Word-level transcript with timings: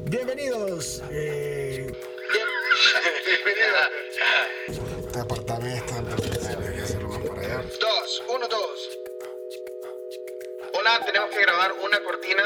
Bienvenidos. 0.00 1.02
Eh, 1.10 1.92
Bienvenido. 3.26 3.76
Apartamento, 5.20 5.94
hay 5.94 6.74
que 6.74 6.80
hacerlo 6.82 7.08
más 7.08 7.28
para 7.28 7.40
allá. 7.42 7.62
Dos, 7.78 8.22
uno, 8.34 8.48
dos. 8.48 8.98
Hola, 10.74 11.04
tenemos 11.04 11.30
que 11.30 11.42
grabar 11.42 11.72
una 11.84 12.02
cortina 12.02 12.42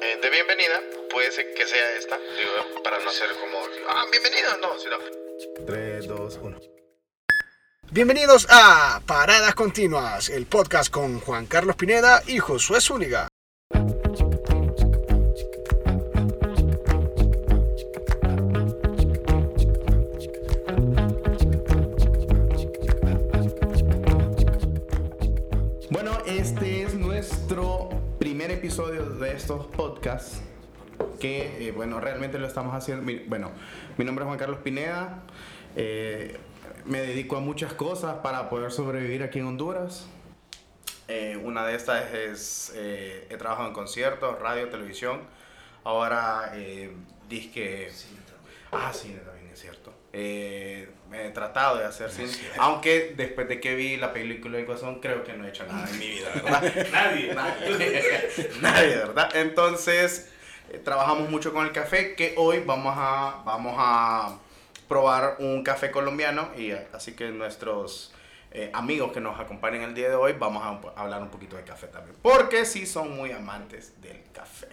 eh, 0.00 0.18
de 0.20 0.30
bienvenida. 0.30 0.80
Puede 1.10 1.30
ser 1.30 1.54
que 1.54 1.66
sea 1.66 1.96
esta, 1.96 2.18
digo, 2.18 2.82
para 2.82 2.98
no 2.98 3.10
ser 3.10 3.28
como, 3.40 3.58
ah, 3.88 4.04
bienvenido, 4.10 4.56
no, 4.60 4.76
sino. 4.78 4.98
3, 5.64 6.08
2, 6.08 6.38
1. 6.42 6.60
Bienvenidos 7.92 8.46
a 8.50 9.00
Paradas 9.06 9.54
Continuas, 9.54 10.30
el 10.30 10.46
podcast 10.46 10.90
con 10.90 11.20
Juan 11.20 11.46
Carlos 11.46 11.76
Pineda 11.76 12.22
y 12.26 12.38
Josué 12.38 12.80
Zúñiga. 12.80 13.28
Estos 29.42 29.66
podcasts. 29.66 30.40
Que, 31.20 31.66
eh, 31.68 31.72
bueno, 31.72 32.00
realmente 32.00 32.38
lo 32.38 32.46
estamos 32.46 32.74
haciendo. 32.74 33.02
mi- 33.04 33.18
bueno, 33.26 33.50
mi 33.98 34.04
nombre 34.04 34.24
es 34.24 34.26
Juan 34.26 34.38
Carlos 34.38 34.60
Pineda. 34.62 35.22
eh, 35.74 36.36
me 36.84 37.00
dedico 37.00 37.36
a 37.36 37.40
muchas 37.40 37.72
cosas 37.72 38.16
para 38.22 38.48
poder 38.50 38.70
sobrevivir 38.72 39.22
aquí 39.22 39.38
en 39.38 39.46
Honduras. 39.46 40.06
Eh, 41.08 41.40
una 41.42 41.64
de 41.66 41.74
estas 41.76 42.12
es. 42.12 42.72
he 42.76 43.36
trabajado 43.38 43.68
en 43.68 43.74
conciertos, 43.74 44.38
radio, 44.38 44.68
televisión. 44.68 45.20
Ahora, 45.84 46.52
disque. 47.28 47.90
Ah, 48.70 48.92
cine 48.92 49.16
también 49.18 49.31
es 49.52 49.60
cierto. 49.60 49.92
Eh, 50.12 50.88
me 51.08 51.26
he 51.26 51.30
tratado 51.30 51.78
de 51.78 51.84
hacer 51.84 52.10
cine. 52.10 52.30
Aunque 52.58 53.14
después 53.16 53.48
de 53.48 53.60
que 53.60 53.74
vi 53.74 53.96
la 53.96 54.12
película 54.12 54.58
de 54.58 54.64
Guasón, 54.64 55.00
creo 55.00 55.22
que 55.24 55.34
no 55.34 55.46
he 55.46 55.50
hecho 55.50 55.66
nada 55.66 55.88
en 55.88 55.98
mi 55.98 56.08
vida, 56.08 56.30
¿verdad? 56.34 56.62
Nadie. 56.92 57.34
Nadie. 57.34 58.50
Nadie, 58.60 58.96
¿verdad? 58.96 59.36
Entonces, 59.36 60.30
eh, 60.70 60.78
trabajamos 60.78 61.28
mucho 61.28 61.52
con 61.52 61.66
el 61.66 61.72
café, 61.72 62.14
que 62.14 62.34
hoy 62.36 62.60
vamos 62.64 62.94
a, 62.96 63.42
vamos 63.44 63.74
a 63.78 64.38
probar 64.88 65.36
un 65.38 65.62
café 65.62 65.90
colombiano. 65.90 66.50
Y 66.56 66.70
eh, 66.70 66.88
así 66.92 67.14
que 67.14 67.28
nuestros 67.30 68.12
eh, 68.52 68.70
amigos 68.74 69.12
que 69.12 69.20
nos 69.20 69.40
acompañan 69.40 69.82
el 69.82 69.94
día 69.94 70.10
de 70.10 70.14
hoy, 70.14 70.34
vamos 70.34 70.62
a 70.62 71.00
hablar 71.00 71.22
un 71.22 71.30
poquito 71.30 71.56
de 71.56 71.64
café 71.64 71.86
también. 71.86 72.16
Porque 72.20 72.66
sí 72.66 72.86
son 72.86 73.16
muy 73.16 73.32
amantes 73.32 74.00
del 74.02 74.22
café. 74.32 74.68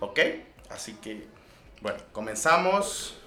¿Ok? 0.00 0.20
Así 0.70 0.94
que, 0.94 1.26
bueno, 1.80 1.98
comenzamos. 2.12 3.17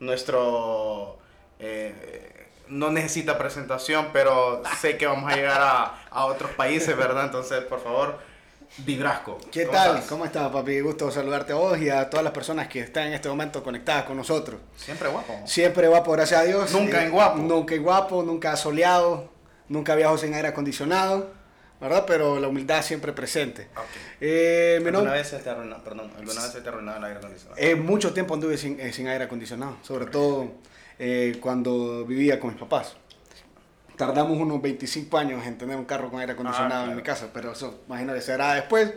Nuestro... 0.00 1.18
eh, 1.58 2.34
no 2.68 2.90
necesita 2.90 3.38
presentación, 3.38 4.08
pero 4.12 4.62
sé 4.80 4.98
que 4.98 5.06
vamos 5.06 5.32
a 5.32 5.36
llegar 5.36 5.60
a, 5.60 6.02
a 6.10 6.26
otros 6.26 6.50
países, 6.50 6.94
¿verdad? 6.96 7.24
Entonces, 7.24 7.64
por 7.64 7.82
favor, 7.82 8.18
Vibrasco. 8.78 9.38
¿Qué 9.50 9.64
¿cómo 9.64 9.72
tal? 9.78 9.94
estás? 9.94 10.08
¿Cómo 10.10 10.24
estás, 10.26 10.50
papi? 10.52 10.80
Gusto 10.80 11.10
saludarte 11.10 11.54
a 11.54 11.56
vos 11.56 11.78
y 11.78 11.88
a 11.88 12.10
todas 12.10 12.22
las 12.22 12.34
personas 12.34 12.68
que 12.68 12.80
están 12.80 13.06
en 13.06 13.14
este 13.14 13.28
momento 13.30 13.62
conectadas 13.64 14.04
con 14.04 14.18
nosotros. 14.18 14.60
Siempre 14.76 15.08
guapo. 15.08 15.32
Siempre 15.46 15.88
guapo, 15.88 16.12
gracias 16.12 16.40
a 16.40 16.44
Dios. 16.44 16.70
Nunca 16.72 17.00
Eh, 17.02 17.06
en 17.06 17.10
guapo. 17.12 17.38
Nunca 17.38 17.74
en 17.74 17.82
guapo, 17.82 18.22
nunca 18.22 18.54
soleado, 18.56 19.30
nunca 19.68 19.94
viajo 19.94 20.18
sin 20.18 20.34
aire 20.34 20.48
acondicionado, 20.48 21.30
¿verdad? 21.80 22.04
Pero 22.06 22.38
la 22.40 22.48
humildad 22.48 22.82
siempre 22.82 23.12
presente. 23.12 23.68
Ok. 23.76 23.84
Eh, 24.20 24.78
mi 24.80 24.86
¿Alguna 24.88 24.92
nombre- 24.98 25.18
vez 25.18 25.28
se 25.28 25.38
te 25.38 25.50
arruinó, 25.50 25.82
perdón, 25.84 26.10
alguna 26.18 26.42
vez 26.42 26.52
se 26.52 26.60
te 26.60 26.68
arruinó 26.68 26.96
el 26.96 27.04
aire 27.04 27.18
acondicionado? 27.18 27.56
Eh, 27.60 27.74
mucho 27.76 28.12
tiempo 28.12 28.34
anduve 28.34 28.56
sin, 28.56 28.78
eh, 28.80 28.92
sin 28.92 29.06
aire 29.08 29.24
acondicionado, 29.24 29.76
sobre 29.82 30.06
todo 30.06 30.52
eh, 30.98 31.38
cuando 31.40 32.04
vivía 32.04 32.38
con 32.40 32.50
mis 32.50 32.58
papás. 32.60 32.96
Tardamos 33.96 34.38
unos 34.38 34.62
25 34.62 35.18
años 35.18 35.44
en 35.44 35.58
tener 35.58 35.76
un 35.76 35.84
carro 35.84 36.08
con 36.10 36.20
aire 36.20 36.32
acondicionado 36.34 36.72
Ah, 36.72 36.78
claro. 36.78 36.90
en 36.92 36.96
mi 36.96 37.02
casa, 37.02 37.30
pero 37.32 37.52
eso, 37.52 37.80
imagínate, 37.88 38.20
será 38.20 38.54
después. 38.54 38.92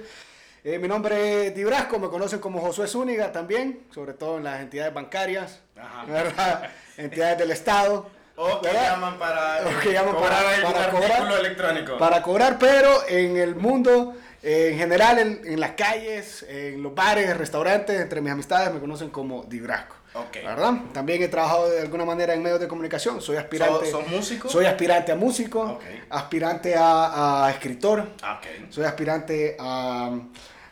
Eh, 0.64 0.78
mi 0.78 0.88
nombre 0.88 1.48
es 1.48 1.56
Dibrasco, 1.56 1.98
me 1.98 2.08
conocen 2.08 2.40
como 2.40 2.62
Josué 2.62 2.88
Zúñiga 2.88 3.32
también, 3.32 3.82
sobre 3.92 4.14
todo 4.14 4.38
en 4.38 4.44
las 4.44 4.62
entidades 4.62 4.94
bancarias, 4.94 5.60
Ajá. 5.76 6.06
¿verdad? 6.06 6.70
entidades 6.98 7.38
del 7.40 7.50
Estado. 7.50 8.10
O 8.44 8.62
que 8.62 8.68
¿verdad? 8.68 8.92
llaman 8.92 9.18
para, 9.20 9.62
O 9.68 9.80
que 9.82 9.94
llaman 9.94 10.16
cobrar 10.16 10.44
para- 10.64 10.90
cobrar. 10.92 11.40
electrónico. 11.40 11.98
Para 11.98 12.22
cobrar, 12.22 12.58
pero 12.60 13.08
en 13.08 13.38
el 13.38 13.56
mundo, 13.56 14.16
eh, 14.42 14.70
en 14.72 14.78
general, 14.80 15.20
en, 15.20 15.42
en 15.46 15.60
las 15.60 15.72
calles, 15.72 16.44
en 16.50 16.82
los 16.82 16.94
bares, 16.96 17.38
restaurantes, 17.38 18.00
entre 18.02 18.22
mis 18.22 18.32
amistades 18.32 18.74
me 18.74 18.80
conocen 18.80 19.10
como 19.10 19.44
Dibrasco. 19.44 19.96
Ok. 20.14 20.38
¿Verdad? 20.44 20.74
También 20.94 21.24
he 21.24 21.30
trabajado 21.30 21.70
de 21.70 21.82
alguna 21.82 22.04
manera 22.04 22.34
en 22.34 22.44
medios 22.44 22.60
de 22.60 22.68
comunicación. 22.68 23.22
Soy 23.22 23.38
aspirante. 23.38 23.90
¿Sos- 23.90 24.02
sos 24.04 24.08
músico? 24.10 24.50
Soy 24.50 24.66
aspirante 24.66 25.12
a 25.12 25.16
músico, 25.16 25.80
aspirante 26.10 26.76
a, 26.76 27.46
a 27.46 27.52
escritor, 27.52 28.10
Ah, 28.22 28.42
soy 28.70 28.84
aspirante 28.84 29.56
a, 29.58 30.12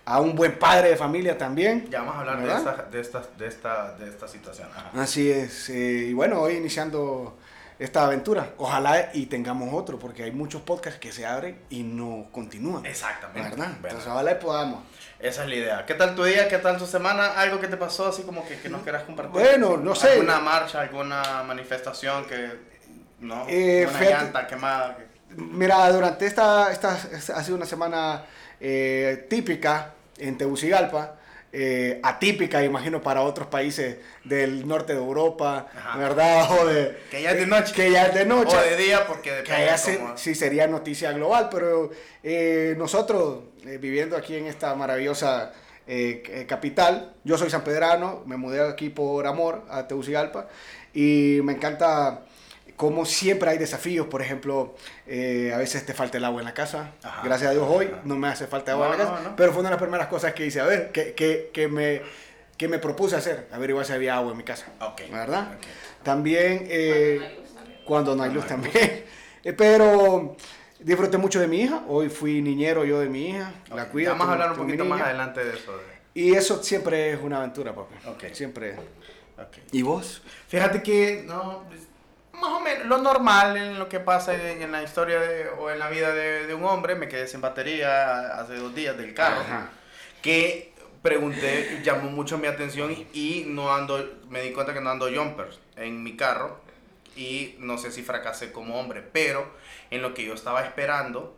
a 0.06 0.20
un 0.20 0.36
buen 0.36 0.60
padre 0.60 0.90
de 0.90 0.96
familia 0.98 1.38
también. 1.38 1.88
Ya 1.90 2.00
vamos 2.00 2.16
a 2.16 2.20
hablar 2.20 2.42
de 2.42 2.50
esta, 2.54 2.88
de, 2.92 3.00
esta, 3.00 3.22
de, 3.38 3.48
esta, 3.48 3.92
de 3.98 4.10
esta 4.10 4.28
situación. 4.28 4.68
Ajá. 4.76 4.92
Así 5.02 5.32
es. 5.32 5.70
eh, 5.70 6.08
y 6.10 6.14
bueno, 6.14 6.42
hoy 6.42 6.56
iniciando 6.56 7.38
esta 7.80 8.04
aventura. 8.04 8.54
Ojalá 8.58 9.10
y 9.14 9.26
tengamos 9.28 9.74
otro, 9.74 9.98
porque 9.98 10.24
hay 10.24 10.32
muchos 10.32 10.62
podcasts 10.62 11.00
que 11.00 11.12
se 11.12 11.26
abren 11.26 11.60
y 11.70 11.84
no 11.84 12.28
continúan. 12.32 12.86
Exactamente. 12.86 13.50
¿Verdad? 13.52 13.72
Entonces 13.82 14.08
ojalá 14.08 14.32
y 14.34 14.36
podamos. 14.36 14.84
esa 15.20 15.44
es 15.44 15.50
la 15.50 15.56
idea. 15.56 15.86
¿Qué 15.86 15.94
tal 15.96 16.14
tu 16.16 16.24
día? 16.24 16.48
¿Qué 16.50 16.58
tal 16.58 16.78
tu 16.78 16.86
semana? 16.86 17.40
¿Algo 17.40 17.60
que 17.60 17.68
te 17.68 17.78
pasó 17.78 18.08
así 18.10 18.24
como 18.24 18.46
que, 18.48 18.60
que 18.60 18.70
nos 18.70 18.82
quieras 18.84 19.04
compartir? 19.04 19.32
Bueno, 19.34 19.78
no 19.78 19.96
sé. 19.96 20.12
¿Alguna 20.14 20.40
marcha, 20.40 20.82
alguna 20.82 21.44
manifestación 21.44 22.26
que... 22.26 22.70
No, 23.22 23.46
Eh, 23.50 23.86
una 23.90 24.00
fíjate- 24.00 24.14
llanta 24.24 24.48
quemada. 24.48 24.98
que- 24.98 25.10
Mira, 25.36 25.92
durante 25.92 26.26
esta, 26.26 26.72
esta, 26.72 26.98
esta 27.14 27.38
ha 27.38 27.44
sido 27.44 27.56
una 27.58 27.66
semana 27.66 28.24
eh, 28.60 29.28
típica 29.30 29.94
en 30.18 30.38
Tegucigalpa, 30.38 31.16
eh, 31.52 32.00
atípica, 32.04 32.64
imagino, 32.64 33.02
para 33.02 33.22
otros 33.22 33.48
países 33.48 33.98
del 34.24 34.68
norte 34.68 34.94
de 34.94 35.00
Europa, 35.00 35.68
Ajá. 35.76 35.98
¿verdad? 35.98 36.48
O 36.62 36.66
de, 36.66 36.98
Que 37.10 37.22
ya 37.24 37.32
es 37.32 37.38
de 37.40 37.48
noche. 37.48 37.74
Que 37.74 37.92
ya 37.92 38.06
es 38.08 38.14
de 38.14 38.26
noche. 38.26 38.56
O 38.56 38.62
de 38.62 38.78
día 38.78 39.08
porque 39.08 39.30
que 39.30 39.36
depende 39.38 39.64
allá 39.64 39.78
se- 39.78 39.98
cómo- 39.98 40.18
sí 40.18 40.36
sería 40.36 40.68
noticia 40.68 41.12
global, 41.12 41.50
pero 41.52 41.90
eh, 42.24 42.76
nosotros, 42.78 43.40
eh, 43.66 43.78
viviendo 43.80 44.16
aquí 44.16 44.36
en 44.36 44.46
esta 44.48 44.76
maravillosa 44.76 45.52
capital, 46.48 47.14
yo 47.24 47.36
soy 47.36 47.50
sanpedrano, 47.50 48.22
me 48.28 48.38
mudé 48.38 48.62
aquí 48.62 48.90
por 48.90 49.26
amor 49.26 49.64
a 49.72 49.88
Tegucigalpa 49.88 50.48
y 50.94 51.40
me 51.44 51.54
encanta 51.54 52.22
como 52.80 53.04
siempre 53.06 53.50
hay 53.50 53.58
desafíos, 53.58 54.08
por 54.08 54.22
ejemplo, 54.22 54.74
eh, 55.06 55.52
a 55.54 55.58
veces 55.58 55.86
te 55.86 55.94
falta 55.94 56.18
el 56.18 56.24
agua 56.24 56.40
en 56.40 56.46
la 56.46 56.54
casa, 56.54 56.94
Ajá. 57.04 57.24
gracias 57.26 57.50
a 57.50 57.54
Dios 57.54 57.66
hoy 57.70 57.88
Ajá. 57.88 58.00
no 58.06 58.16
me 58.16 58.30
hace 58.30 58.48
falta 58.48 58.72
agua 58.72 58.88
No, 58.88 58.94
en 58.94 59.00
la 59.00 59.06
casa, 59.06 59.20
no, 59.22 59.30
no. 59.32 59.36
pero 59.36 59.52
fue 59.52 59.60
una 59.60 59.70
de 59.70 59.74
las 59.76 59.82
primeras 59.82 60.08
cosas 60.08 60.34
que 60.34 60.46
hice, 60.46 60.62
a 60.62 60.66
ver, 60.66 60.94
que, 60.94 61.14
que, 61.14 61.50
que 61.54 61.68
me, 61.68 62.02
que 62.56 62.70
me 62.70 62.80
propuse 62.80 63.18
hacer, 63.18 63.50
averiguar 63.52 63.86
si 63.86 63.92
había 63.92 64.16
agua 64.16 64.32
en 64.32 64.38
mi 64.38 64.46
casa, 64.46 64.68
Ok. 64.80 65.02
¿verdad? 65.12 65.56
Ok. 65.58 65.66
También... 66.04 66.68
eh, 66.70 67.36
cuando 67.84 68.16
no 68.16 68.24
hay 68.24 68.32
luz 68.32 68.46
también. 68.48 68.74
Eh, 69.44 69.52
Pero 69.54 70.36
disfruté 70.80 71.18
mucho 71.18 71.40
de 71.40 71.48
mi 71.48 71.62
hija. 71.62 71.84
Hoy 71.88 72.08
fui 72.10 72.42
niñero 72.42 72.86
yo 72.86 73.00
de 73.00 73.08
mi 73.10 73.30
hija. 73.30 73.52
La 73.74 73.88
cuido. 73.88 74.12
Vamos 74.12 74.28
a 74.28 74.32
hablar 74.34 74.52
un 74.52 74.58
poquito 74.58 74.84
más 74.86 75.02
adelante 75.02 75.44
de 75.44 75.56
eso. 75.58 75.78
de- 75.78 75.84
Y 76.14 76.34
eso 76.36 76.62
siempre 76.64 77.12
es 77.14 77.20
una 77.22 77.38
aventura, 77.40 77.74
papi. 77.76 77.96
Siempre. 78.34 78.76
¿Y 79.72 79.82
vos? 79.82 80.22
Fíjate 80.50 80.84
que 80.84 81.24
no, 81.26 81.64
pues, 81.70 81.82
más 82.40 82.52
o 82.52 82.60
menos 82.60 82.86
lo 82.88 82.98
normal 82.98 83.56
en 83.58 83.78
lo 83.80 83.88
que 83.90 84.00
pasa 84.00 84.34
en, 84.36 84.72
la 84.72 84.82
historia 84.84 85.20
de- 85.20 85.50
o 85.50 85.70
en 85.70 85.80
la 85.80 85.90
vida 85.90 86.14
de, 86.14 86.48
de 86.48 86.54
un 86.54 86.64
hombre. 86.66 86.96
Me 86.96 87.08
quedé 87.08 87.28
sin 87.28 87.42
batería 87.42 88.40
hace 88.40 88.56
dos 88.56 88.74
días 88.74 88.98
del 88.98 89.14
carro. 89.14 89.42
Ajá. 89.42 89.70
Que 90.22 90.74
pregunté, 91.02 91.82
llamó 91.84 92.10
mucho 92.12 92.38
mi 92.38 92.48
atención 92.48 92.92
y 93.14 93.46
no 93.48 93.74
ando, 93.74 94.20
me 94.30 94.42
di 94.42 94.52
cuenta 94.52 94.74
que 94.74 94.82
no 94.82 94.90
ando 94.90 95.08
jumpers 95.14 95.60
en 95.76 96.04
mi 96.04 96.16
carro. 96.18 96.60
Y 97.16 97.56
no 97.60 97.78
sé 97.78 97.92
si 97.92 98.02
fracasé 98.04 98.52
como 98.52 98.80
hombre, 98.80 99.02
pero 99.02 99.50
en 99.92 100.02
lo 100.02 100.14
que 100.14 100.24
yo 100.26 100.34
estaba 100.34 100.64
esperando, 100.64 101.36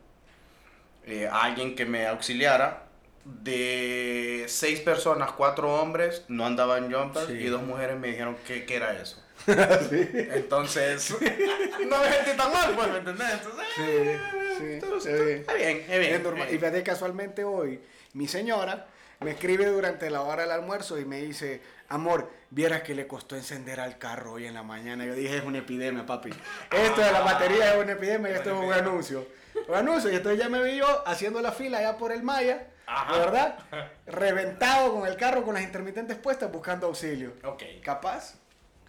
eh, 1.06 1.28
alguien 1.31 1.75
que 1.75 1.86
me 1.86 2.06
auxiliara, 2.08 2.84
de 3.24 4.46
seis 4.48 4.80
personas, 4.80 5.31
cuatro 5.31 5.74
hombres 5.75 6.25
no 6.28 6.46
andaban 6.46 6.92
jumpers 6.92 7.28
Sí. 7.28 7.34
y 7.34 7.46
dos 7.48 7.62
mujeres 7.62 7.98
me 8.00 8.08
dijeron 8.10 8.36
que, 8.48 8.66
que 8.66 8.75
era 8.75 8.94
eso. 9.00 9.24
sí. 9.90 10.10
Entonces, 10.34 11.12
no 11.88 12.00
me 12.00 12.12
sentí 12.12 12.38
tan 12.38 12.52
mal, 12.52 12.74
pues, 12.76 12.90
¿me 12.92 12.98
entendés? 13.00 13.28
Entonces, 13.34 13.66
Sí, 13.76 13.82
eh, 13.86 14.20
sí, 14.58 14.66
entonces, 14.74 15.20
sí. 15.20 15.32
está 15.34 15.54
bien, 15.54 15.78
está 15.78 15.98
bien. 15.98 16.14
Es 16.16 16.22
normal. 16.24 16.48
Y 16.50 16.58
fíjate 16.58 16.84
casualmente 16.84 17.44
hoy, 17.44 17.82
mi 18.14 18.28
señora 18.28 18.88
me 19.22 19.32
escribe 19.32 19.66
durante 19.68 20.10
la 20.10 20.22
hora 20.22 20.42
del 20.44 20.52
almuerzo 20.52 20.98
y 21.00 21.06
me 21.06 21.22
dice, 21.22 21.62
amor, 21.90 22.32
vieras 22.50 22.82
que 22.82 22.96
le 22.96 23.06
costó 23.08 23.36
encender 23.36 23.80
al 23.80 23.98
carro 24.00 24.34
hoy 24.34 24.48
en 24.48 24.54
la 24.56 24.64
mañana. 24.64 25.06
Yo 25.06 25.14
dije, 25.14 25.38
es 25.38 25.44
una 25.44 25.60
epidemia, 25.60 26.06
papi. 26.06 26.32
Esto 26.72 27.02
de 27.02 27.12
la 27.12 27.22
batería 27.22 27.76
es 27.76 27.84
una 27.84 27.92
epidemia 27.94 28.32
y 28.32 28.34
esto 28.34 28.52
es 28.52 28.66
un 28.66 28.74
anuncio. 28.74 29.28
Un 29.68 29.76
anuncio. 29.76 30.12
Y 30.12 30.16
entonces 30.16 30.40
ya 30.42 30.50
me 30.50 30.64
vi 30.64 30.78
yo 30.78 31.04
haciendo 31.08 31.40
la 31.40 31.52
fila 31.52 31.78
allá 31.78 31.98
por 31.98 32.12
el 32.12 32.24
Maya, 32.24 32.68
¿verdad? 33.12 33.60
Reventado 34.08 34.92
con 34.94 35.08
el 35.08 35.16
carro, 35.18 35.44
con 35.44 35.54
las 35.54 35.64
intermitentes 35.64 36.18
puestas, 36.18 36.52
buscando 36.52 36.88
auxilio. 36.88 37.34
Ok. 37.44 37.64
¿Capaz? 37.84 38.41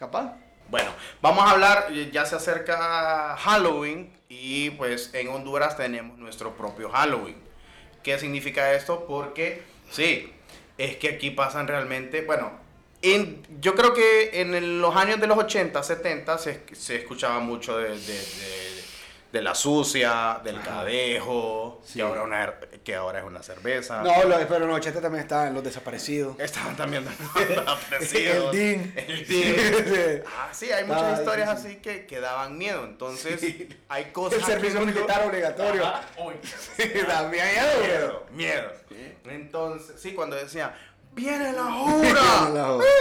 ¿Capaz? 0.03 0.33
Bueno, 0.69 0.91
vamos 1.21 1.45
a 1.47 1.53
hablar, 1.53 1.87
eh, 1.93 2.11
ya 2.13 2.27
se 2.27 2.35
acerca 2.35 3.37
Halloween 3.39 4.13
y 4.29 4.71
pues 4.71 5.11
en 5.15 5.29
Honduras 5.29 5.77
tenemos 5.77 6.19
nuestro 6.19 6.57
propio 6.57 6.91
Halloween. 6.91 7.37
¿Qué 8.03 8.19
significa 8.19 8.73
esto? 8.75 9.05
Porque 9.07 9.63
sí, 9.93 10.33
es 10.77 10.97
que 10.97 11.11
aquí 11.11 11.31
pasan 11.31 11.69
realmente, 11.69 12.23
bueno, 12.23 12.51
en- 13.01 13.47
yo 13.61 13.77
creo 13.77 13.95
que 13.95 14.41
en 14.41 14.57
el- 14.57 14.81
los 14.81 14.97
años 14.97 15.21
de 15.21 15.29
los 15.29 15.39
80, 15.39 15.81
70 15.85 16.37
se, 16.37 16.65
se 16.73 16.97
escuchaba 16.97 17.39
mucho 17.39 17.79
de, 17.79 17.91
de- 17.91 17.97
de- 17.97 18.83
de 19.31 19.41
la 19.41 19.55
sucia, 19.55 20.41
del 20.43 20.61
cadejo, 20.63 21.81
que, 21.93 22.03
ahora 22.03 22.23
una, 22.25 22.55
que 22.85 22.95
ahora 22.95 23.21
es 23.21 23.25
una 23.25 23.43
cerveza. 23.43 24.03
No, 24.03 24.25
lo- 24.25 24.37
pero 24.49 24.65
en 24.65 24.69
los 24.69 24.77
80 24.77 25.01
también 25.01 25.23
estaban 25.23 25.55
los 25.55 25.63
desaparecidos. 25.65 26.39
Estaban 26.41 26.77
también 26.77 27.07
El 27.37 27.59
apreciados. 27.67 28.53
DIN. 28.53 28.93
El 28.97 29.27
DIN. 29.27 29.57
Ah, 30.27 30.49
sí, 30.53 30.71
hay 30.73 30.85
muchas 30.85 31.03
Ah, 31.03 31.17
historias 31.19 31.51
sí, 31.51 31.57
sí. 31.63 31.69
así 31.73 31.77
que, 31.83 32.07
que 32.07 32.21
daban 32.21 32.59
miedo. 32.59 32.85
Entonces, 32.85 33.41
Sí. 33.41 33.69
hay 33.89 34.07
cosas. 34.07 34.41
El 34.41 34.45
servicio 34.45 34.81
que- 34.81 34.87
militar 34.87 35.27
obligatorio. 35.27 35.87
Ajá, 35.87 36.03
uy, 36.19 36.35
Da 37.07 37.23
miedo, 37.29 37.69
miedo, 37.83 38.27
miedo. 38.33 38.73
Entonces, 39.27 40.01
sí, 40.01 40.13
cuando 40.15 40.37
decía, 40.37 40.75
¡Viene 41.15 41.53
la 41.53 41.63
Viene 41.65 42.11
hora! 42.11 42.51
la 42.55 42.73
hora. 42.73 42.87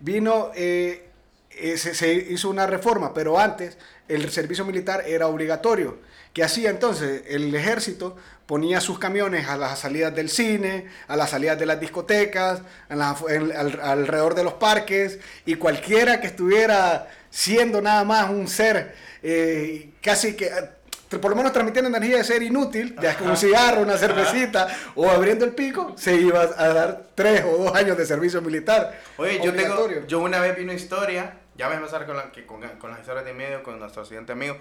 vino, 0.00 0.50
eh, 0.54 1.08
eh, 1.52 1.78
se, 1.78 1.94
se 1.94 2.12
hizo 2.12 2.50
una 2.50 2.66
reforma, 2.66 3.14
pero 3.14 3.38
antes 3.38 3.78
el 4.08 4.30
servicio 4.30 4.66
militar 4.66 5.04
era 5.06 5.26
obligatorio. 5.28 5.96
¿Qué 6.34 6.44
hacía 6.44 6.68
entonces? 6.68 7.22
El 7.28 7.54
ejército 7.54 8.14
ponía 8.44 8.82
sus 8.82 8.98
camiones 8.98 9.48
a 9.48 9.56
las 9.56 9.78
salidas 9.78 10.14
del 10.14 10.28
cine, 10.28 10.84
a 11.08 11.16
las 11.16 11.30
salidas 11.30 11.58
de 11.58 11.64
las 11.64 11.80
discotecas, 11.80 12.60
en 12.90 12.98
la- 12.98 13.16
en- 13.30 13.56
al- 13.56 13.80
alrededor 13.80 14.34
de 14.34 14.44
los 14.44 14.52
parques, 14.52 15.18
y 15.46 15.54
cualquiera 15.54 16.20
que 16.20 16.26
estuviera 16.26 17.08
siendo 17.36 17.82
nada 17.82 18.02
más 18.02 18.30
un 18.30 18.48
ser 18.48 18.96
eh, 19.22 19.90
casi 20.00 20.34
que, 20.34 20.46
eh, 20.46 21.18
por 21.18 21.30
lo 21.30 21.36
menos 21.36 21.52
transmitiendo 21.52 21.90
energía 21.94 22.16
de 22.16 22.24
ser 22.24 22.42
inútil, 22.42 22.96
ya 22.98 23.14
con 23.14 23.28
un 23.28 23.36
cigarro, 23.36 23.82
una 23.82 23.98
cervecita 23.98 24.66
o 24.94 25.10
abriendo 25.10 25.44
el 25.44 25.52
pico, 25.52 25.92
se 25.98 26.16
iba 26.16 26.40
a 26.40 26.68
dar 26.68 27.08
tres 27.14 27.44
o 27.44 27.64
dos 27.64 27.74
años 27.74 27.98
de 27.98 28.06
servicio 28.06 28.40
militar. 28.40 28.98
Oye, 29.18 29.38
yo 29.44 29.52
tengo, 29.52 29.86
yo 30.06 30.20
una 30.20 30.40
vez 30.40 30.56
vi 30.56 30.64
una 30.64 30.72
historia, 30.72 31.40
ya 31.56 31.66
voy 31.66 31.74
a 31.74 31.76
empezar 31.76 32.06
con, 32.06 32.16
la, 32.16 32.32
que, 32.32 32.46
con, 32.46 32.62
con 32.78 32.90
las 32.90 33.00
historias 33.00 33.26
de 33.26 33.34
medio, 33.34 33.62
con 33.62 33.78
nuestro 33.78 34.06
siguiente 34.06 34.32
amigo. 34.32 34.56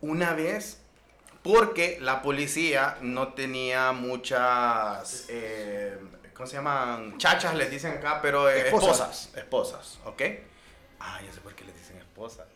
Una 0.00 0.34
vez, 0.34 0.78
porque 1.42 1.98
la 2.00 2.22
policía 2.22 2.96
no 3.00 3.32
tenía 3.32 3.90
muchas, 3.90 5.26
eh, 5.30 5.98
¿cómo 6.32 6.46
se 6.46 6.54
llaman? 6.54 7.18
Chachas 7.18 7.56
les 7.56 7.72
dicen 7.72 7.94
acá, 7.94 8.20
pero 8.22 8.48
eh, 8.48 8.68
Esposas. 8.68 9.26
esposas. 9.34 9.36
Esposas, 9.36 9.98
¿ok? 10.04 10.22
Ah, 11.00 11.20
ya 11.24 11.32
sé 11.32 11.40
por 11.40 11.54
qué 11.54 11.64
les 11.64 11.76
dicen 11.76 11.87
esposas. 12.18 12.46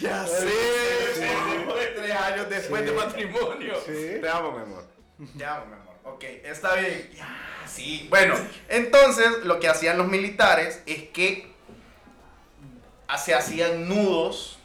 Ya 0.00 0.26
sé, 0.26 0.46
después 0.46 1.76
de 1.80 1.86
tres 1.96 2.16
años 2.16 2.48
después 2.50 2.84
de 2.84 2.92
matrimonio. 2.92 3.74
Sí. 3.86 4.18
Te 4.20 4.28
amo, 4.28 4.52
mi 4.52 4.62
amor. 4.62 4.84
Te 5.36 5.44
amo, 5.44 5.66
mi 5.66 5.72
amor. 5.74 5.94
Ok, 6.04 6.24
está 6.44 6.74
bien. 6.74 7.10
Ya, 7.16 7.62
sí. 7.66 8.06
Bueno, 8.10 8.34
entonces 8.68 9.28
lo 9.44 9.60
que 9.60 9.68
hacían 9.68 9.98
los 9.98 10.08
militares 10.08 10.82
es 10.86 11.04
que 11.10 11.50
se 13.18 13.34
hacían 13.34 13.88
nudos 13.88 14.58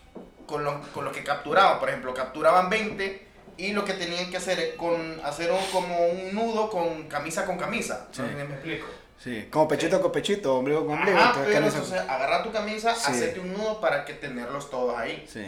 con 0.45 0.63
los, 0.63 0.87
con 0.87 1.03
los 1.05 1.13
que 1.13 1.23
capturaban. 1.23 1.79
Por 1.79 1.89
ejemplo, 1.89 2.13
capturaban 2.13 2.69
20 2.69 3.25
y 3.57 3.73
lo 3.73 3.83
que 3.85 3.93
tenían 3.93 4.29
que 4.31 4.37
hacer 4.37 4.59
es 4.59 4.75
con, 4.75 5.19
hacer 5.23 5.51
un- 5.51 5.65
como 5.71 6.07
un 6.07 6.33
nudo 6.33 6.69
con 6.69 7.07
camisa 7.07 7.45
con 7.45 7.57
camisa. 7.57 8.07
Si 8.11 8.21
me 8.21 8.41
explico. 8.43 8.87
Sí, 9.23 9.47
como 9.49 9.67
pechito 9.67 10.01
con 10.01 10.11
pechito, 10.11 10.55
ombligo 10.57 10.85
con 10.85 10.99
ombligo. 10.99 11.17
Ajá, 11.17 11.33
pero 11.45 11.65
entonces 11.65 11.93
agarra 11.99 12.43
tu 12.43 12.51
camisa, 12.51 12.93
Sí. 12.95 13.11
hacete 13.11 13.39
un 13.39 13.53
nudo 13.53 13.81
para 13.81 14.05
que 14.05 14.13
tenerlos 14.13 14.69
todos 14.69 14.95
ahí. 14.97 15.25
Sí. 15.31 15.45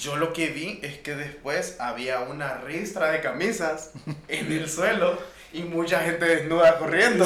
Yo 0.00 0.16
lo 0.16 0.32
que 0.32 0.48
vi 0.48 0.80
es 0.82 0.98
que 0.98 1.14
después 1.14 1.76
había 1.78 2.20
una 2.20 2.54
ristra 2.58 3.10
de 3.12 3.20
camisas 3.20 3.92
en 4.28 4.50
el 4.52 4.68
suelo 4.68 5.16
y 5.52 5.62
mucha 5.62 6.00
gente 6.00 6.24
desnuda 6.26 6.76
corriendo. 6.76 7.24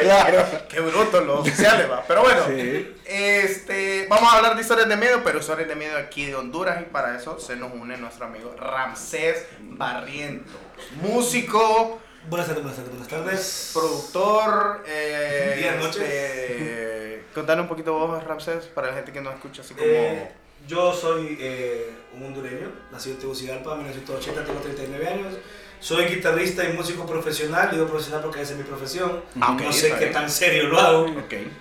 claro. 0.00 0.46
Qué 0.68 0.78
bruto 0.80 1.22
los 1.22 1.40
oficiales, 1.40 1.90
va. 1.90 2.04
Pero 2.06 2.22
bueno, 2.22 2.42
Sí. 2.46 2.94
este, 3.06 4.06
vamos 4.08 4.32
a 4.32 4.36
hablar 4.36 4.54
de 4.54 4.60
historias 4.60 4.88
de 4.88 4.96
miedo, 4.96 5.22
pero 5.24 5.38
historias 5.40 5.68
de 5.68 5.74
miedo 5.74 5.96
aquí 5.98 6.26
de 6.26 6.34
Honduras 6.36 6.80
y 6.82 6.84
para 6.84 7.16
eso 7.16 7.40
se 7.40 7.56
nos 7.56 7.72
une 7.72 7.96
nuestro 7.96 8.26
amigo 8.26 8.54
Ramsés 8.56 9.46
Barriento, 9.60 10.52
músico, 11.00 11.98
Buenas 12.28 12.46
tardes, 12.46 12.62
buenas 12.62 12.76
tardes, 12.76 12.92
buenas 12.92 13.08
tardes. 13.08 13.70
productor. 13.74 14.84
Eh, 14.86 15.72
este, 15.80 17.60
un 17.60 17.68
poquito 17.68 17.92
vos, 17.94 18.22
Ramsés, 18.22 18.66
para 18.66 18.88
la 18.88 18.94
gente 18.94 19.12
que 19.12 19.20
nos 19.20 19.34
escucha 19.34 19.62
así 19.62 19.74
como. 19.74 19.86
Eh, 19.88 20.30
yo 20.68 20.94
soy 20.94 21.36
eh, 21.40 21.90
un 22.16 22.24
hondureño, 22.24 22.70
nacido 22.92 23.16
en 23.16 23.20
Tegucigalpa, 23.22 23.72
en 23.72 23.78
1980, 23.78 24.44
tengo 24.44 24.60
39 24.60 25.08
años. 25.08 25.34
Soy 25.80 26.04
guitarrista 26.04 26.64
y 26.64 26.72
músico 26.74 27.04
profesional, 27.04 27.70
digo 27.72 27.88
profesional 27.88 28.22
porque 28.22 28.42
esa 28.42 28.52
es 28.52 28.58
mi 28.58 28.64
profesión. 28.64 29.20
Ah, 29.40 29.56
no 29.60 29.72
sé 29.72 29.90
qué 29.94 29.98
bien. 29.98 30.12
tan 30.12 30.30
serio 30.30 30.68
lo 30.68 30.78
hago, 30.78 31.06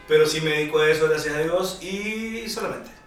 pero 0.07 0.27
sí 0.27 0.41
me 0.41 0.51
dedico 0.51 0.77
a 0.77 0.87
eso, 0.87 1.09
gracias 1.09 1.35
a 1.35 1.39
Dios, 1.39 1.81
y 1.81 2.47
solamente. 2.47 3.00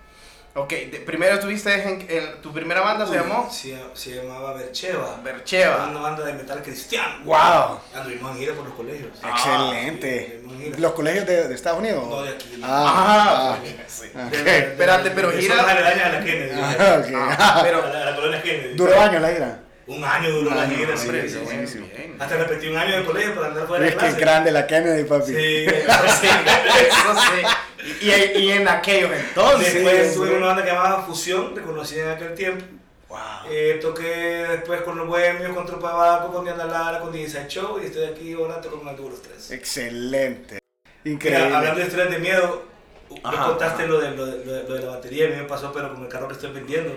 Ok, 0.57 0.71
de- 0.71 1.03
primero 1.05 1.35
estuviste 1.35 1.75
en, 1.83 2.07
en- 2.09 2.41
tu 2.41 2.53
primera 2.53 2.81
banda 2.81 3.05
se 3.09 3.17
llamó 3.17 3.51
Se, 3.51 3.77
se 3.95 4.11
llamaba 4.15 4.53
Bercheva, 4.53 5.19
Bercheva. 5.25 5.89
una 5.91 5.99
banda 6.01 6.25
de 6.25 6.33
metal 6.35 6.63
cristiano. 6.63 7.25
¡Wow! 7.25 7.81
Anduvimos 7.93 8.31
en 8.33 8.39
gira 8.39 8.55
por 8.55 8.65
los 8.67 8.75
colegios. 8.75 9.11
Excelente. 9.21 10.35
anduvimos 10.37 10.53
en 10.61 10.65
gira. 10.67 10.79
¿Los 10.79 10.93
colegios 10.93 11.27
de, 11.27 11.49
de 11.49 11.55
Estados 11.57 11.81
Unidos? 11.81 12.07
No, 12.09 12.23
de 12.23 12.31
aquí. 12.31 12.61
Ah, 12.63 13.57
sí. 13.89 14.07
ah, 14.15 14.29
De- 14.31 14.39
ok. 14.39 14.45
de- 14.45 14.59
Espérate, 14.59 15.11
pero 15.11 15.33
gira- 15.33 15.57
la 15.57 16.25
Kennedy. 16.25 16.61
Ah. 16.63 17.03
Ah, 17.39 17.61
pero 17.65 17.83
A 17.83 17.89
la, 17.89 18.05
la 18.11 18.15
colonia 18.15 18.41
Kennedy. 18.43 18.75
¿Duró 18.77 19.01
años 19.01 19.23
la 19.23 19.33
ira? 19.33 19.59
Un 19.87 20.03
año 20.03 20.31
duró 20.31 20.51
Un 20.51 20.57
la 20.57 20.67
gira, 20.69 20.97
sí, 20.97 21.09
sí, 21.09 21.13
sí, 21.13 21.29
sí, 21.29 21.35
sí. 21.39 21.45
buenísimo. 21.45 21.87
bien. 21.95 22.17
Hasta 22.19 22.37
repetí 22.37 22.69
un 22.69 22.77
año 22.77 22.97
de 22.97 23.05
colegio 23.05 23.35
para 23.35 23.49
andar 23.49 23.67
fuera 23.67 23.83
de 23.85 23.89
Es 23.91 23.95
que 23.95 23.99
clase. 24.01 24.15
es 24.15 24.21
grande 24.21 24.51
la 24.53 24.67
Kennedy, 24.67 25.05
papi. 25.05 25.27
Sí, 25.27 25.35
Sí, 26.21 26.27
eso 26.27 27.21
sí. 27.21 28.01
Y, 28.01 28.11
y- 28.11 28.45
y 28.45 28.51
en 28.53 28.67
aquellos 28.69 29.13
entonces. 29.13 29.75
Después 29.75 29.97
sí, 29.97 30.03
estuve 30.09 30.29
en 30.31 30.37
una 30.39 30.47
banda 30.47 30.63
que 30.65 30.71
llamaba 30.71 31.03
Fusión, 31.03 31.55
reconocida 31.55 32.05
en 32.05 32.11
aquel 32.13 32.35
tiempo. 32.35 32.65
Wow. 33.09 33.19
Eh, 33.51 33.79
toqué 33.83 34.03
después 34.51 34.81
con 34.81 34.97
los 34.97 35.07
Bohemios, 35.07 35.53
con 35.53 35.67
Tropa 35.67 35.89
de 35.91 35.95
Baco, 35.99 36.33
con 36.33 36.45
Diana 36.45 36.65
Lara, 36.65 37.01
con 37.01 37.15
Inside 37.17 37.47
Show 37.49 37.79
y 37.83 37.87
estoy 37.87 38.07
aquí 38.07 38.33
ahora 38.33 38.61
con 38.63 38.85
los 39.11 39.23
tres. 39.23 39.51
Excelente. 39.51 40.59
Mira, 41.05 41.15
Increíble. 41.15 41.55
hablando 41.55 41.81
de 41.81 41.87
historias 41.87 42.11
de 42.11 42.19
miedo, 42.19 42.65
me 43.11 43.21
Ajá, 43.23 43.47
contaste 43.47 43.83
ajá. 43.83 43.91
Lo, 43.93 44.01
de, 44.01 44.11
lo, 44.17 44.27
de, 44.27 44.45
lo, 44.45 44.53
de, 44.53 44.69
lo 44.69 44.77
la 44.91 44.97
batería, 44.97 45.27
a 45.27 45.31
mí 45.31 45.37
me 45.37 45.45
pasó, 45.45 45.73
pero 45.73 45.93
con 45.95 46.03
el 46.03 46.09
carro 46.09 46.27
que 46.29 46.35
estoy 46.35 46.53
vendiendo. 46.53 46.93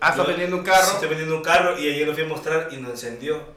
Ah, 0.00 0.10
estás 0.10 0.26
vendiendo 0.26 0.56
un 0.56 0.62
carro. 0.62 0.92
estoy 0.92 1.08
vendiendo 1.08 1.36
un 1.36 1.42
carro 1.42 1.78
y 1.78 1.88
ayer 1.88 2.06
lo 2.06 2.14
fui 2.14 2.22
a 2.24 2.28
mostrar 2.28 2.68
y 2.70 2.76
no 2.76 2.90
encendió. 2.90 3.56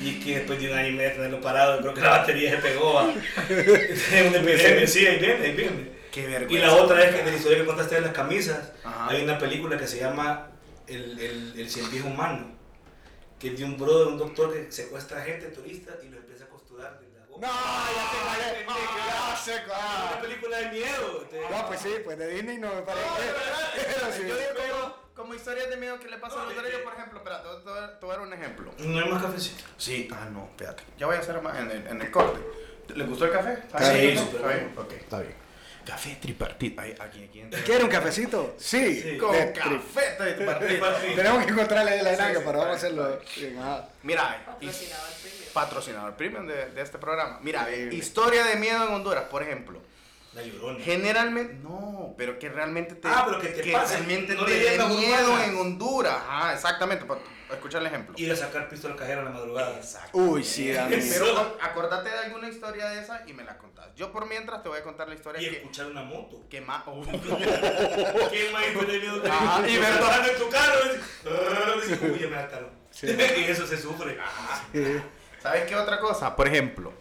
Y 0.00 0.20
que 0.20 0.36
después 0.38 0.60
de 0.60 0.70
un 0.70 0.78
año 0.78 0.88
y 0.88 0.92
medio 0.92 1.12
tenerlo 1.12 1.40
parado, 1.40 1.80
creo 1.80 1.92
que 1.94 2.00
la 2.00 2.10
batería 2.10 2.50
se 2.52 2.56
pegó. 2.58 2.94
¿va? 2.94 3.12
Sí, 4.86 5.06
ahí 5.06 5.18
viene, 5.18 5.44
ahí 5.44 5.52
viene. 5.52 5.92
Qué 6.12 6.20
Y 6.22 6.26
vergüenza. 6.26 6.66
la 6.66 6.74
otra 6.74 7.04
es 7.04 7.14
que 7.14 7.22
de 7.22 7.30
la 7.30 7.36
historia 7.36 7.58
que 7.58 7.64
contaste 7.66 7.94
de 7.96 8.00
las 8.02 8.12
camisas, 8.12 8.72
Ajá. 8.84 9.08
hay 9.10 9.22
una 9.24 9.38
película 9.38 9.78
que 9.78 9.86
se 9.86 9.98
llama 9.98 10.48
El, 10.86 11.18
el, 11.18 11.54
el 11.58 11.70
cien 11.70 11.88
pies 11.90 12.04
humano, 12.04 12.52
que 13.38 13.48
es 13.48 13.58
de 13.58 13.64
un 13.64 13.76
brother, 13.78 14.08
un 14.08 14.18
doctor 14.18 14.52
que 14.52 14.70
secuestra 14.70 15.22
gente, 15.22 15.46
turistas, 15.48 15.96
y 16.04 16.08
los 16.10 16.20
empieza 16.20 16.44
a 16.44 16.48
costurar 16.48 17.00
de 17.00 17.06
la 17.18 17.21
No, 17.38 17.48
ya 17.48 18.10
te 18.10 18.24
vale. 18.26 18.66
Ah, 18.68 19.40
sé 19.42 19.54
Es 19.56 19.60
cuál. 19.62 19.80
una 20.12 20.20
película 20.20 20.56
de 20.58 20.68
miedo. 20.70 21.26
te- 21.30 21.40
No, 21.50 21.66
pues 21.66 21.80
sí, 21.80 21.90
pues 22.04 22.18
de 22.18 22.28
Disney 22.28 22.58
no 22.58 22.74
me 22.74 22.82
parece. 22.82 23.06
Pero 23.74 24.12
sí. 24.12 24.22
Yo 24.28 24.36
digo 24.36 24.50
como, 24.56 24.94
como 25.14 25.34
historias 25.34 25.68
de 25.70 25.76
miedo 25.76 25.98
que 25.98 26.08
le 26.08 26.18
pasan 26.18 26.40
a 26.40 26.44
los 26.44 26.56
derechos, 26.56 26.80
por 26.82 26.92
ejemplo, 26.94 27.18
espera, 27.18 27.42
te 27.42 27.48
voy- 27.48 27.78
a- 27.78 28.16
dar 28.16 28.20
un 28.20 28.32
ejemplo. 28.32 28.72
No 28.78 28.98
hay 29.04 29.10
más 29.10 29.22
cafecito. 29.22 29.64
Sí, 29.76 30.08
ah, 30.12 30.28
no, 30.30 30.44
espérate. 30.50 30.82
Ya 30.98 31.06
voy 31.06 31.16
a 31.16 31.20
hacer 31.20 31.40
más 31.40 31.58
en 31.58 31.70
el, 31.70 31.86
en 31.86 32.00
el 32.02 32.10
corte. 32.10 32.40
¿Le 32.94 33.04
gustó 33.04 33.24
el 33.26 33.32
café? 33.32 33.52
¿Está 33.54 33.92
Sí, 33.92 34.00
bien? 34.00 34.18
súper 34.18 34.36
¿Está 34.40 34.48
bien? 34.54 34.74
Ok. 34.76 34.92
Está 34.92 35.18
bien. 35.20 35.42
Café 35.84 36.16
tripartito. 36.20 36.80
Ay, 36.80 36.94
aquí, 37.00 37.24
aquí. 37.24 37.40
entra. 37.40 37.60
¿Quiere 37.64 37.82
un 37.82 37.90
cafecito? 37.90 38.54
Sí. 38.58 39.02
Sí. 39.02 39.18
Con 39.18 39.34
Eh, 39.34 39.52
café 39.52 40.34
tripartito. 40.36 40.86
Tenemos 41.16 41.44
que 41.44 41.50
encontrarle 41.50 41.90
la 42.02 42.10
Sí, 42.10 42.16
dinámica, 42.16 42.38
sí, 42.38 42.44
pero 42.46 42.58
vamos 42.60 42.76
a 42.76 42.78
sí, 42.78 42.86
hacerlo. 42.86 43.18
Mira, 44.04 44.56
y- 44.60 44.66
Patrocinador 45.52 46.14
premium. 46.16 46.46
de, 46.46 46.66
de 46.70 46.82
este 46.82 46.98
programa. 46.98 47.38
Mira, 47.42 47.60
Increíble. 47.62 47.94
historia 47.96 48.44
de 48.44 48.56
miedo 48.56 48.86
en 48.86 48.94
Honduras, 48.94 49.24
por 49.30 49.42
ejemplo. 49.42 49.80
La 50.34 50.42
llorona. 50.42 50.82
Generalmente, 50.82 51.54
no, 51.62 52.14
pero 52.16 52.38
que 52.38 52.48
realmente 52.48 52.94
te, 52.94 53.06
Ah, 53.06 53.24
pero 53.26 53.38
que 53.38 53.48
te 53.48 53.70
pase, 53.70 53.96
realmente 53.96 54.34
no 54.34 54.46
te 54.46 54.52
dé 54.58 54.82
miedo 54.86 55.38
en 55.42 55.56
Honduras. 55.58 56.14
Ajá, 56.26 56.54
exactamente. 56.54 57.04
Para 57.04 57.20
escuchar 57.50 57.82
el 57.82 57.88
ejemplo. 57.88 58.14
Ir 58.16 58.32
a 58.32 58.36
sacar 58.36 58.66
pistola 58.70 58.96
cajera 58.96 59.18
en 59.20 59.26
la 59.26 59.30
madrugada. 59.32 59.76
Exacto. 59.76 60.16
Uy, 60.16 60.42
sí, 60.42 60.72
da 60.72 60.86
miedo. 60.86 61.02
Pero 61.12 61.36
ac- 61.36 61.56
acordate 61.60 62.08
de 62.08 62.18
alguna 62.18 62.48
historia 62.48 62.88
de 62.88 63.00
esa 63.02 63.24
y 63.26 63.34
me 63.34 63.44
la 63.44 63.58
contás. 63.58 63.88
Yo 63.94 64.10
por 64.10 64.26
mientras 64.26 64.62
te 64.62 64.70
voy 64.70 64.78
a 64.78 64.82
contar 64.82 65.06
la 65.06 65.16
historia 65.16 65.42
Y 65.42 65.50
que, 65.50 65.56
escuchar 65.58 65.84
una 65.88 66.02
moto. 66.02 66.40
que 66.48 66.62
más... 66.62 66.82
¿Qué 68.30 68.50
más 68.50 68.64
que 68.64 69.28
Ajá, 69.28 69.68
y 69.68 69.76
verdad 69.76 70.28
en 70.30 70.38
tu 70.38 70.48
carro? 70.48 70.80
Uy, 72.10 72.18
ya 72.20 72.26
me 72.28 72.36
hartaron. 72.36 72.70
y 73.02 73.42
eso 73.50 73.66
se 73.66 73.76
sufre. 73.76 74.18
¿Sabes 75.42 75.64
qué 75.68 75.74
otra 75.76 75.98
cosa? 75.98 76.36
Por 76.36 76.46
ejemplo, 76.48 76.92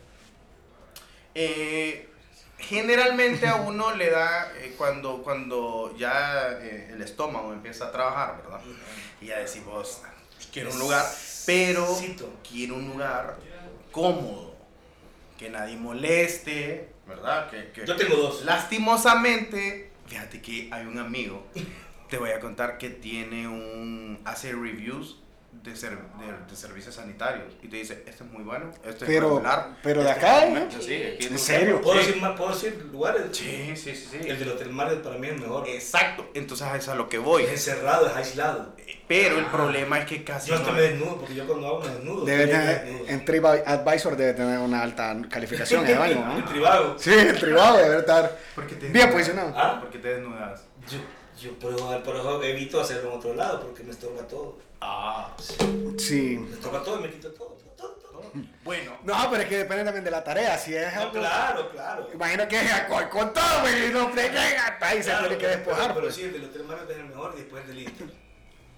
eh, 1.36 2.10
generalmente 2.58 3.48
a 3.48 3.56
uno 3.56 3.94
le 3.96 4.10
da, 4.10 4.52
eh, 4.58 4.74
cuando, 4.78 5.22
cuando 5.24 5.96
ya 5.98 6.52
eh, 6.60 6.90
el 6.94 7.02
estómago 7.02 7.54
empieza 7.54 7.86
a 7.86 7.92
trabajar, 7.92 8.42
¿verdad? 8.44 8.60
Y 9.22 9.28
ya 9.28 9.40
decimos, 9.40 10.02
quiero 10.52 10.72
un 10.72 10.80
lugar, 10.80 11.06
pero 11.46 11.86
quiero 12.50 12.76
un 12.76 12.88
lugar 12.90 13.38
cómodo, 13.92 14.56
que 15.38 15.50
nadie 15.50 15.78
moleste, 15.78 16.90
¿verdad? 17.08 17.50
Que, 17.50 17.72
que- 17.72 17.86
Yo 17.86 17.96
tengo 17.96 18.16
dos. 18.16 18.44
Lastimosamente, 18.44 19.92
fíjate 20.08 20.42
que 20.42 20.68
hay 20.72 20.86
un 20.86 20.98
amigo, 20.98 21.46
te 22.10 22.18
voy 22.18 22.32
a 22.32 22.40
contar 22.40 22.78
que 22.78 22.90
tiene 22.90 23.48
un, 23.48 24.20
hace 24.26 24.52
reviews 24.54 25.21
de, 25.52 25.76
ser- 25.76 25.98
de, 25.98 26.50
de 26.50 26.56
servicios 26.56 26.96
sanitarios 26.96 27.54
y 27.62 27.68
te 27.68 27.78
dice, 27.78 28.04
este 28.08 28.24
es 28.24 28.32
muy 28.32 28.44
bueno, 28.44 28.72
este 28.86 29.06
Pero- 29.06 29.28
es 29.28 29.34
regular. 29.36 29.68
pero 29.84 30.02
de 30.04 30.10
este 30.10 30.20
acá, 30.20 30.38
es 30.40 30.44
¿eh? 30.44 30.48
momento", 30.50 30.82
sí, 30.82 31.04
aquí 31.16 31.26
¿En 31.28 31.38
serio? 31.40 31.82
¿Puedo 31.82 32.00
Sí. 32.02 32.08
decir, 32.08 32.22
¿Puedo 32.36 32.50
decir 32.54 32.90
lugares? 32.92 33.22
Sí, 33.32 33.74
sí, 33.76 33.96
sí, 33.96 34.08
sí. 34.12 34.18
El 34.28 34.40
del 34.40 34.50
Hotel 34.50 34.72
Mario 34.72 35.02
para 35.04 35.18
mí 35.18 35.28
es 35.28 35.40
mejor. 35.40 35.68
Exacto, 35.68 36.30
entonces 36.34 36.66
a 36.66 36.70
eso 36.76 36.78
es 36.78 36.90
a 36.90 36.96
lo 36.96 37.08
que 37.10 37.18
voy. 37.20 37.44
Es 37.44 37.52
encerrado, 37.52 38.08
es 38.08 38.16
aislado. 38.16 38.76
Pero 39.08 39.38
el 39.40 39.46
problema 39.48 40.00
es 40.00 40.06
que 40.06 40.24
casi 40.24 40.50
Yo 40.50 40.60
no 40.60 40.72
me 40.72 40.82
desnudo, 40.82 41.18
porque 41.18 41.36
yo 41.36 41.46
cuando 41.46 41.68
hago 41.68 41.80
me 41.82 41.90
desnudo. 41.90 42.26
Debe 42.26 42.44
Estoy 42.44 42.60
tener, 42.60 42.84
desnudo. 42.86 43.08
en 43.10 43.26
TripAdvisor 43.26 44.16
debe 44.18 44.34
tener 44.34 44.60
una 44.60 44.82
alta 44.82 45.16
calificación 45.30 45.86
en 45.86 45.92
el 45.92 46.00
baño, 46.00 46.26
¿no? 46.26 46.46
tribago. 46.46 46.96
Sí, 46.98 47.12
el 47.14 47.38
tribado 47.40 47.78
debe 47.78 47.98
estar 48.00 48.38
Porque 48.56 48.76
te 48.76 48.88
bien 48.88 49.12
posicionado. 49.12 49.54
¿Ah? 49.56 49.78
Porque 49.82 50.00
te 50.00 50.16
desnudas. 50.16 50.62
Yo, 50.90 51.00
yo 51.42 51.60
por, 51.60 51.74
eso, 51.74 52.04
por 52.04 52.16
eso 52.16 52.44
evito 52.44 52.82
hacerlo 52.82 53.12
en 53.12 53.18
otro 53.18 53.34
lado, 53.34 53.62
porque 53.62 53.84
me 53.84 53.92
estorba 53.92 54.28
todo. 54.28 54.58
Ah, 54.82 55.34
Sí. 55.98 56.38
Me 56.40 56.54
estorba 56.56 56.84
todo 56.84 57.00
y 57.00 57.04
me 57.04 57.10
quito 57.12 57.32
todo. 57.32 57.58
todo, 57.78 57.90
todo. 58.02 58.32
bueno. 58.64 58.98
No, 59.04 59.16
pero 59.30 59.44
es 59.44 59.50
que 59.50 59.58
depende 59.58 59.84
también 59.84 60.04
de 60.04 60.12
la 60.12 60.24
tarea. 60.24 60.58
Si 60.58 60.76
es 60.76 60.94
No, 60.96 61.02
algo. 61.02 61.14
claro, 61.14 61.70
claro. 61.70 62.08
Imagino 62.14 62.48
que 62.48 62.60
es 62.60 62.72
con, 62.90 63.08
con 63.10 63.34
todo, 63.34 63.70
y 63.70 63.92
no 63.92 64.10
llega 64.14 64.68
hasta 64.68 64.88
ahí 64.88 65.04
se 65.04 65.12
tiene 65.12 65.30
que 65.30 65.36
pero- 65.38 65.50
despojar. 65.58 65.88
Pero, 65.90 66.02
pues. 66.02 66.16
sí, 66.16 66.24
el 66.24 66.34
del 66.34 66.46
Hotel 66.46 66.64
Mario 66.64 66.84
es 66.90 66.98
el 66.98 67.06
mejor 67.06 67.34
y 67.36 67.40
después 67.42 67.64
el 67.64 67.68
del 67.76 67.80
Inter. 67.88 68.08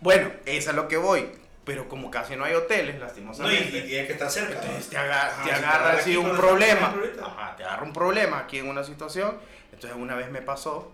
Bueno, 0.01 0.27
eso 0.45 0.57
es 0.57 0.67
a 0.67 0.73
lo 0.73 0.87
que 0.87 0.97
voy. 0.97 1.29
Pero 1.65 1.87
como 1.87 2.11
casi 2.11 2.35
no 2.35 2.43
hay 2.43 2.53
hoteles, 2.55 2.95
No, 2.95 2.99
y, 2.99 3.03
lastimosamente. 3.05 3.87
y 3.87 3.95
hay 3.95 4.05
que 4.05 4.11
estar 4.13 4.29
cerca. 4.29 4.55
Entonces 4.61 4.83
¿no? 4.85 4.89
te, 4.89 4.97
aga- 4.97 5.27
Ajá, 5.27 5.43
te 5.43 5.49
si 5.49 5.55
agarra 5.55 5.91
así 5.93 6.17
un 6.17 6.25
pero 6.25 6.37
problema. 6.37 6.93
Ajá, 7.23 7.55
te 7.55 7.63
agarra 7.63 7.83
un 7.83 7.93
problema 7.93 8.39
aquí 8.39 8.57
en 8.59 8.67
una 8.67 8.83
situación. 8.83 9.37
Entonces 9.71 9.97
una 9.97 10.15
vez 10.15 10.29
me 10.29 10.41
pasó 10.41 10.91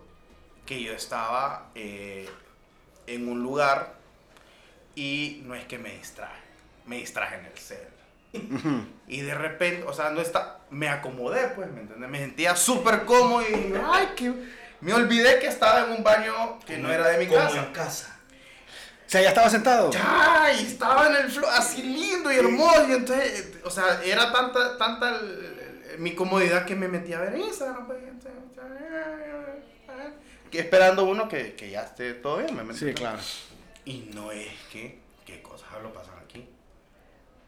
que 0.70 0.80
yo 0.80 0.92
estaba 0.92 1.70
eh, 1.74 2.28
en 3.08 3.28
un 3.28 3.42
lugar 3.42 3.94
y 4.94 5.42
no 5.44 5.56
es 5.56 5.64
que 5.64 5.78
me 5.78 5.90
distraje, 5.96 6.40
me 6.86 6.98
distraje 6.98 7.34
en 7.40 7.46
el 7.46 7.58
cel. 7.58 7.88
Y 9.08 9.22
de 9.22 9.34
repente, 9.34 9.82
o 9.84 9.92
sea, 9.92 10.10
no 10.10 10.20
está, 10.20 10.58
me 10.70 10.88
acomodé, 10.88 11.48
pues, 11.56 11.68
¿me 11.72 11.80
entiendes? 11.80 12.08
Me 12.08 12.20
sentía 12.20 12.54
súper 12.54 13.04
cómodo 13.04 13.42
y 13.42 13.74
ay, 13.84 14.10
que 14.14 14.32
me 14.80 14.94
olvidé 14.94 15.40
que 15.40 15.48
estaba 15.48 15.86
en 15.86 15.90
un 15.96 16.04
baño 16.04 16.60
que 16.64 16.78
no 16.78 16.92
era 16.92 17.08
de 17.08 17.18
mi 17.18 17.26
Como 17.26 17.40
casa. 17.40 17.58
en 17.66 17.72
casa. 17.72 18.16
O 19.06 19.10
sea, 19.10 19.22
ya 19.22 19.30
estaba 19.30 19.50
sentado. 19.50 19.90
Ya, 19.90 20.52
y 20.56 20.66
estaba 20.66 21.08
en 21.08 21.16
el 21.16 21.30
flow 21.32 21.50
así 21.50 21.82
lindo 21.82 22.30
y 22.32 22.36
hermoso. 22.36 22.86
Y 22.88 22.92
entonces, 22.92 23.40
eh, 23.56 23.60
o 23.64 23.70
sea, 23.70 24.00
era 24.04 24.30
tanta, 24.32 24.78
tanta 24.78 25.16
el- 25.16 25.56
el- 25.94 25.98
mi 25.98 26.14
comodidad 26.14 26.64
que 26.64 26.76
me 26.76 26.86
metí 26.86 27.12
a 27.12 27.18
ver 27.22 27.36
Instagram. 27.36 27.88
pues, 27.88 27.98
Que 30.50 30.60
esperando 30.60 31.04
uno 31.04 31.28
que, 31.28 31.54
que 31.54 31.70
ya 31.70 31.82
esté 31.82 32.14
todo 32.14 32.38
bien, 32.38 32.66
me. 32.66 32.74
Sí, 32.74 32.92
claro. 32.94 33.18
Y 33.84 34.10
no 34.14 34.32
es 34.32 34.52
que, 34.72 34.98
¿qué 35.24 35.42
cosas 35.42 35.68
lo 35.82 35.92
pasan 35.92 36.18
aquí? 36.18 36.48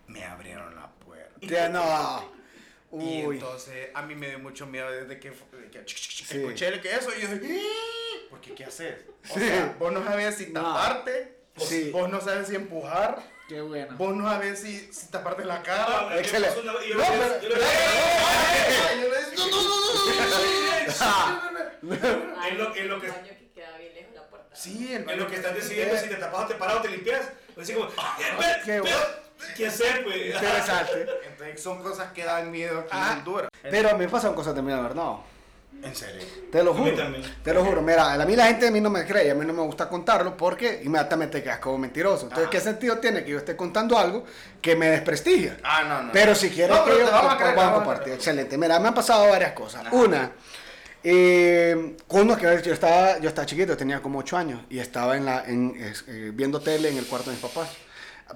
Me 0.07 0.25
abrieron 0.25 0.75
la 0.75 0.89
puerta. 0.91 1.33
Ya 1.41 1.69
no. 1.69 2.33
Y 2.95 3.25
Uy. 3.25 3.37
entonces 3.37 3.89
a 3.95 4.03
mí 4.03 4.15
me 4.15 4.29
dio 4.29 4.39
mucho 4.39 4.67
miedo 4.67 4.91
desde 4.93 5.19
que, 5.19 5.31
de 5.31 5.71
que 5.71 5.83
Sí. 5.89 6.37
escuché 6.37 6.69
el 6.69 6.83
que 6.83 6.95
eso 6.95 7.09
y 7.17 7.23
yo 7.23 7.29
dije, 7.39 7.63
porque 8.29 8.55
¿qué 8.55 8.67
haces? 8.67 9.07
O 9.31 9.33
Sí. 9.33 9.41
sea, 9.41 9.75
vos 9.79 9.91
no 9.95 10.05
sabes 10.05 10.35
si 10.37 10.49
No. 10.49 10.61
taparte, 10.63 11.39
Sí. 11.57 11.89
vos 11.91 12.11
no 12.11 12.21
sabes 12.21 12.49
si 12.49 12.55
empujar, 12.55 13.23
Qué 13.53 13.61
bueno. 13.61 13.95
vos 13.99 14.17
no 14.17 14.27
sabes 14.31 14.61
si, 14.61 14.91
si 14.93 15.09
taparte 15.11 15.45
la 15.45 15.57
Ah, 15.57 15.63
cara. 15.63 16.07
me 16.09 16.21
excelente. 16.21 16.57
yo 16.57 16.63
No, 16.73 16.83
yo 16.83 16.95
"No, 16.97 17.05
no, 17.05 17.17
no, 17.17 17.19
no, 17.19 17.33
no, 17.43 17.59
no, 21.83 21.91
no". 22.33 22.47
En 22.47 22.59
lo- 22.59 22.75
en 22.77 22.89
lo 22.89 23.01
que- 23.01 23.09
baño. 23.11 23.33
Sí, 24.55 24.95
el 24.95 25.09
En 25.11 25.19
lo 25.19 25.27
que 25.27 25.37
estás 25.37 25.55
decidiendo 25.55 25.97
si 25.99 26.09
te 26.09 26.15
tapas 26.17 26.45
o 26.45 26.47
te 26.47 26.55
paras 26.55 26.77
o 26.77 26.81
te 26.83 26.89
limpias. 26.89 27.27
Pues 27.55 27.67
así 27.69 27.77
como, 27.77 27.89
Qué 27.89 27.95
¿qué, 28.65 28.81
bueno. 28.81 28.97
¿qué 29.57 29.67
hacer, 29.67 30.05
pues? 30.05 30.27
Interesante. 30.35 31.07
Entonces 31.27 31.63
son 31.63 31.83
cosas 31.83 32.13
que 32.13 32.25
dan 32.25 32.51
miedo 32.51 32.81
aquí 32.81 32.89
Ah. 32.93 33.11
en 33.13 33.19
Honduras. 33.19 33.49
Pero 33.63 33.91
a 33.91 33.93
mí 33.95 33.99
me 34.05 34.09
pasan 34.11 34.35
cosas 34.35 34.55
de 34.55 34.63
miedo, 34.63 34.83
¿verdad? 34.83 35.13
En 35.83 35.95
serio. 35.97 36.23
Te 36.51 36.63
lo 36.63 36.75
juro. 36.75 36.93
Te 37.43 37.53
lo 37.53 37.65
juro. 37.65 37.83
Mira, 37.83 38.13
a 38.13 38.25
mí 38.25 38.37
la 38.37 38.47
gente 38.47 38.69
a 38.69 38.71
mí 38.71 38.81
no 38.81 38.89
me 38.89 39.05
cree, 39.05 39.31
a 39.31 39.35
mí 39.35 39.45
no 39.45 39.53
me 39.53 39.63
gusta 39.63 39.89
contarlo 39.89 40.37
porque 40.37 40.81
inmediatamente 40.85 41.43
quedas 41.43 41.59
como 41.59 41.79
mentiroso. 41.79 42.25
Entonces, 42.25 42.47
Ah. 42.47 42.51
¿qué 42.51 42.61
sentido 42.61 42.99
tiene 42.99 43.25
que 43.25 43.31
yo 43.33 43.39
esté 43.39 43.57
contando 43.57 43.99
algo 43.99 44.25
que 44.61 44.77
me 44.77 44.89
desprestigia? 44.91 45.57
Ah, 45.65 45.83
no, 45.89 46.03
no. 46.05 46.13
Pero 46.13 46.35
si 46.35 46.51
quieres 46.51 46.77
No, 46.77 46.85
que 46.85 46.91
pero 46.93 47.03
yo 47.03 47.07
te 47.09 47.13
vamos 47.13 47.33
a 47.35 47.37
creer, 47.37 47.57
vamos 47.57 47.75
compartir. 47.79 48.13
Excelente. 48.15 48.57
Mira, 48.59 48.79
me 48.79 48.89
han 48.89 48.95
pasado 48.95 49.29
varias 49.29 49.53
cosas. 49.53 49.87
Ajá. 49.87 49.95
Una, 49.97 50.33
eh, 51.05 51.97
uno 52.11 52.37
que 52.37 52.43
yo 52.65 52.73
estaba, 52.73 53.19
yo 53.19 53.29
estaba 53.29 53.45
chiquito, 53.47 53.77
tenía 53.77 54.01
como 54.01 54.21
8 54.21 54.37
años 54.37 54.61
y 54.71 54.79
estaba 54.79 55.17
en 55.17 55.25
la, 55.25 55.45
en, 55.47 55.75
eh, 56.07 56.31
viendo 56.33 56.61
tele 56.61 56.91
en 56.91 56.99
el 56.99 57.07
cuarto 57.07 57.31
de 57.31 57.37
mis 57.37 57.43
papás. 57.45 57.69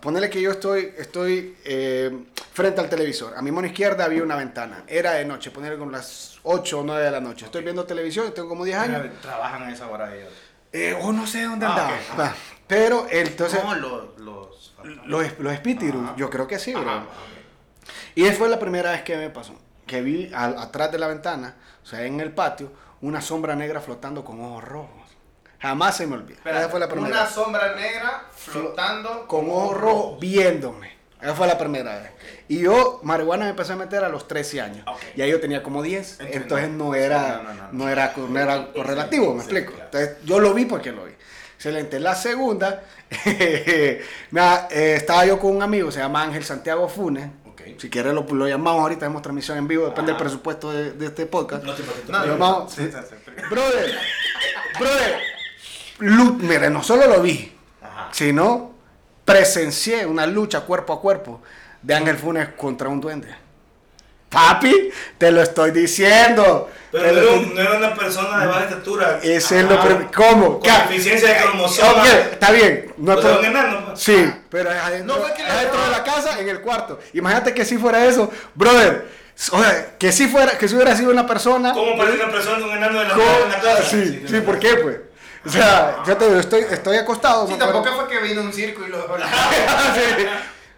Ponele 0.00 0.28
que 0.30 0.40
yo 0.40 0.50
estoy, 0.50 0.92
estoy 0.98 1.56
eh, 1.64 2.24
frente 2.52 2.80
al 2.80 2.88
televisor. 2.88 3.34
A 3.36 3.42
mi 3.42 3.50
mano 3.50 3.66
izquierda 3.66 4.04
había 4.04 4.22
una 4.22 4.36
ventana. 4.36 4.84
Era 4.86 5.12
de 5.12 5.24
noche, 5.24 5.50
ponerle 5.50 5.78
como 5.78 5.90
las 5.90 6.38
8 6.42 6.80
o 6.80 6.82
9 6.84 7.02
de 7.04 7.10
la 7.10 7.20
noche. 7.20 7.46
Estoy 7.46 7.62
viendo 7.62 7.84
televisión, 7.84 8.32
tengo 8.34 8.48
como 8.48 8.64
10 8.64 8.78
años. 8.78 9.20
Trabajan 9.22 9.62
a 9.64 9.72
esa 9.72 9.88
hora 9.88 10.14
ellos. 10.14 10.32
Eh, 10.72 10.96
o 11.00 11.12
no 11.12 11.26
sé 11.26 11.44
dónde 11.44 11.66
Ah, 11.66 11.70
andaba. 11.70 11.98
Va. 12.18 12.34
Pero 12.66 13.06
entonces, 13.10 13.62
no, 13.62 13.74
los... 13.74 14.18
Los, 14.18 14.74
los, 15.06 15.38
los 15.38 15.52
espíritus, 15.52 15.94
yo 16.16 16.28
creo 16.30 16.46
que 16.46 16.58
sí, 16.58 16.74
bro. 16.74 17.06
Y 18.14 18.24
esa 18.24 18.36
fue 18.38 18.48
la 18.48 18.58
primera 18.58 18.92
vez 18.92 19.02
que 19.02 19.16
me 19.16 19.30
pasó. 19.30 19.54
Que 19.86 20.02
vi 20.02 20.30
atrás 20.34 20.90
de 20.92 20.98
la 20.98 21.06
ventana, 21.06 21.54
o 21.82 21.86
sea, 21.86 22.04
en 22.04 22.20
el 22.20 22.32
patio, 22.32 22.72
una 23.00 23.20
sombra 23.20 23.54
negra 23.54 23.80
flotando 23.80 24.24
con 24.24 24.40
ojos 24.44 24.64
rojos. 24.64 24.95
Jamás 25.66 25.96
se 25.96 26.06
me 26.06 26.14
olvida. 26.14 26.38
Esa 26.44 26.68
fue 26.68 26.78
la 26.80 26.88
primera 26.88 27.10
Una 27.12 27.24
vez. 27.24 27.32
sombra 27.34 27.74
negra 27.74 28.24
flotando 28.36 29.26
Con 29.26 29.50
ojos 29.50 29.76
rojos 29.76 30.20
viéndome. 30.20 30.94
Esa 31.20 31.34
fue 31.34 31.46
la 31.46 31.58
primera 31.58 31.98
vez. 31.98 32.10
Y 32.46 32.58
yo, 32.60 33.00
marihuana 33.02 33.44
me 33.44 33.50
empecé 33.50 33.72
a 33.72 33.76
meter 33.76 34.04
a 34.04 34.08
los 34.08 34.28
13 34.28 34.60
años. 34.60 34.86
Y 35.16 35.22
ahí 35.22 35.30
yo 35.30 35.40
tenía 35.40 35.62
como 35.62 35.82
10. 35.82 36.20
Entiendo. 36.20 36.36
Entonces 36.36 36.68
no 36.70 36.94
era, 36.94 37.38
No, 37.38 37.42
no, 37.42 37.54
no, 37.54 37.54
no. 37.54 37.68
no 37.72 37.88
era, 37.88 38.12
no 38.16 38.38
era 38.40 38.72
correlativo, 38.72 39.34
me 39.34 39.40
Sí, 39.42 39.46
explico. 39.46 39.72
claro. 39.72 39.84
Entonces 39.86 40.16
yo 40.24 40.38
lo 40.38 40.54
vi 40.54 40.66
porque 40.66 40.92
lo 40.92 41.04
vi. 41.04 41.12
Excelente. 41.56 41.98
La 41.98 42.14
segunda, 42.14 42.82
nada, 44.30 44.68
eh, 44.70 44.94
estaba 44.96 45.24
yo 45.26 45.38
con 45.38 45.56
un 45.56 45.62
amigo, 45.62 45.90
se 45.90 45.98
llama 46.00 46.22
Ángel 46.22 46.44
Santiago 46.44 46.88
Funes. 46.88 47.28
Si 47.78 47.90
quieres 47.90 48.14
lo, 48.14 48.22
lo 48.22 48.46
llamamos 48.46 48.82
ahorita, 48.82 49.06
hacemos 49.06 49.22
transmisión 49.22 49.58
en 49.58 49.66
vivo, 49.66 49.86
depende 49.86 50.12
del 50.12 50.20
presupuesto 50.20 50.70
de, 50.70 50.92
de 50.92 51.06
este 51.06 51.26
podcast. 51.26 51.64
No 51.64 51.74
te 51.74 51.82
pases. 51.82 52.08
No. 52.08 52.68
Brother, 53.50 53.98
brother, 54.78 55.20
mire, 56.00 56.70
no 56.70 56.82
solo 56.82 57.06
lo 57.06 57.20
vi, 57.22 57.52
Ajá. 57.82 58.08
sino 58.12 58.74
presencié 59.24 60.06
una 60.06 60.26
lucha 60.26 60.60
cuerpo 60.62 60.92
a 60.92 61.00
cuerpo 61.00 61.42
de 61.82 61.94
Ángel 61.94 62.16
Funes 62.16 62.48
contra 62.56 62.88
un 62.88 63.00
duende. 63.00 63.28
Papi, 64.28 64.90
te 65.18 65.30
lo 65.30 65.40
estoy 65.40 65.70
diciendo. 65.70 66.68
Pero 66.90 67.12
no 67.12 67.20
estoy- 67.20 67.52
no 67.54 67.60
era 67.60 67.74
una 67.78 67.94
persona 67.94 68.40
de 68.40 68.46
baja 68.46 68.64
estatura. 68.64 69.20
Ese 69.22 69.60
es 69.60 69.64
lo 69.64 69.80
prim- 69.80 70.08
¿Cómo? 70.14 70.52
Con 70.58 70.62
¿Qué? 70.62 70.70
deficiencia 70.88 71.28
de 71.28 71.34
Eh, 71.36 71.42
cromosoma. 71.42 72.02
ok, 72.02 72.06
está 72.32 72.50
bien. 72.50 72.92
No 72.98 73.12
es 73.12 73.24
por- 73.24 73.44
enano, 73.44 73.86
pues. 73.86 74.00
Sí, 74.00 74.30
pero 74.50 74.70
es 74.70 74.76
adentro, 74.78 75.16
No 75.16 75.34
que 75.34 75.42
es 75.42 75.48
adentro 75.48 75.80
de 75.82 75.90
la 75.90 76.02
casa, 76.04 76.40
en 76.40 76.48
el 76.48 76.60
cuarto. 76.60 76.98
Imagínate 77.12 77.54
que 77.54 77.64
si 77.64 77.78
fuera 77.78 78.04
eso, 78.04 78.30
brother. 78.54 79.06
O 79.52 79.58
sea, 79.62 79.96
que 79.98 80.10
si 80.12 80.26
fuera, 80.28 80.56
que 80.58 80.66
si 80.66 80.74
hubiera 80.74 80.96
sido 80.96 81.10
una 81.12 81.26
persona. 81.26 81.72
¿Cómo 81.72 81.96
parece 81.96 82.22
una 82.22 82.32
persona 82.32 82.58
de 82.58 82.64
un 82.64 82.70
enano 82.76 82.98
de 83.00 83.04
la 83.08 83.16
la 83.16 83.60
casa? 83.62 83.82
Sí, 83.84 84.22
sí, 84.26 84.32
de 84.32 84.42
¿por 84.42 84.58
qué, 84.58 84.74
pues? 84.76 84.96
O 85.46 85.50
sea, 85.50 86.02
yo 86.06 86.16
te 86.16 86.26
digo, 86.26 86.40
estoy, 86.40 86.60
estoy 86.70 86.96
acostado. 86.96 87.46
Sí, 87.46 87.54
tampoco 87.58 87.88
fue 87.94 88.08
que 88.08 88.18
vino 88.20 88.40
un 88.42 88.52
circo 88.52 88.84
y 88.86 88.88
lo 88.90 88.98
dejó 89.02 89.16
la 89.16 89.26
Sí. 89.26 90.26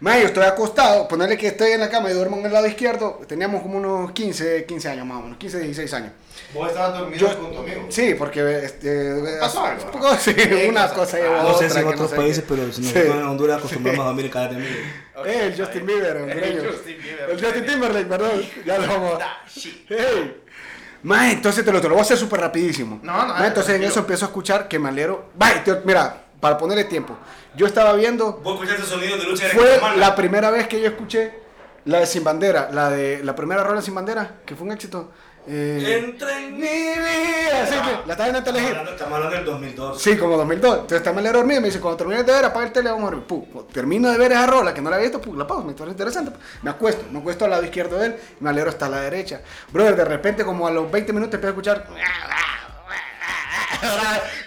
Mae, 0.01 0.21
yo 0.21 0.27
estoy 0.27 0.45
acostado, 0.45 1.09
ponerle 1.09 1.37
que 1.37 1.47
estoy 1.47 1.71
en 1.73 1.81
la 1.81 1.89
cama 1.89 2.09
y 2.09 2.13
duermo 2.13 2.37
en 2.37 2.45
el 2.45 2.53
lado 2.53 2.65
izquierdo. 2.67 3.19
Teníamos 3.27 3.61
como 3.61 3.79
unos 3.79 4.13
15, 4.13 4.63
15 4.65 4.87
años 4.87 5.05
más 5.05 5.17
o 5.17 5.21
menos, 5.23 5.37
15, 5.37 5.59
16 5.59 5.93
años. 5.93 6.11
Vos 6.53 6.69
estabas 6.69 6.97
dormido 6.99 7.19
Yo- 7.27 7.35
junto 7.35 7.59
amigo. 7.59 7.85
Sí, 7.89 8.15
porque 8.17 8.63
este, 8.63 9.37
¿Pasó 9.41 9.65
algo? 9.65 9.91
sí, 10.17 10.33
una 10.69 10.87
cosa 10.93 11.17
llevó 11.17 11.35
a 11.35 11.43
No 11.43 11.49
sé 11.57 11.65
otra 11.65 11.69
si 11.69 11.79
en 11.79 11.87
otros 11.89 12.09
sé 12.11 12.15
países, 12.15 12.43
qué. 12.45 12.55
pero 12.55 12.71
si 12.71 12.81
Sí. 12.81 12.93
nosotros 12.93 13.15
en 13.17 13.23
Honduras 13.27 13.57
acostumbramos 13.57 13.99
a 13.99 14.07
dormir 14.07 14.31
cada 14.31 14.45
amigo. 14.47 14.69
Eh, 15.25 15.47
el 15.53 15.59
Justin 15.59 15.85
Bieber, 15.85 16.15
hondureño. 16.15 16.61
El 16.61 16.69
Justin 16.71 16.97
Bieber. 17.03 17.29
El 17.31 17.43
Justin 17.43 17.65
Timberlake, 17.65 18.05
perdón. 18.07 18.41
Ya 18.65 18.77
lo 18.77 18.87
vamos. 18.87 19.19
Hey. 19.89 20.41
Mae, 21.03 21.31
entonces 21.33 21.63
te 21.63 21.71
lo, 21.71 21.79
te 21.79 21.87
lo 21.87 21.93
voy 21.95 21.99
a 21.99 22.03
hacer 22.03 22.17
súper 22.17 22.41
rapidísimo. 22.41 22.99
No, 23.03 23.25
no, 23.27 23.33
Mae, 23.35 23.47
entonces 23.47 23.75
en 23.75 23.83
eso 23.83 23.99
empiezo 23.99 24.25
a 24.25 24.27
escuchar 24.27 24.67
que 24.67 24.79
me 24.79 24.89
alero. 24.89 25.29
Mae, 25.39 25.59
tío, 25.59 25.79
mira, 25.85 26.23
para 26.39 26.57
ponerle 26.57 26.85
tiempo. 26.85 27.15
Yo 27.55 27.65
estaba 27.65 27.93
viendo 27.93 28.33
Vos 28.43 28.55
escuchaste 28.55 28.83
sonidos 28.83 29.19
de 29.19 29.25
lucha 29.25 29.45
de 29.45 29.49
Fue 29.51 29.73
Recomana. 29.75 29.97
la 29.97 30.15
primera 30.15 30.51
vez 30.51 30.67
que 30.67 30.79
yo 30.79 30.87
escuché 30.87 31.33
la 31.85 31.99
de 31.99 32.05
Sin 32.05 32.23
Bandera, 32.23 32.69
la 32.71 32.89
de 32.89 33.23
la 33.23 33.35
primera 33.35 33.63
rola 33.63 33.81
Sin 33.81 33.95
Bandera, 33.95 34.35
que 34.45 34.55
fue 34.55 34.67
un 34.67 34.73
éxito. 34.73 35.11
Eh, 35.51 36.03
Entra 36.05 36.39
en 36.39 36.53
mi 36.53 36.59
vida, 36.61 37.65
sí, 37.65 37.73
sí, 37.73 37.91
la 38.05 38.13
estaba 38.13 38.29
viendo 38.29 38.49
en 38.51 38.65
hablando, 38.65 38.91
estamos 38.91 39.13
hablando 39.15 39.35
del 39.35 39.45
2002. 39.45 39.99
Sí, 39.99 40.15
como 40.15 40.37
2002. 40.37 40.73
Entonces 40.75 40.97
está 40.99 41.11
me 41.11 41.23
dormido 41.23 41.57
y 41.57 41.61
me 41.61 41.67
dice, 41.69 41.79
cuando 41.79 41.97
termines 41.97 42.23
de 42.23 42.33
ver, 42.33 42.45
apaga 42.45 42.67
el 42.67 42.71
tele, 42.71 42.91
vamos 42.91 43.11
a 43.11 43.15
ver. 43.15 43.23
Pum, 43.23 43.45
termino 43.73 44.11
de 44.11 44.17
ver 44.19 44.31
esa 44.31 44.45
rola 44.45 44.75
que 44.75 44.81
no 44.81 44.91
la 44.91 44.97
había 44.97 45.09
visto, 45.09 45.19
pum, 45.19 45.35
la 45.35 45.47
pausa, 45.47 45.65
me 45.65 45.73
parece 45.73 45.93
interesante. 45.93 46.33
Me 46.61 46.69
acuesto, 46.69 47.03
me 47.11 47.17
acuesto 47.17 47.45
al 47.45 47.51
lado 47.51 47.63
izquierdo 47.63 47.97
de 47.97 48.05
él 48.05 48.15
y 48.39 48.43
me 48.43 48.51
alero 48.51 48.69
hasta 48.69 48.87
la 48.87 49.01
derecha. 49.01 49.41
Brother, 49.73 49.95
de 49.95 50.05
repente, 50.05 50.45
como 50.45 50.67
a 50.67 50.71
los 50.71 50.91
20 50.91 51.13
minutos, 51.13 51.33
empiezo 51.33 51.47
a 51.47 51.49
escuchar. 51.49 51.87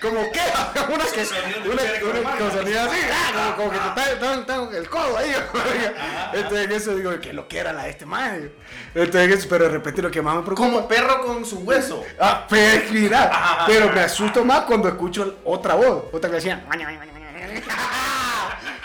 Como 0.00 0.30
que 0.32 0.40
una 0.92 1.04
que 1.06 1.26
una, 1.68 2.20
una, 2.20 2.36
con 2.36 2.52
sonido 2.52 2.80
así 2.80 3.00
ah, 3.12 3.54
como, 3.56 3.68
como 3.68 3.70
que 3.70 4.00
te 4.00 4.12
está 4.12 4.76
el 4.76 4.88
codo 4.88 5.18
ahí 5.18 5.34
entonces 6.34 6.64
en 6.64 6.72
eso 6.72 6.94
digo 6.96 7.20
que 7.20 7.32
lo 7.32 7.48
que 7.48 7.58
era 7.58 7.72
la 7.72 7.84
de 7.84 7.90
este 7.90 8.06
man 8.06 8.50
entonces 8.94 9.22
en 9.22 9.32
eso, 9.32 9.46
pero 9.48 9.64
de 9.64 9.70
repente 9.70 10.02
lo 10.02 10.10
que 10.10 10.20
más 10.20 10.36
me 10.36 10.42
preocupa 10.42 10.68
Como 10.68 10.88
perro 10.88 11.24
con 11.24 11.44
su 11.44 11.60
hueso. 11.60 12.04
Ah, 12.20 12.46
pero, 12.48 12.92
mira, 12.92 13.64
pero 13.66 13.90
me 13.90 14.00
asusto 14.00 14.44
más 14.44 14.62
cuando 14.62 14.88
escucho 14.88 15.38
otra 15.44 15.74
voz, 15.74 16.04
otra 16.12 16.28
que 16.30 16.36
decía. 16.36 16.64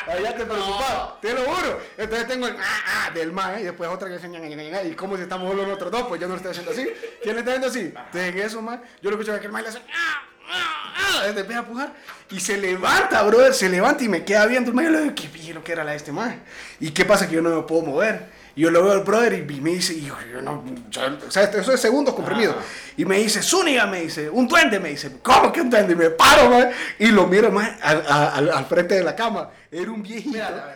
Ahí 0.07 0.23
ya 0.23 0.33
te 0.33 0.45
preocupaba, 0.45 1.17
te 1.21 1.33
lo 1.33 1.41
juro. 1.41 1.81
Entonces 1.97 2.27
tengo 2.29 2.47
el 2.47 2.55
ah, 2.55 3.07
ah, 3.07 3.11
del 3.11 3.33
más 3.33 3.59
y 3.59 3.63
después 3.63 3.89
otra 3.89 4.07
que 4.09 4.27
ña, 4.27 4.81
y 4.83 4.93
como 4.95 5.17
si 5.17 5.23
estamos 5.23 5.49
solo 5.49 5.63
nosotros 5.63 5.91
dos, 5.91 6.03
pues 6.07 6.21
yo 6.21 6.27
no 6.27 6.35
lo 6.35 6.37
estoy 6.37 6.51
haciendo 6.51 6.71
así. 6.71 6.87
¿Quién 7.21 7.35
le 7.35 7.41
está 7.41 7.51
haciendo 7.51 7.67
así? 7.67 7.93
Entonces 7.93 8.33
en 8.33 8.39
eso 8.39 8.61
más, 8.61 8.79
yo 9.01 9.09
lo 9.09 9.17
escucho 9.17 9.33
que 9.33 9.39
aquel 9.39 9.51
más 9.51 9.63
le 9.63 9.69
hace 9.69 9.79
ah, 9.79 10.23
ah, 10.49 10.93
ah, 10.95 11.27
empieza 11.27 11.59
a 11.59 11.63
empujar 11.63 11.93
y 12.29 12.39
se 12.39 12.57
levanta, 12.57 13.23
brother, 13.23 13.53
se 13.53 13.69
levanta 13.69 14.03
y 14.03 14.09
me 14.09 14.23
queda 14.23 14.45
viendo 14.45 14.71
y 14.71 14.85
le 14.89 15.01
digo, 15.01 15.15
qué 15.15 15.27
pillo 15.27 15.63
que 15.63 15.71
era 15.71 15.83
la 15.83 15.91
de 15.91 15.97
este 15.97 16.11
man. 16.11 16.41
¿Y 16.79 16.91
qué 16.91 17.05
pasa? 17.05 17.27
Que 17.27 17.35
yo 17.35 17.41
no 17.41 17.55
me 17.55 17.61
puedo 17.63 17.83
mover. 17.83 18.36
Y 18.57 18.61
yo 18.61 18.71
lo 18.71 18.83
veo 18.83 18.93
al 18.93 19.01
brother 19.03 19.33
y 19.33 19.61
me 19.61 19.69
dice, 19.69 19.93
y 19.93 20.05
yo, 20.07 20.15
no, 20.41 20.65
yo- 20.89 21.01
o 21.27 21.31
sea, 21.31 21.43
eso 21.43 21.71
es 21.71 21.79
segundos 21.79 22.15
comprimidos. 22.15 22.55
Y 22.97 23.05
me 23.05 23.17
dice, 23.19 23.43
Zúñiga, 23.43 23.85
me 23.85 24.01
dice, 24.01 24.29
un 24.31 24.47
duende, 24.47 24.79
me 24.79 24.89
dice, 24.89 25.11
¿cómo 25.21 25.51
que 25.53 25.61
un 25.61 25.69
duende? 25.69 25.93
Y 25.93 25.95
me 25.95 26.09
paro, 26.09 26.49
man, 26.49 26.71
y 26.97 27.07
lo 27.11 27.27
miro 27.27 27.51
más 27.51 27.79
al, 27.83 28.03
al- 28.07 28.49
al 28.49 28.65
frente 28.65 28.95
de 28.95 29.03
la 29.03 29.15
cama. 29.15 29.51
Era 29.71 29.91
un 29.91 30.01
viejito. 30.01 30.31
Mira, 30.31 30.75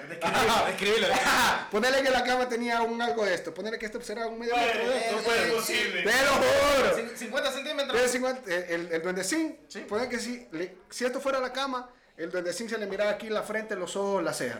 describilo. 0.68 1.08
Ponele 1.72 2.04
que 2.04 2.10
la 2.12 2.24
cama 2.24 2.48
tenía 2.48 2.84
un 2.84 3.02
algo 3.02 3.26
de 3.26 3.34
esto. 3.34 3.52
Ponele 3.52 3.80
que 3.80 3.88
esto 3.88 4.00
será 4.02 4.28
un 4.28 4.38
medio 4.38 4.56
metro 4.56 4.88
de 4.88 4.98
esto. 5.00 5.16
No 5.16 5.22
fue 5.24 5.36
posible. 5.56 6.04
Te 6.04 6.12
lo 6.12 6.32
juro. 6.34 6.98
Cin- 6.98 7.16
50 7.18 7.52
centímetros. 7.52 7.94
Tiene 7.94 8.08
50, 8.10 8.54
el, 8.54 8.64
el, 8.86 8.92
el 8.94 9.02
duendecín, 9.02 9.58
ponele 9.90 10.08
que 10.08 10.20
si, 10.20 10.48
le- 10.52 10.76
si 10.92 11.04
esto 11.06 11.20
fuera 11.20 11.40
la 11.40 11.52
cama, 11.52 11.90
el 12.16 12.30
duendecín 12.30 12.70
se 12.70 12.78
le 12.78 12.86
miraba 12.86 13.10
aquí 13.10 13.28
la 13.30 13.42
frente, 13.42 13.76
los 13.76 13.96
ojos, 13.96 14.24
la 14.24 14.34
ceja. 14.34 14.60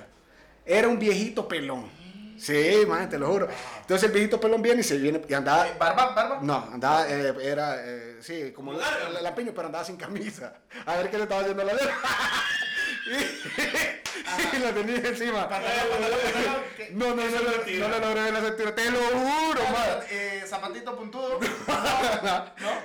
Era 0.66 0.88
un 0.88 0.98
viejito 0.98 1.48
pelón. 1.48 2.01
Sí, 2.42 2.86
man, 2.88 3.08
te 3.08 3.20
lo 3.20 3.28
juro. 3.28 3.48
Entonces 3.82 4.08
el 4.08 4.14
viejito 4.14 4.40
pelón 4.40 4.62
viene 4.64 4.82
y 4.82 4.84
se 4.84 4.98
viene 4.98 5.22
y 5.28 5.34
andaba. 5.34 5.68
Eh, 5.68 5.74
Barba, 5.80 6.08
barba. 6.16 6.40
No, 6.42 6.70
andaba, 6.74 7.08
eh, 7.08 7.34
era, 7.42 7.76
eh, 7.86 8.18
sí, 8.22 8.52
como 8.52 8.74
la, 8.74 9.10
la- 9.14 9.22
la 9.22 9.36
piño, 9.36 9.52
pero 9.56 9.68
andaba 9.68 9.84
sin 9.86 9.96
camisa. 9.98 10.54
A 10.88 10.96
ver 10.98 11.12
qué 11.12 11.18
le 11.18 11.24
estaba 11.24 11.42
haciendo 11.42 11.64
la 11.64 11.74
letra. 11.74 11.94
Y, 13.12 14.60
la 14.60 14.72
tenía 14.74 14.96
encima. 14.98 15.50
No, 16.92 17.08
no, 17.10 17.16
no, 17.16 17.24
no, 17.24 17.42
no, 17.42 17.90
le 17.90 18.00
logré 18.00 18.22
ver 18.24 18.34
la 18.34 18.42
cintura. 18.42 18.76
Te 18.76 18.92
lo 18.92 19.00
juro, 19.00 19.62
man. 19.64 20.00
Eh, 20.10 20.44
zapatito 20.48 20.96
puntudo. 20.96 21.40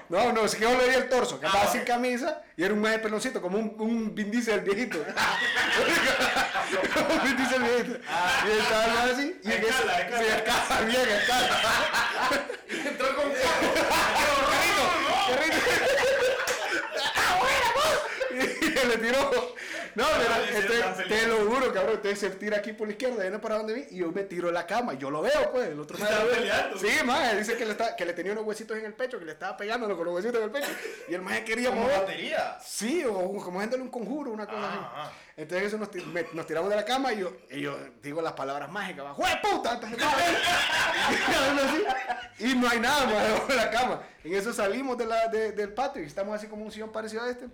No, 0.08 0.32
no, 0.32 0.44
es 0.44 0.54
que 0.54 0.62
yo 0.62 0.70
le 0.76 0.88
vi 0.88 0.94
el 0.94 1.08
torso, 1.08 1.40
que 1.40 1.46
Ah, 1.46 1.62
ok. 1.64 1.72
sin 1.72 1.80
camisa 1.82 2.42
y 2.56 2.62
era 2.64 2.72
un 2.72 2.80
maje 2.80 3.00
peloncito, 3.00 3.42
como 3.42 3.58
un, 3.58 3.74
un 3.78 4.14
Vin 4.14 4.30
Diesel 4.30 4.60
viejito. 4.60 4.98
un 7.10 7.24
Vin 7.24 7.36
Diesel 7.36 7.62
viejito. 7.62 7.98
y 8.46 8.50
estaba 8.58 9.02
así. 9.12 9.40
Y 9.42 9.52
en 9.52 9.62
eso, 9.64 9.68
Escala, 9.70 9.98
escala. 9.98 10.36
escala, 10.36 10.80
bien, 10.82 11.08
escala. 11.08 11.60
Entró 12.88 13.16
con 13.16 13.26
y 18.30 18.86
le 18.88 18.98
tiró. 18.98 19.54
No, 19.96 20.04
ser 20.04 20.56
entonces, 20.62 21.08
te 21.08 21.26
lo 21.26 21.36
juro, 21.46 21.72
cabrón. 21.72 21.94
Entonces 21.96 22.18
se 22.18 22.30
tira 22.30 22.58
aquí 22.58 22.72
por 22.74 22.86
la 22.86 22.92
izquierda, 22.92 23.22
viene 23.22 23.38
para 23.38 23.56
donde 23.56 23.74
vi 23.74 23.86
y 23.90 23.96
yo 23.98 24.12
me 24.12 24.22
tiro 24.24 24.50
la 24.52 24.66
cama. 24.66 24.94
Yo 24.94 25.10
lo 25.10 25.22
veo, 25.22 25.50
pues. 25.52 25.68
El 25.70 25.80
otro 25.80 25.96
ve. 25.98 26.06
peleando. 26.34 26.78
Sí, 26.78 26.88
maje. 27.04 27.36
Dice 27.38 27.56
que 27.56 27.64
le, 27.64 27.72
está, 27.72 27.96
que 27.96 28.04
le 28.04 28.12
tenía 28.12 28.32
unos 28.32 28.44
huesitos 28.44 28.76
en 28.76 28.84
el 28.84 28.94
pecho, 28.94 29.18
que 29.18 29.24
le 29.24 29.32
estaba 29.32 29.56
pegándolo 29.56 29.96
con 29.96 30.04
los 30.04 30.14
huesitos 30.14 30.36
en 30.38 30.44
el 30.44 30.50
pecho. 30.50 30.68
Y 31.08 31.14
el 31.14 31.22
maje 31.22 31.44
quería 31.44 31.70
como 31.70 31.82
mover. 31.82 32.00
batería. 32.00 32.58
Sí, 32.62 33.04
o 33.04 33.12
como 33.42 33.58
haciéndole 33.58 33.82
un 33.82 33.88
conjuro, 33.90 34.30
una 34.30 34.46
cosa 34.46 34.68
así. 34.70 34.78
Entonces 35.38 35.68
eso 35.68 35.78
nos, 35.78 35.92
me- 36.06 36.26
nos 36.32 36.46
tiramos 36.46 36.70
de 36.70 36.76
la 36.76 36.84
cama 36.84 37.12
y 37.12 37.18
yo, 37.20 37.36
y 37.50 37.60
yo 37.60 37.76
digo 38.02 38.22
las 38.22 38.32
palabras 38.32 38.70
mágicas, 38.70 39.04
va, 39.04 39.12
¡Jue 39.14 39.28
puta! 39.42 39.78
Y, 42.38 42.54
no 42.54 42.68
hay 42.68 42.80
nada 42.80 43.06
más 43.06 43.22
debajo 43.26 43.46
de 43.46 43.56
la 43.56 43.70
cama. 43.70 44.02
En 44.24 44.34
eso 44.34 44.52
salimos 44.52 44.98
de 44.98 45.06
la, 45.06 45.28
de- 45.28 45.52
del 45.52 45.72
patio 45.72 46.02
y 46.02 46.06
estamos 46.06 46.34
así 46.34 46.46
como 46.48 46.64
un 46.64 46.70
sillón 46.72 46.92
parecido 46.92 47.22
a 47.22 47.30
este, 47.30 47.46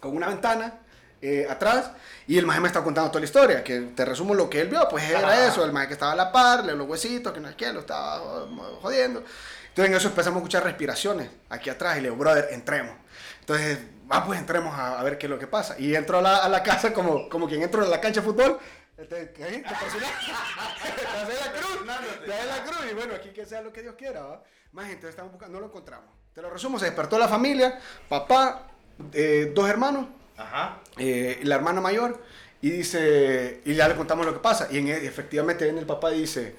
con 0.00 0.14
una 0.16 0.28
ventana 0.28 0.80
eh, 1.26 1.46
atrás, 1.48 1.90
y 2.26 2.38
el 2.38 2.46
maje 2.46 2.60
me 2.60 2.66
está 2.68 2.82
contando 2.82 3.10
toda 3.10 3.20
la 3.20 3.26
historia, 3.26 3.64
que 3.64 3.80
te 3.80 4.04
resumo 4.04 4.34
lo 4.34 4.48
que 4.50 4.60
él 4.60 4.68
vio, 4.68 4.86
pues 4.88 5.08
era 5.08 5.46
eso, 5.46 5.64
el 5.64 5.72
maje 5.72 5.88
que 5.88 5.92
estaba 5.94 6.12
a 6.12 6.16
la 6.16 6.30
par, 6.30 6.64
le 6.64 6.74
los 6.74 6.88
huesitos, 6.88 7.32
que 7.32 7.40
no 7.40 7.48
es 7.48 7.54
que 7.56 7.72
lo 7.72 7.80
estaba 7.80 8.46
jodiendo. 8.80 9.24
Entonces 9.68 9.90
en 9.90 9.96
eso 9.96 10.08
empezamos 10.08 10.36
a 10.36 10.40
escuchar 10.40 10.64
respiraciones 10.64 11.30
aquí 11.48 11.70
atrás 11.70 11.96
y 11.96 12.00
le 12.00 12.08
digo, 12.08 12.16
brother, 12.16 12.48
entremos. 12.52 12.94
Entonces, 13.40 13.78
va, 14.10 14.24
pues 14.24 14.38
entremos 14.38 14.72
a, 14.78 15.00
a 15.00 15.02
ver 15.02 15.18
qué 15.18 15.26
es 15.26 15.30
lo 15.30 15.38
que 15.38 15.46
pasa. 15.46 15.76
Y 15.78 15.94
entro 15.94 16.18
a 16.18 16.22
la, 16.22 16.36
a 16.36 16.48
la 16.48 16.62
casa 16.62 16.92
como, 16.92 17.28
como 17.28 17.48
quien 17.48 17.62
entró 17.62 17.82
a 17.84 17.88
la 17.88 18.00
cancha 18.00 18.20
de 18.20 18.26
fútbol. 18.26 18.58
Este, 18.96 19.32
¿qué? 19.32 19.44
¿Te 19.44 19.66
hace 19.66 19.98
la 19.98 21.52
cruz. 21.52 21.80
Te 22.24 22.46
la 22.46 22.64
cruz. 22.64 22.90
Y 22.90 22.94
bueno, 22.94 23.14
aquí 23.14 23.30
que 23.30 23.44
sea 23.44 23.62
lo 23.62 23.72
que 23.72 23.82
Dios 23.82 23.96
quiera, 23.96 24.22
¿va? 24.22 24.42
Más 24.72 24.86
gente, 24.86 25.08
estamos 25.08 25.32
buscando, 25.32 25.54
no 25.54 25.60
lo 25.60 25.66
encontramos. 25.66 26.08
Te 26.32 26.42
lo 26.42 26.50
resumo, 26.50 26.78
se 26.78 26.86
despertó 26.86 27.18
la 27.18 27.28
familia, 27.28 27.78
papá, 28.08 28.68
eh, 29.12 29.52
dos 29.54 29.68
hermanos, 29.68 30.06
Ajá. 30.36 30.78
eh, 30.98 31.40
la 31.44 31.54
hermana 31.56 31.80
mayor, 31.80 32.22
y 32.60 32.70
dice, 32.70 33.60
y 33.64 33.74
ya 33.74 33.88
le 33.88 33.94
contamos 33.94 34.24
lo 34.26 34.32
que 34.32 34.40
pasa. 34.40 34.68
Y 34.70 34.78
en- 34.78 34.88
efectivamente 34.88 35.64
viene 35.64 35.80
el 35.80 35.86
papá 35.86 36.12
y 36.12 36.20
dice, 36.22 36.56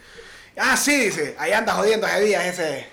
ah, 0.57 0.77
sí, 0.77 1.05
dice, 1.05 1.35
ahí 1.39 1.51
anda 1.51 1.73
jodiendo 1.73 2.07
ese 2.07 2.21
día, 2.21 2.47
ese, 2.47 2.87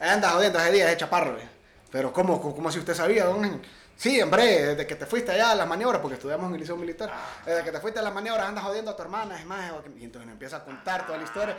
ahí 0.00 0.10
anda 0.10 0.30
jodiendo 0.30 0.58
ese 0.58 0.72
día, 0.72 0.88
ese 0.88 0.96
chaparro. 0.98 1.38
eh". 1.38 1.48
Pero 1.92 2.12
¿cómo, 2.12 2.40
cómo, 2.40 2.54
cómo 2.54 2.70
si 2.72 2.78
usted 2.78 2.94
sabía, 2.94 3.24
don? 3.24 3.62
Sí, 4.00 4.18
hombre, 4.22 4.64
desde 4.64 4.86
que 4.86 4.94
te 4.94 5.04
fuiste 5.04 5.30
allá 5.30 5.50
a 5.50 5.54
las 5.54 5.68
maniobras, 5.68 6.00
porque 6.00 6.14
estudiamos 6.14 6.48
en 6.48 6.54
el 6.54 6.60
liceo 6.60 6.74
militar, 6.74 7.12
desde 7.44 7.62
que 7.62 7.70
te 7.70 7.80
fuiste 7.80 8.00
a 8.00 8.02
las 8.02 8.14
maniobras 8.14 8.48
andas 8.48 8.64
jodiendo 8.64 8.92
a 8.92 8.96
tu 8.96 9.02
hermana, 9.02 9.38
es 9.38 9.44
más, 9.44 9.70
y 9.98 10.04
entonces 10.04 10.24
me 10.24 10.32
empieza 10.32 10.56
a 10.56 10.64
contar 10.64 11.04
toda 11.04 11.18
la 11.18 11.24
historia. 11.24 11.58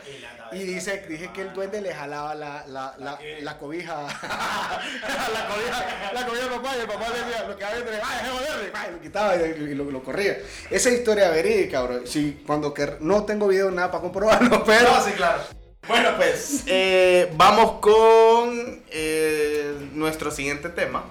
Y 0.50 0.58
dice, 0.64 1.06
dije 1.08 1.30
que 1.32 1.42
el 1.42 1.52
duende 1.52 1.80
le 1.80 1.94
jalaba 1.94 2.34
la, 2.34 2.66
la, 2.66 2.96
la, 2.98 3.16
la 3.42 3.58
cobija, 3.58 3.94
la 4.02 5.46
cobija, 5.46 6.12
la 6.12 6.26
cobija 6.26 6.44
al 6.46 6.50
papá, 6.50 6.76
y 6.76 6.80
el 6.80 6.86
papá 6.88 7.08
le 7.10 7.24
decía, 7.24 7.46
lo 7.46 7.56
que 7.56 7.64
había 7.64 7.78
entre, 7.78 8.00
joderle", 8.00 8.72
y, 8.88 8.92
lo 8.92 9.00
quitaba 9.00 9.36
y, 9.36 9.40
y 9.40 9.74
lo, 9.76 9.84
lo 9.84 10.02
corría. 10.02 10.38
Esa 10.68 10.90
historia 10.90 11.30
verídica, 11.30 11.80
bro. 11.82 12.04
Sí, 12.08 12.42
cuando 12.44 12.74
que 12.74 12.96
no 12.98 13.24
tengo 13.24 13.46
video 13.46 13.70
nada 13.70 13.92
para 13.92 14.02
comprobarlo, 14.02 14.64
pero... 14.66 14.90
No, 14.90 15.04
sí, 15.04 15.12
claro. 15.12 15.42
Bueno, 15.86 16.16
pues 16.16 16.64
eh, 16.66 17.32
vamos 17.36 17.80
con 17.80 18.82
eh, 18.90 19.90
nuestro 19.92 20.32
siguiente 20.32 20.70
tema, 20.70 21.04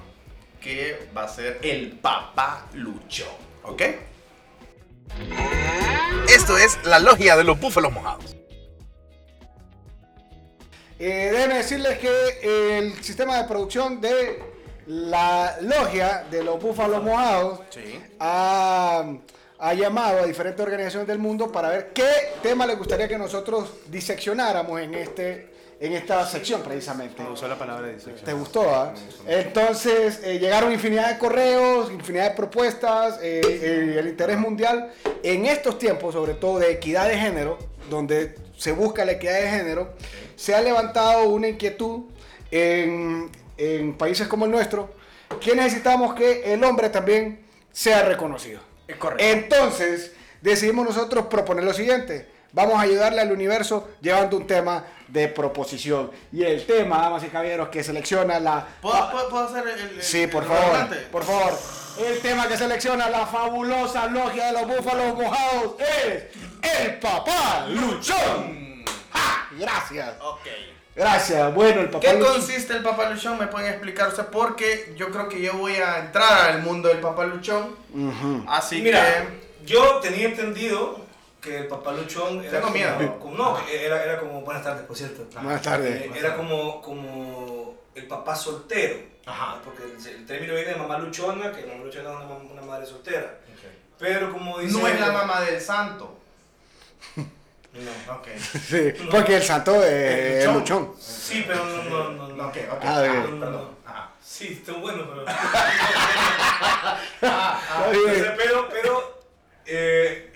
que 0.62 1.10
va 1.15 1.24
a 1.24 1.28
ser 1.28 1.60
el 1.63 1.91
papá 1.93 2.67
Lucho. 2.74 3.28
¿Ok? 3.63 3.82
Esto 6.30 6.58
es 6.58 6.80
la 6.86 7.00
logia 7.00 7.36
de 7.36 7.43
los 7.43 7.60
búfalos 7.60 7.91
mojados. 7.91 8.36
Eh, 11.00 11.30
déjenme 11.34 11.56
decirles 11.56 11.97
que 11.97 12.78
el 12.78 13.04
sistema 13.04 13.38
de 13.41 13.47
producción 13.47 14.00
de 14.00 14.39
la 14.86 15.58
logia 15.62 16.26
de 16.30 16.43
los 16.43 16.62
búfalos 16.62 17.04
mojados 17.04 17.62
Sí. 17.71 18.00
ha, 18.19 19.04
ha 19.60 19.74
llamado 19.74 20.19
a 20.19 20.26
diferentes 20.26 20.62
organizaciones 20.63 21.08
del 21.08 21.17
mundo 21.19 21.52
para 21.52 21.69
ver 21.69 21.91
qué 21.93 22.08
tema 22.43 22.67
les 22.67 22.78
gustaría 22.78 23.08
que 23.08 23.17
nosotros 23.17 23.71
diseccionáramos 23.88 24.80
en 24.80 24.93
este 24.93 25.50
en 25.81 25.93
esta 25.93 26.25
sección 26.27 26.61
precisamente. 26.61 27.23
Usó 27.23 27.47
la 27.47 27.57
palabra 27.57 27.87
disección. 27.87 28.23
¿Te 28.23 28.33
gustó? 28.33 28.73
ah? 28.73 28.93
Entonces 29.27 30.21
eh, 30.23 30.37
llegaron 30.37 30.71
infinidad 30.71 31.11
de 31.11 31.17
correos, 31.17 31.91
infinidad 31.91 32.29
de 32.29 32.35
propuestas, 32.35 33.19
eh, 33.21 33.41
eh, 33.43 33.95
el 33.97 34.07
interés 34.07 34.37
mundial 34.37 34.93
en 35.23 35.47
estos 35.47 35.79
tiempos, 35.79 36.13
sobre 36.13 36.35
todo 36.35 36.59
de 36.59 36.71
equidad 36.71 37.07
de 37.09 37.17
género, 37.17 37.57
donde 37.89 38.35
se 38.55 38.71
busca 38.71 39.03
la 39.03 39.13
equidad 39.13 39.41
de 39.41 39.49
género, 39.49 39.93
se 40.35 40.53
ha 40.53 40.61
levantado 40.61 41.27
una 41.29 41.47
inquietud 41.47 42.03
en, 42.51 43.31
en 43.57 43.97
países 43.97 44.27
como 44.27 44.45
el 44.45 44.51
nuestro, 44.51 44.93
que 45.39 45.55
necesitamos 45.55 46.13
que 46.13 46.53
el 46.53 46.63
hombre 46.63 46.89
también 46.89 47.43
sea 47.71 48.03
reconocido. 48.03 48.61
Es 48.87 48.97
correcto. 48.97 49.25
Entonces, 49.25 50.11
decidimos 50.41 50.85
nosotros 50.85 51.25
proponer 51.25 51.63
lo 51.63 51.73
siguiente. 51.73 52.27
Vamos 52.53 52.75
a 52.77 52.81
ayudarle 52.81 53.21
al 53.21 53.31
universo 53.31 53.89
llevando 54.01 54.37
un 54.37 54.45
tema 54.47 54.83
de 55.07 55.27
proposición. 55.27 56.11
Y 56.31 56.43
el 56.43 56.65
tema, 56.65 56.97
damas 57.01 57.23
y 57.23 57.27
caballeros, 57.27 57.69
que 57.69 57.83
selecciona 57.83 58.39
la... 58.39 58.65
¿Puedo, 58.81 59.11
puedo- 59.11 59.29
puedo 59.29 59.45
hacer 59.47 59.67
el, 59.67 59.79
el- 59.97 60.03
Sí, 60.03 60.23
el 60.23 60.29
por 60.29 60.45
favor, 60.45 60.63
relevante? 60.63 60.95
por 61.11 61.23
favor. 61.23 61.53
El 62.05 62.19
tema 62.19 62.47
que 62.47 62.57
selecciona 62.57 63.09
la 63.09 63.25
fabulosa 63.25 64.07
logia 64.07 64.47
de 64.47 64.51
los 64.53 64.67
búfalos 64.67 65.15
mojados 65.17 65.75
es 65.79 66.23
el 66.81 66.99
papá 66.99 67.67
luchón. 67.69 68.83
¡Ja! 69.11 69.47
Gracias. 69.57 70.15
Ok. 70.21 70.47
Gracias. 70.95 71.53
Bueno, 71.53 71.81
el 71.81 71.89
papá 71.89 71.99
¿Qué 72.05 72.13
luchón. 72.17 72.33
consiste 72.33 72.73
el 72.73 72.83
papá 72.83 73.09
luchón? 73.09 73.37
¿Me 73.37 73.47
pueden 73.47 73.69
explicar 73.71 74.07
usted? 74.09 74.25
Porque 74.27 74.93
yo 74.97 75.09
creo 75.11 75.27
que 75.29 75.41
yo 75.41 75.53
voy 75.53 75.75
a 75.75 75.99
entrar 75.99 76.51
al 76.51 76.61
mundo 76.63 76.89
del 76.89 76.99
papá 76.99 77.25
luchón. 77.25 77.75
Ujú. 77.93 78.45
Así 78.47 78.81
Mira, 78.81 79.01
que... 79.03 79.65
yo 79.65 79.99
tenía 80.01 80.27
entendido 80.27 81.05
que 81.41 81.58
el 81.58 81.67
papá 81.67 81.91
luchón 81.93 82.39
era 82.41 82.51
Tengo 82.51 82.63
como, 82.67 82.73
miedo. 82.75 83.19
como- 83.19 83.36
no, 83.36 83.60
era, 83.67 84.04
era 84.04 84.19
como 84.19 84.41
buenas 84.41 84.63
tardes, 84.63 84.86
por 84.86 84.95
cierto. 84.95 85.25
Buenas 85.41 85.62
tardes. 85.62 86.01
Eh, 86.01 86.12
era 86.15 86.36
como, 86.36 86.82
como 86.82 87.75
el 87.95 88.08
papá 88.08 88.36
soltero. 88.36 88.97
Ajá. 89.25 89.60
Porque 89.63 89.84
el, 89.84 89.91
el 90.15 90.25
término 90.25 90.54
viene 90.54 90.69
de 90.71 90.75
mamá 90.75 90.97
luchona, 90.99 91.51
que 91.51 91.65
mamá 91.65 91.84
luchona 91.84 92.12
es 92.12 92.51
una, 92.51 92.62
madre 92.62 92.86
soltera. 92.86 93.39
Pero 93.97 94.32
como 94.32 94.60
dice. 94.60 94.80
No 94.80 94.88
es 94.88 94.99
la 94.99 95.12
mamá 95.12 95.41
del 95.41 95.60
santo. 95.60 96.17
No. 97.73 98.15
Ok. 98.15 98.27
Sí, 98.67 98.91
porque 99.10 99.38
el 99.38 99.43
santo 99.43 99.82
es 99.82 99.89
El 99.89 100.41
el 100.49 100.54
luchón. 100.56 100.84
luchón. 100.88 100.95
Sí, 100.99 101.45
pero 101.47 101.63
no, 101.63 101.84
no, 101.84 102.10
no. 102.12 102.27
no. 102.27 102.47
Ok, 102.49 102.58
ok. 102.69 102.80
Ah, 102.84 103.25
no, 103.30 103.49
no. 103.49 103.69
Ajá. 103.86 104.12
Sí, 104.21 104.60
está 104.60 104.73
bueno, 104.73 105.06
pero. 105.10 105.23
Bien. 105.23 105.36
Entonces, 107.93 108.32
pero, 108.38 108.67
pero 108.69 109.21
eh, 109.65 110.30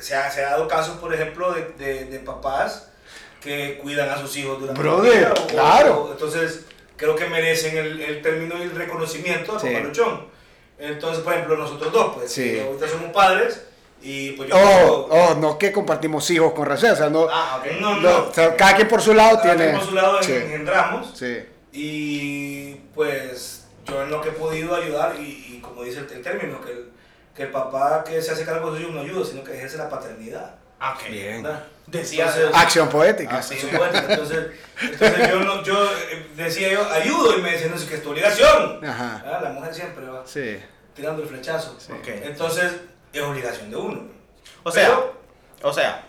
se, 0.00 0.14
ha, 0.14 0.30
se 0.30 0.44
ha 0.44 0.50
dado 0.50 0.68
casos, 0.68 0.96
por 0.98 1.12
ejemplo, 1.14 1.52
de, 1.52 1.62
de, 1.78 2.04
de 2.06 2.18
papás 2.20 2.90
que 3.40 3.78
cuidan 3.82 4.08
a 4.10 4.18
sus 4.18 4.36
hijos 4.36 4.58
durante 4.60 4.80
Brother, 4.80 5.12
el 5.12 5.18
día, 5.20 5.32
o- 5.32 5.46
claro. 5.46 6.02
o- 6.04 6.12
entonces, 6.12 6.64
creo 6.96 7.14
que 7.14 7.26
merecen 7.26 7.76
el, 7.76 8.00
el 8.00 8.22
término 8.22 8.58
y 8.58 8.62
el 8.62 8.74
reconocimiento 8.74 9.58
Sí. 9.58 9.68
papá 9.68 9.80
luchón. 9.80 10.26
Entonces, 10.78 11.22
por 11.22 11.32
ejemplo, 11.34 11.56
nosotros 11.56 11.92
dos, 11.92 12.14
pues, 12.16 12.32
Sí. 12.32 12.58
ahorita 12.60 12.88
somos 12.88 13.12
padres 13.12 13.62
y 14.02 14.32
pues 14.32 14.48
yo. 14.50 14.56
Oh, 14.58 15.08
oh, 15.10 15.34
no 15.36 15.58
que 15.58 15.72
compartimos 15.72 16.28
hijos 16.30 16.52
con 16.52 16.66
Racel, 16.66 16.92
o 16.92 16.96
sea, 16.96 17.08
no, 17.08 17.26
Ah, 17.30 17.60
ok. 17.60 17.80
no, 17.80 17.94
no, 17.96 18.00
no. 18.00 18.28
o 18.28 18.34
sea, 18.34 18.54
cada 18.56 18.74
quien 18.76 18.88
por 18.88 19.00
su 19.00 19.14
lado 19.14 19.38
Cada 19.40 19.54
tiene. 19.56 19.64
quien 19.70 19.78
por 19.78 19.88
su 19.88 19.94
lado 19.94 20.22
sí, 20.22 20.32
engendramos. 20.32 21.16
sí. 21.18 21.44
Y 21.72 22.74
pues 22.94 23.64
yo 23.86 24.02
en 24.02 24.10
lo 24.10 24.20
que 24.20 24.30
he 24.30 24.32
podido 24.32 24.74
ayudar, 24.74 25.14
y, 25.20 25.54
y 25.56 25.60
como 25.62 25.82
dice 25.84 26.00
el, 26.00 26.10
el 26.12 26.22
término, 26.22 26.60
que 26.60 26.72
el, 26.72 26.90
que 27.36 27.42
el 27.44 27.50
papá 27.50 28.02
que 28.04 28.20
se 28.22 28.32
hace 28.32 28.44
cargo 28.44 28.70
de 28.70 28.78
sus 28.78 28.80
hijos 28.88 28.94
no 28.94 29.02
ayuda, 29.02 29.24
sino 29.26 29.44
que 29.44 29.54
ejerce 29.56 29.76
la 29.76 29.88
paternidad. 29.90 30.54
Ok. 30.80 31.08
Bien. 31.10 31.42
¿verdad? 31.42 31.64
Decía... 31.86 32.24
Entonces- 32.26 32.50
Acción 32.54 32.88
poética. 32.88 33.36
Ah, 33.38 33.42
sí. 33.42 33.54
Eso 33.56 33.68
es 33.68 33.78
bueno. 33.78 33.98
Entonces, 33.98 34.46
entonces 34.80 35.28
yo, 35.30 35.40
no, 35.40 35.62
yo 35.62 35.84
eh, 35.84 36.26
decía 36.34 36.68
yo, 36.70 36.90
ayudo, 36.90 37.38
y 37.38 37.42
me 37.42 37.52
decían, 37.52 37.70
no, 37.70 37.76
es 37.76 37.84
que 37.84 37.94
es 37.96 38.02
tu 38.02 38.10
obligación. 38.10 38.84
Ajá. 38.84 39.22
Ah, 39.24 39.40
La 39.42 39.50
mujer 39.50 39.74
siempre 39.74 40.06
va 40.06 40.22
Sí. 40.26 40.58
tirando 40.94 41.22
el 41.22 41.28
flechazo. 41.28 41.76
Ok. 41.90 42.08
Entonces, 42.08 42.72
es 43.12 43.22
obligación 43.22 43.70
de 43.70 43.76
uno. 43.76 44.00
O 44.62 44.70
sea, 44.72 44.98
o 45.62 45.72
sea, 45.72 46.02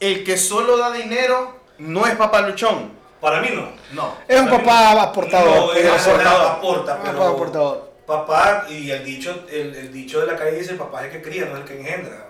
el 0.00 0.24
que 0.24 0.36
solo 0.36 0.76
da 0.76 0.90
dinero 0.92 1.60
no 1.78 2.06
es 2.06 2.14
papá 2.16 2.40
luchón. 2.42 2.92
para 3.20 3.40
mí 3.40 3.48
no. 3.54 3.68
No. 3.92 4.16
Es 4.28 4.38
un 4.40 4.50
papá 4.50 5.00
aportador. 5.02 5.56
No, 5.56 5.72
es 5.72 5.86
aportador, 6.06 6.46
aporta, 6.50 6.94
Un 6.96 7.02
pero 7.02 7.18
papá 7.18 7.30
aportador. 7.30 7.93
Papá, 8.06 8.66
y 8.68 8.90
el 8.90 9.04
dicho, 9.04 9.44
el, 9.50 9.74
el 9.74 9.92
dicho 9.92 10.20
de 10.20 10.26
la 10.26 10.36
calle 10.36 10.58
dice, 10.58 10.74
papá 10.74 11.06
es 11.06 11.14
el 11.14 11.22
que 11.22 11.28
cría, 11.30 11.46
no 11.46 11.54
es 11.56 11.60
el 11.62 11.64
que 11.66 11.80
engendra. 11.80 12.26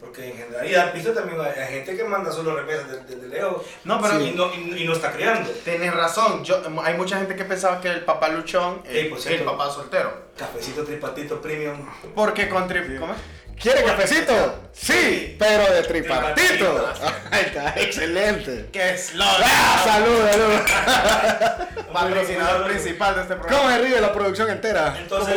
Porque 0.00 0.28
engendrar, 0.28 0.66
y 0.66 0.74
has 0.74 0.92
visto 0.92 1.12
también 1.12 1.40
hay 1.40 1.52
hay 1.62 1.74
gente 1.74 1.96
que 1.96 2.02
manda 2.02 2.32
solo 2.32 2.56
remesas 2.56 2.90
desde 2.90 3.14
desde 3.14 3.28
lejos 3.28 3.62
No, 3.84 4.00
pero 4.02 4.20
y, 4.20 4.32
no, 4.32 4.52
y, 4.52 4.82
y 4.82 4.84
no 4.84 4.92
está 4.92 5.12
criando. 5.12 5.48
Tienes 5.64 5.94
razón. 5.94 6.42
Yo, 6.44 6.60
hay 6.82 6.94
mucha 6.94 7.18
gente 7.18 7.36
que 7.36 7.44
pensaba 7.44 7.80
que 7.80 7.88
el 7.88 8.00
papá 8.04 8.28
luchón 8.30 8.82
es 8.84 9.06
por 9.06 9.18
el 9.18 9.22
cierto. 9.22 9.52
papá 9.56 9.70
soltero. 9.70 10.12
Cafecito 10.36 10.82
tripatito 10.82 11.40
premium. 11.40 11.88
Porque 12.14 12.48
contribuye. 12.48 12.98
¿Cómo 12.98 13.12
es? 13.12 13.20
¿Quiere 13.62 13.84
cafecito? 13.84 14.32
Sí, 14.72 15.36
pero 15.38 15.72
de 15.72 15.82
tripartito. 15.84 16.72
Tripartito. 16.74 16.92
Ahí 17.30 17.42
está, 17.46 17.74
excelente. 17.76 18.68
Que 18.72 18.94
es 18.94 19.14
lo 19.14 19.24
¡Ah, 19.24 19.82
salud, 19.84 20.28
salud! 20.30 21.65
patrocinador 22.00 22.66
principal 22.68 23.14
de 23.14 23.22
este 23.22 23.34
programa. 23.36 23.58
¿Cómo 23.62 23.70
se 23.74 23.78
ríe 23.82 24.00
la 24.00 24.12
producción 24.12 24.50
entera? 24.50 24.96
Entonces, 24.98 25.34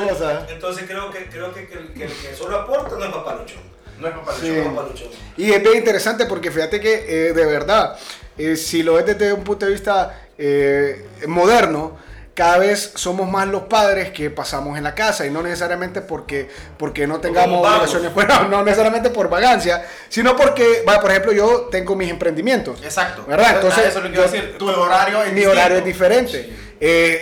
entonces 0.50 0.84
creo 0.88 1.12
que 1.12 1.26
creo 1.30 1.54
que, 1.54 1.68
que 1.68 1.74
el, 1.76 1.94
que 1.94 2.04
el 2.06 2.12
que 2.14 2.36
solo 2.36 2.58
aporta 2.58 2.96
no 2.98 3.06
es 3.06 3.12
papá 3.12 3.36
luchón. 3.36 3.62
No 4.00 4.08
es 4.08 4.14
papá 4.14 4.34
Sí. 4.40 4.48
luchón. 4.50 4.64
No 4.64 4.70
es 4.72 4.76
papá 4.78 4.88
luchón. 4.90 5.08
Y 5.38 5.52
es 5.52 5.62
bien 5.64 5.76
interesante 5.78 6.26
porque 6.26 6.52
fíjate 6.52 6.80
que 6.80 7.30
eh, 7.30 7.34
de 7.34 7.46
verdad, 7.46 7.98
eh, 8.38 8.56
si 8.56 8.84
lo 8.84 8.94
ves 8.96 9.06
desde 9.06 9.34
un 9.34 9.44
punto 9.44 9.66
de 9.66 9.72
vista 9.72 10.28
eh, 10.38 11.08
moderno, 11.28 11.98
cada 12.40 12.58
vez 12.58 12.94
somos 12.96 13.30
más 13.30 13.50
los 13.50 13.64
padres 13.64 14.12
que 14.12 14.30
pasamos 14.30 14.78
en 14.78 14.86
la 14.86 14.96
casa 14.96 15.26
y 15.26 15.30
no 15.30 15.44
necesariamente 15.44 16.00
porque, 16.00 16.48
porque 16.78 17.06
no 17.06 17.20
tengamos 17.20 17.60
obligaciones, 17.68 18.14
bueno, 18.14 18.48
no 18.50 18.64
necesariamente 18.64 19.10
por 19.10 19.28
vagancia, 19.30 19.86
sino 20.08 20.38
porque, 20.38 20.84
bueno, 20.86 21.02
por 21.02 21.12
ejemplo, 21.12 21.34
yo 21.34 21.68
tengo 21.70 21.98
mis 21.98 22.10
emprendimientos. 22.10 22.82
Exacto. 22.82 23.26
¿Verdad? 23.28 23.56
Entonces, 23.56 23.88
eso 23.88 23.98
es 23.98 24.06
lo 24.06 24.10
que 24.12 24.16
yo- 24.16 24.22
decir. 24.24 24.56
Tu 24.58 24.70
horario 24.70 25.22
es 25.22 25.34
mi 25.34 25.44
horario 25.44 25.80
es 25.80 25.84
diferente. 25.84 26.38
Eh, 26.80 27.20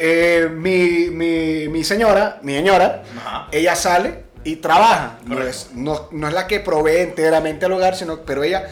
eh, 0.48 0.50
mi, 0.52 1.10
mi, 1.10 1.68
mi 1.68 1.84
señora, 1.84 2.38
mi 2.44 2.54
señora, 2.54 3.02
Ajá. 3.18 3.48
ella 3.52 3.76
sale 3.76 4.24
y 4.44 4.58
trabaja. 4.58 5.18
No 5.26 5.42
es, 5.42 5.72
no, 5.74 6.10
no 6.12 6.28
es 6.28 6.34
la 6.36 6.46
que 6.46 6.60
provee 6.60 6.98
enteramente 6.98 7.66
al 7.66 7.72
hogar, 7.72 7.96
sino, 7.96 8.20
pero 8.22 8.44
ella, 8.44 8.68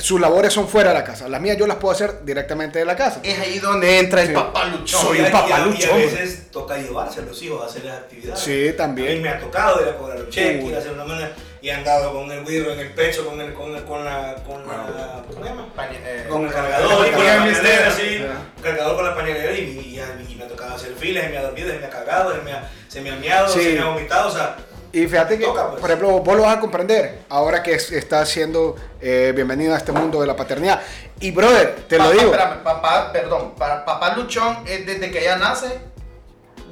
sus 0.00 0.20
labores 0.20 0.52
son 0.52 0.68
fuera 0.68 0.90
de 0.90 0.94
la 0.98 1.04
casa. 1.04 1.28
Las 1.28 1.40
mías 1.40 1.56
yo 1.56 1.66
las 1.66 1.76
puedo 1.78 1.92
hacer 1.92 2.24
directamente 2.24 2.78
de 2.78 2.84
la 2.84 2.96
casa. 2.96 3.20
Es 3.22 3.38
ahí 3.38 3.58
donde 3.58 3.98
entra 3.98 4.22
el 4.22 4.28
Sí. 4.28 4.34
papá 4.34 4.64
luchón. 4.66 5.00
Soy 5.02 5.18
Y 5.18 5.20
a- 5.20 5.24
un 5.24 5.26
y 5.26 5.28
a- 5.28 5.32
papá 5.32 5.48
Y 5.78 5.84
a 5.84 5.94
veces 5.96 6.50
toca 6.50 6.76
llevarse 6.78 7.20
a 7.20 7.22
los 7.24 7.42
hijos 7.42 7.62
a 7.62 7.66
hacer 7.66 7.84
las 7.84 7.98
actividades. 7.98 8.40
Sí, 8.40 8.68
A 8.68 8.70
mí 8.70 8.76
también. 8.76 9.22
me 9.22 9.28
ha 9.28 9.38
tocado 9.38 9.82
ir 9.82 9.88
a 9.88 9.96
cobrar 9.96 10.18
los 10.18 10.28
cheques, 10.30 10.62
Uy. 10.64 10.70
ir 10.70 10.76
a 10.76 10.78
hacer 10.78 10.92
una 10.92 11.04
manera 11.04 11.32
y 11.60 11.70
han 11.70 11.82
dado 11.84 12.12
con 12.12 12.30
el 12.30 12.44
vidrio 12.44 12.72
en 12.72 12.80
el 12.80 12.90
pecho, 12.92 13.26
con, 13.26 13.40
el, 13.40 13.52
con, 13.52 13.74
el- 13.76 13.84
con 13.84 14.04
la. 14.04 14.36
Con 14.46 14.66
la 14.66 15.22
¿Cómo 15.28 15.44
se 15.44 15.48
llama? 15.50 15.66
Eh, 16.04 16.26
Con 16.28 16.44
el 16.46 16.52
cargador 16.52 17.06
y 17.06 17.10
con 17.10 17.24
la 17.26 17.36
pañalera, 17.38 17.90
sí. 17.90 18.24
Cargador 18.62 18.96
con 18.96 19.04
la 19.04 19.14
pañalera 19.14 19.52
y, 19.52 19.60
y, 19.60 19.98
y- 19.98 20.32
y 20.32 20.34
me 20.36 20.44
ha 20.44 20.48
tocado 20.48 20.74
hacer 20.74 20.92
filas, 20.98 21.24
se 21.24 21.30
me 21.30 21.36
ha 21.38 21.42
dormido, 21.42 21.68
se 21.70 21.78
me 21.78 21.86
ha 21.86 21.90
cagado, 21.90 22.34
se 22.34 22.42
me 22.42 22.52
ha, 22.52 22.70
se 22.88 23.00
me 23.00 23.10
ha 23.10 23.16
miado, 23.16 23.48
Sí. 23.48 23.62
se 23.62 23.72
me 23.74 23.80
ha 23.80 23.84
vomitado, 23.86 24.28
o 24.28 24.32
sea. 24.32 24.56
Y 24.92 25.06
fíjate 25.06 25.38
que, 25.38 25.44
Toca, 25.44 25.68
pues. 25.70 25.80
por 25.80 25.90
ejemplo, 25.90 26.10
vos 26.20 26.36
lo 26.36 26.42
vas 26.44 26.56
a 26.56 26.60
comprender 26.60 27.20
ahora 27.28 27.62
que 27.62 27.74
es- 27.74 27.92
estás 27.92 28.28
siendo 28.28 28.74
eh, 29.00 29.32
bienvenido 29.34 29.74
a 29.74 29.76
este 29.78 29.92
mundo 29.92 30.20
de 30.20 30.26
la 30.26 30.34
paternidad. 30.34 30.80
Y, 31.20 31.30
brother, 31.30 31.84
te 31.88 31.98
lo 31.98 32.10
digo. 32.10 32.32
espérame, 32.32 32.62
papá, 32.62 33.12
perdón, 33.12 33.54
para 33.56 33.84
papá 33.84 34.14
luchón 34.16 34.58
es 34.66 34.86
desde 34.86 35.10
que 35.10 35.20
ella 35.20 35.36
nace. 35.36 35.68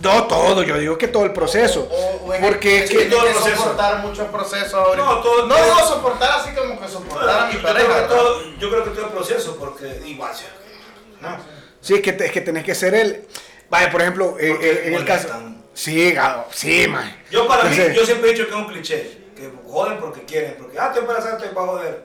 No 0.00 0.24
todo, 0.24 0.62
yo 0.62 0.78
digo 0.78 0.98
que 0.98 1.08
todo 1.08 1.24
el 1.24 1.32
proceso. 1.32 1.88
O, 1.90 2.26
o 2.26 2.34
es 2.34 2.40
porque 2.44 2.84
es 2.84 2.90
tiene 2.90 3.04
que. 3.04 3.10
todo 3.10 3.22
el 3.22 3.28
que 3.28 3.32
proceso. 3.34 3.56
soportar 3.62 3.98
muchos 4.00 4.28
procesos 4.28 4.74
ahorita. 4.74 5.06
No, 5.06 5.20
todo- 5.20 5.46
no 5.46 5.54
todo- 5.54 5.64
digo 5.64 5.78
soportar 5.86 6.30
así 6.40 6.50
como 6.54 6.80
que 6.80 6.88
soportar 6.88 7.40
a 7.40 7.46
mi 7.46 7.54
yo, 7.54 7.62
pareja. 7.62 7.84
creo 7.86 7.86
que 7.86 8.00
¿verdad? 8.02 8.08
todo, 8.16 8.42
yo 8.58 8.70
creo 8.70 8.84
que 8.84 8.90
todo 8.90 9.04
el 9.06 9.12
proceso, 9.12 9.56
porque 9.58 10.00
igual, 10.06 10.34
sí, 10.34 10.44
¿no? 11.20 11.36
Sí, 11.80 11.94
es 11.94 12.02
que, 12.02 12.10
es 12.24 12.32
que 12.32 12.40
tenés 12.40 12.64
que 12.64 12.74
ser 12.74 12.94
el. 12.94 13.26
Vaya, 13.70 13.90
por 13.90 14.00
ejemplo, 14.02 14.36
eh, 14.38 14.56
eh, 14.60 14.82
en 14.86 14.94
el 14.94 15.04
caso. 15.04 15.28
Sí, 15.76 16.12
gado, 16.12 16.46
sí, 16.52 16.88
man. 16.88 17.14
Yo 17.30 17.46
para 17.46 17.64
mí, 17.64 17.76
yo 17.94 18.06
siempre 18.06 18.30
he 18.30 18.32
dicho 18.32 18.44
que 18.46 18.50
es 18.50 18.56
un 18.56 18.66
cliché, 18.66 19.18
que 19.36 19.50
joden 19.68 19.98
porque 19.98 20.22
quieren, 20.24 20.54
porque, 20.58 20.78
ah, 20.78 20.86
estoy 20.86 21.02
embarazada, 21.02 21.36
estoy 21.36 21.50
para 21.54 21.66
joder. 21.66 22.04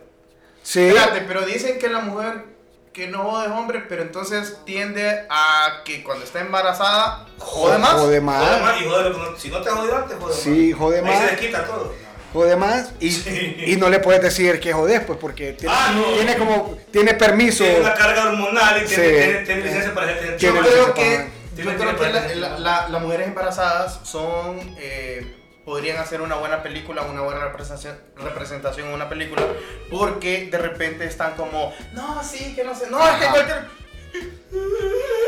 Sí, 0.61 0.87
Espérate, 0.87 1.21
pero 1.21 1.45
dicen 1.45 1.79
que 1.79 1.87
la 1.87 1.99
mujer 2.01 2.43
que 2.91 3.07
no 3.07 3.23
jode 3.23 3.45
es 3.45 3.51
hombre, 3.53 3.85
pero 3.87 4.01
entonces 4.01 4.57
tiende 4.65 5.25
a 5.29 5.81
que 5.85 6.03
cuando 6.03 6.25
está 6.25 6.41
embarazada 6.41 7.25
jode 7.37 7.77
más. 7.77 7.93
Jode 7.93 8.19
más. 8.19 8.61
más 8.61 8.81
y 8.81 8.85
no- 8.85 9.37
si 9.37 9.47
no 9.47 9.61
te 9.61 9.69
has 9.69 9.75
jodido 9.75 9.95
antes, 9.95 10.17
joder 10.19 10.35
Sí, 10.37 10.69
más. 10.71 10.79
jode 10.79 10.97
Ahí 10.97 11.03
más. 11.05 11.19
se 11.19 11.25
les 11.31 11.39
quita 11.39 11.63
todo. 11.65 11.93
Jode 12.33 12.55
más. 12.57 12.91
Y, 12.99 13.11
Sí. 13.11 13.55
y 13.67 13.75
no 13.77 13.89
le 13.89 13.99
puedes 13.99 14.21
decir 14.21 14.59
que 14.59 14.73
jodés, 14.73 14.99
pues, 15.05 15.17
porque 15.19 15.53
tiene, 15.53 15.73
Ah, 15.73 15.93
no. 15.95 16.03
tiene 16.13 16.35
como. 16.37 16.77
Tiene 16.91 17.13
permiso. 17.13 17.63
Tiene 17.63 17.79
una 17.79 17.93
carga 17.93 18.23
hormonal 18.29 18.83
y 18.83 18.85
tiene, 18.85 19.03
Sí. 19.05 19.11
tiene, 19.15 19.45
tiene 19.45 19.61
licencia 19.63 19.93
para 19.93 20.11
hacer 20.11 20.37
Yo 20.37 20.57
creo 20.59 20.93
que, 20.93 21.27
yo 21.55 21.63
creo 21.63 21.77
que 21.77 21.85
licencia 22.07 22.35
la- 22.35 22.47
para- 22.49 22.59
la- 22.59 22.59
la- 22.59 22.89
las 22.89 23.01
mujeres 23.01 23.27
embarazadas 23.27 23.99
son, 24.03 24.59
eh, 24.77 25.37
podrían 25.65 25.97
hacer 25.97 26.21
una 26.21 26.35
buena 26.35 26.63
película, 26.63 27.03
una 27.03 27.21
buena 27.21 27.41
representación, 27.45 27.97
representación 28.17 28.87
en 28.87 28.93
una 28.93 29.09
película, 29.09 29.43
porque 29.89 30.47
de 30.51 30.57
repente 30.57 31.05
están 31.05 31.35
como, 31.35 31.73
no, 31.93 32.23
sí, 32.23 32.53
que 32.55 32.63
no 32.63 32.73
sé, 32.75 32.89
no, 32.89 32.99
es 33.07 33.15
que 33.15 33.27
cualquier... 33.27 33.65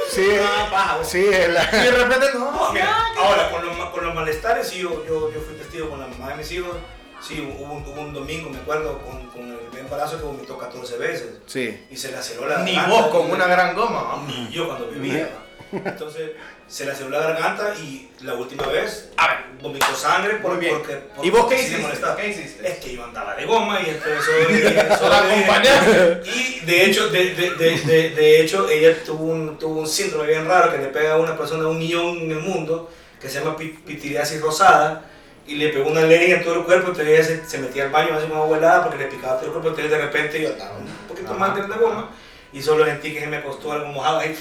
Sí, 0.09 0.27
sí, 1.03 1.25
es 1.31 1.49
la- 1.53 1.63
Y 1.71 1.85
de 1.85 1.91
repente, 1.91 2.27
no. 2.33 2.51
No, 2.51 2.73
mira, 2.73 3.07
ahora 3.17 3.49
con 3.49 3.65
los, 3.65 3.89
con 3.89 4.05
los 4.05 4.13
malestares, 4.15 4.67
sí, 4.67 4.79
yo, 4.79 5.05
yo, 5.07 5.31
yo 5.33 5.39
fui 5.41 5.55
testigo 5.55 5.89
con 5.89 5.99
la 5.99 6.07
mamá 6.07 6.29
de 6.29 6.35
mis 6.35 6.51
hijos. 6.51 6.75
Sí, 7.25 7.39
hubo, 7.57 7.73
un- 7.73 7.83
hubo 7.87 8.01
un 8.01 8.13
domingo, 8.13 8.49
me 8.49 8.57
acuerdo, 8.57 8.99
con, 9.01 9.27
con 9.29 9.41
el 9.49 9.77
embarazo 9.79 10.17
que 10.17 10.23
vomitó 10.25 10.57
14 10.57 10.97
veces. 10.97 11.29
sí. 11.45 11.85
Y 11.89 11.95
se 11.95 12.11
le 12.11 12.17
aceleró 12.17 12.47
la 12.47 12.59
Ni 12.59 12.75
vos 12.89 13.07
con 13.07 13.31
una 13.31 13.47
gran 13.47 13.73
goma. 13.75 14.21
yo 14.51 14.67
cuando 14.67 14.87
vivía. 14.87 15.29
Entonces, 15.73 16.31
se 16.67 16.85
le 16.85 17.09
la 17.09 17.19
garganta 17.19 17.73
y 17.75 18.09
la 18.21 18.33
última 18.35 18.65
vez 18.67 19.09
A 19.17 19.27
ver. 19.27 19.37
vomitó 19.61 19.95
sangre 19.95 20.35
por, 20.35 20.51
Muy 20.53 20.59
bien. 20.61 20.77
porque, 20.77 20.99
¿Y 21.23 21.29
vos 21.29 21.45
qué 21.47 21.55
hiciste? 21.61 21.85
¿Qué 22.17 22.29
hiciste? 22.29 22.67
Es 22.67 22.77
que 22.79 22.95
yo 22.95 23.03
andaba 23.03 23.35
de 23.35 23.45
goma 23.45 23.79
y 23.81 23.89
entonces 23.89 24.19
eso, 24.27 24.93
eso 24.93 25.09
de-. 25.09 26.21
Y 26.25 26.59
de 26.65 26.85
hecho, 26.85 27.09
de, 27.09 27.33
de, 27.33 28.09
de, 28.11 28.41
hecho 28.41 28.69
ella 28.69 28.95
tuvo 29.03 29.25
un, 29.25 29.57
tuvo 29.57 29.81
un 29.81 29.87
síndrome 29.87 30.27
bien 30.27 30.47
raro 30.47 30.71
que 30.71 30.77
le 30.77 30.87
pega 30.87 31.13
a 31.13 31.17
una 31.17 31.37
persona 31.37 31.67
un 31.67 31.77
millón 31.79 32.17
en 32.19 32.31
el 32.31 32.39
mundo 32.39 32.91
que 33.19 33.29
se 33.29 33.39
llama 33.39 33.55
pi- 33.57 33.79
pitiriasis 33.85 34.41
rosada 34.41 35.05
y 35.47 35.55
le 35.55 35.69
pegó 35.69 35.89
una 35.89 36.01
alergia 36.01 36.37
en 36.37 36.43
todo 36.43 36.55
el 36.55 36.63
cuerpo, 36.63 36.89
entonces 36.89 37.07
ella 37.19 37.23
se, 37.43 37.49
se 37.49 37.57
metía 37.57 37.83
al 37.83 37.89
baño 37.91 38.15
así 38.15 38.27
como 38.27 38.43
abuelada 38.43 38.83
porque 38.83 38.97
le 38.99 39.05
picaba 39.07 39.35
todo 39.37 39.47
el 39.47 39.51
cuerpo, 39.51 39.69
entonces 39.69 39.91
de 39.91 39.97
repente 39.97 40.41
yo 40.41 40.49
estaba 40.49 40.77
un 40.77 40.87
poquito 41.07 41.33
mal 41.33 41.53
de 41.55 41.61
goma 41.75 42.09
y 42.53 42.61
solo 42.61 42.85
sentí 42.85 43.13
que 43.13 43.19
se 43.21 43.27
me 43.27 43.37
acostó 43.37 43.71
algo 43.73 43.87
mojado 43.87 44.19
ahí 44.19 44.35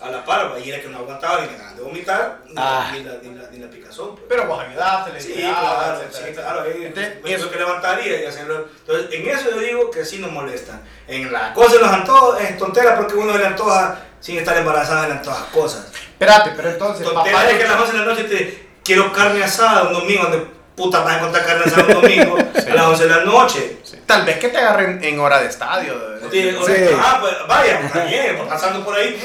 a 0.00 0.10
la 0.10 0.24
par, 0.24 0.52
y 0.64 0.68
era 0.70 0.80
que 0.80 0.88
no 0.88 0.98
aguantaba 0.98 1.40
ni 1.42 1.46
ganas 1.56 1.76
de 1.76 1.82
vomitar 1.82 2.38
ni, 2.46 2.54
Ah. 2.56 2.90
ni 2.92 3.04
la, 3.04 3.12
ni, 3.22 3.34
la, 3.34 3.48
ni 3.50 3.58
la 3.58 3.68
picazón. 3.70 4.10
pues. 4.16 4.22
Pero 4.28 4.46
vos 4.46 4.60
ayudaste, 4.60 5.12
le 5.12 5.20
Sí, 5.20 5.32
claro, 5.34 6.00
etcétera, 6.02 6.26
sí, 6.28 6.32
claro, 6.34 6.64
Entonces, 6.64 7.12
eso- 7.24 7.50
que 7.50 7.56
levantaría 7.58 8.22
y 8.22 8.26
hacerlo. 8.26 8.66
Entonces, 8.80 9.06
en 9.12 9.28
eso 9.28 9.50
yo 9.50 9.58
digo 9.58 9.90
que 9.90 10.04
sí 10.04 10.18
nos 10.18 10.30
molestan. 10.32 10.82
En 11.06 11.32
la 11.32 11.52
cosa 11.54 11.74
de 11.74 11.80
los 11.80 11.90
antojos 11.90 12.40
es 12.40 12.58
tontera 12.58 12.96
porque 12.96 13.14
uno 13.14 13.36
le 13.38 13.46
antoja, 13.46 13.98
sin 14.20 14.38
estar 14.38 14.56
embarazada, 14.56 15.06
le 15.06 15.14
antoja 15.14 15.46
cosas. 15.52 15.86
Espérate, 15.94 16.52
pero 16.56 16.70
entonces, 16.70 17.04
Tontera 17.04 17.36
papá 17.38 17.50
es 17.50 17.58
que 17.58 17.64
a 17.64 17.68
las 17.72 17.80
11 17.80 17.92
de 17.92 17.98
la 17.98 18.04
noche 18.04 18.24
te 18.24 18.68
quiero 18.84 19.12
carne 19.12 19.42
asada 19.44 19.84
un 19.84 19.92
domingo, 19.94 20.22
donde 20.24 20.46
puta 20.82 21.00
vas 21.00 21.14
a 21.14 21.18
encontrar 21.18 21.46
carne 21.46 21.64
asada 21.64 21.86
un 21.86 22.02
domingo 22.02 22.36
a 22.70 22.74
las 22.74 22.86
11 22.86 23.02
de 23.04 23.08
la 23.08 23.24
noche. 23.24 23.76
Tal 24.06 24.24
vez 24.24 24.38
que 24.38 24.48
te 24.48 24.58
agarren 24.58 25.02
en 25.02 25.20
hora 25.20 25.40
de 25.40 25.48
estadio. 25.48 25.94
o 25.94 26.64
sea, 26.66 26.98
Ah, 26.98 27.18
pues 27.20 27.34
vaya, 27.46 27.80
está 27.80 28.04
bien, 28.04 28.36
pues, 28.36 28.48
pasando 28.48 28.84
por 28.84 28.94
ahí. 28.96 29.20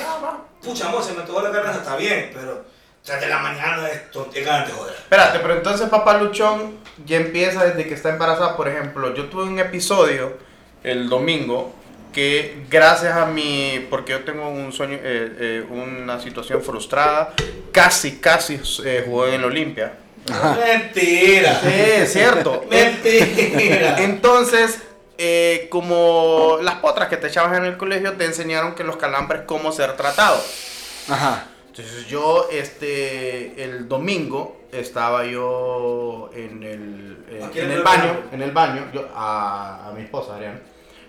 Pucha, 0.63 0.87
amor, 0.87 1.03
se 1.03 1.13
me 1.13 1.21
antojó 1.21 1.41
la 1.41 1.51
carne 1.51 1.71
está 1.71 1.95
bien, 1.95 2.31
pero 2.33 2.65
3 3.03 3.21
de 3.21 3.27
la 3.27 3.39
mañana 3.39 3.87
es 3.89 4.11
tontera, 4.11 4.45
ganas 4.45 4.67
de 4.67 4.73
joder. 4.73 4.93
Espérate, 4.93 5.39
pero 5.39 5.55
entonces 5.55 5.89
papá 5.89 6.17
Luchón 6.17 6.77
ya 7.05 7.17
empieza 7.17 7.65
desde 7.65 7.87
que 7.87 7.93
está 7.93 8.09
embarazada. 8.09 8.55
Por 8.55 8.67
ejemplo, 8.67 9.13
yo 9.15 9.25
tuve 9.25 9.43
un 9.43 9.59
episodio 9.59 10.37
el 10.83 11.09
domingo 11.09 11.73
que 12.13 12.63
gracias 12.69 13.15
a 13.15 13.25
mi, 13.25 13.85
porque 13.89 14.11
yo 14.11 14.23
tengo 14.23 14.49
un 14.49 14.71
sueño, 14.71 14.95
eh, 14.95 15.35
eh, 15.39 15.65
una 15.69 16.19
situación 16.19 16.61
frustrada, 16.61 17.33
casi, 17.71 18.17
casi 18.19 18.59
eh, 18.85 19.03
jugué 19.05 19.29
en 19.29 19.33
el 19.35 19.45
Olimpia. 19.45 19.93
Mentira. 20.27 21.59
Sí, 21.61 21.69
es 21.73 22.13
cierto. 22.13 22.65
Mentira. 22.69 24.03
Entonces, 24.03 24.79
eh, 25.17 25.67
como 25.69 26.59
las 26.61 26.75
potras 26.75 27.09
que 27.09 27.17
te 27.17 27.27
echabas 27.27 27.57
en 27.57 27.65
el 27.65 27.77
colegio 27.77 28.13
te 28.13 28.25
enseñaron 28.25 28.75
que 28.75 28.83
los 28.83 28.97
calambres 28.97 29.43
cómo 29.45 29.71
ser 29.71 29.95
tratados. 29.97 31.05
Ajá. 31.09 31.47
Entonces 31.67 32.07
yo, 32.07 32.47
este, 32.51 33.63
el 33.63 33.87
domingo 33.87 34.57
estaba 34.71 35.25
yo 35.25 36.29
en 36.33 36.63
el, 36.63 37.25
eh, 37.29 37.43
¿A 37.43 37.49
quién 37.49 37.65
en 37.65 37.71
el 37.71 37.83
baño, 37.83 38.19
en 38.31 38.41
el 38.41 38.51
baño, 38.51 38.87
yo, 38.93 39.07
a, 39.13 39.87
a 39.87 39.91
mi 39.91 40.01
esposa, 40.01 40.35
Adriana. 40.35 40.59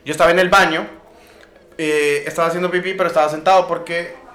Yo 0.04 0.12
estaba 0.12 0.30
en 0.30 0.38
el 0.38 0.48
baño, 0.48 0.86
eh, 1.76 2.24
estaba 2.26 2.48
haciendo 2.48 2.70
pipí, 2.70 2.94
pero 2.94 3.08
estaba 3.08 3.28
sentado 3.28 3.66
porque... 3.66 4.27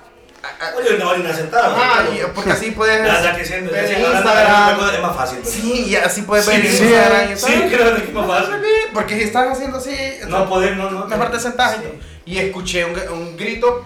Oye, 0.77 1.01
orina 1.03 1.33
sentada. 1.33 1.67
Ajá, 1.75 2.03
y- 2.13 2.21
porque 2.35 2.51
así 2.51 2.71
puedes 2.71 3.01
ver 3.01 3.07
Instagram. 3.11 4.93
es 4.93 5.01
más 5.01 5.15
fácil. 5.15 5.39
pues. 5.39 5.53
Sí, 5.53 5.85
y 5.87 5.95
así 5.95 6.21
puedes 6.23 6.45
ver 6.45 6.61
Sí, 6.61 6.67
Instagram 6.83 7.37
sí, 7.37 7.45
tal. 7.45 7.69
creo 7.71 7.95
que 7.95 8.03
es 8.03 8.13
más 8.13 8.27
fácil. 8.27 8.55
Porque 8.93 9.15
si 9.15 9.23
estás 9.23 9.51
haciendo 9.51 9.77
así, 9.77 9.95
No 10.27 10.47
poder, 10.49 10.75
no, 10.75 10.89
no. 10.91 11.05
mejor 11.07 11.31
te 11.31 11.39
sentás. 11.39 11.77
Sí. 11.77 11.99
Y 12.25 12.37
escuché 12.39 12.83
un, 12.85 12.97
un 13.13 13.37
grito, 13.37 13.85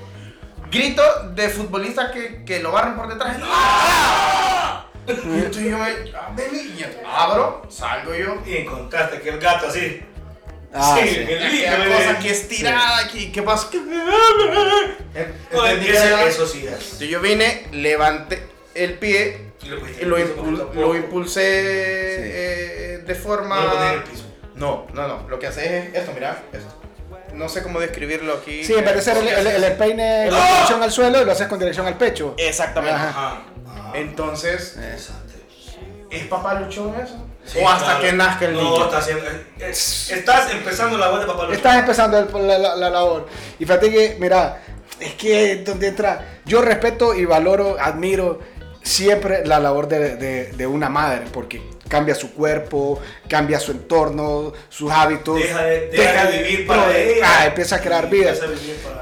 grito 0.72 1.04
de 1.36 1.50
futbolista 1.50 2.12
que, 2.12 2.44
que 2.44 2.60
lo 2.60 2.72
barren 2.72 2.96
por 2.96 3.08
detrás. 3.08 3.38
¡Ah! 3.44 4.86
Y 5.08 5.12
entonces 5.12 5.64
yo 5.72 5.78
me, 5.78 5.86
ah, 7.06 7.24
abro, 7.24 7.62
salgo 7.70 8.14
yo. 8.14 8.36
Y 8.46 8.58
encontraste 8.58 9.22
que 9.22 9.30
el 9.30 9.40
gato 9.40 9.68
así. 9.68 10.02
Ah, 10.74 10.98
sí, 11.02 11.08
sí. 11.10 11.16
el 11.20 11.88
cosa 11.88 12.12
eh. 12.12 12.16
aquí 12.18 12.30
estirada, 12.30 12.98
aquí, 13.00 13.32
¿qué 13.32 13.42
pasa? 13.42 13.70
Eso 16.28 16.46
sí 16.48 16.68
es. 16.68 17.00
Yo 17.00 17.20
vine, 17.22 17.68
levanté 17.72 18.44
el 18.76 18.94
pie 18.96 19.52
Y 19.64 19.68
lo 19.70 19.78
y 19.78 20.06
lo, 20.06 20.18
impul- 20.20 20.60
poco. 20.68 20.82
lo 20.82 20.96
impulsé 20.96 21.42
eh, 21.44 22.98
de 23.00 23.16
forma... 23.16 23.56
No 23.56 23.64
lo 23.64 23.72
pones 23.72 23.88
en 23.92 23.98
el 23.98 24.04
piso. 24.04 24.24
No, 24.56 24.88
no, 24.94 25.08
no. 25.08 25.28
Lo 25.30 25.40
que 25.40 25.48
haces 25.48 25.66
es 25.88 25.96
esto, 25.96 26.12
mira. 26.14 26.44
Esto. 26.52 26.74
No 27.34 27.50
sé 27.50 27.62
cómo 27.64 27.80
describirlo 27.80 28.34
aquí. 28.34 28.64
Sí, 28.64 28.74
en 28.74 28.84
vez 28.86 28.94
de 28.94 29.00
hacer 29.00 29.18
el, 29.18 29.28
el, 29.28 29.48
el 29.48 29.64
empeine 29.64 30.28
con 30.30 30.40
dirección 30.48 30.84
al 30.84 30.92
suelo, 30.92 31.24
lo 31.24 31.32
haces 31.32 31.48
con 31.48 31.60
dirección 31.60 31.86
al 31.86 31.98
pecho. 31.98 32.34
Exactamente. 32.38 32.96
Ajá. 32.96 33.10
Ajá. 33.10 33.44
Ajá. 33.68 33.92
Entonces, 33.98 34.74
Interesante. 34.76 35.34
¿es 36.10 36.26
papá 36.26 36.56
luchón 36.60 36.96
eso? 37.00 37.24
Sí, 37.48 37.60
o 37.64 37.70
hasta 37.70 37.86
claro. 37.86 38.02
que 38.02 38.12
nazca 38.14 38.46
el 38.46 38.54
no, 38.54 38.62
niño. 38.62 38.86
está 38.86 38.98
haciendo. 38.98 39.24
es- 39.60 40.12
Estás 40.12 40.52
empezando 40.52 40.98
la 40.98 41.08
voz 41.10 41.22
de 41.22 41.26
papá 41.26 41.44
Lucho. 41.44 41.56
Estás 41.56 41.78
empezando 41.78 42.18
el- 42.20 42.48
la, 42.48 42.58
la- 42.60 42.76
la 42.76 42.90
labor. 42.90 43.28
Y 43.58 43.64
fíjate 43.66 43.90
que, 43.90 44.18
mira, 44.20 44.62
es 45.00 45.14
que 45.14 45.58
donde 45.58 45.88
entra, 45.88 46.40
yo 46.46 46.62
respeto 46.62 47.14
y 47.16 47.24
valoro, 47.26 47.78
admiro 47.80 48.40
siempre 48.84 49.46
la 49.46 49.60
labor 49.60 49.88
de, 49.88 50.16
de- 50.18 50.52
de 50.52 50.68
una 50.68 50.90
madre, 50.90 51.26
porque 51.32 51.62
cambia 51.88 52.16
su 52.16 52.34
cuerpo, 52.34 53.00
cambia 53.30 53.60
su 53.62 53.72
entorno, 53.72 54.52
sus 54.70 54.92
hábitos. 54.92 55.38
Deja 55.40 55.64
de- 55.64 55.88
deja 55.88 56.26
de 56.26 56.44
vivir 56.44 56.68
para 56.68 56.98
ella. 56.98 57.26
ah, 57.26 57.46
empieza 57.46 57.78
a 57.78 57.80
crear 57.82 58.10
vida. 58.10 58.34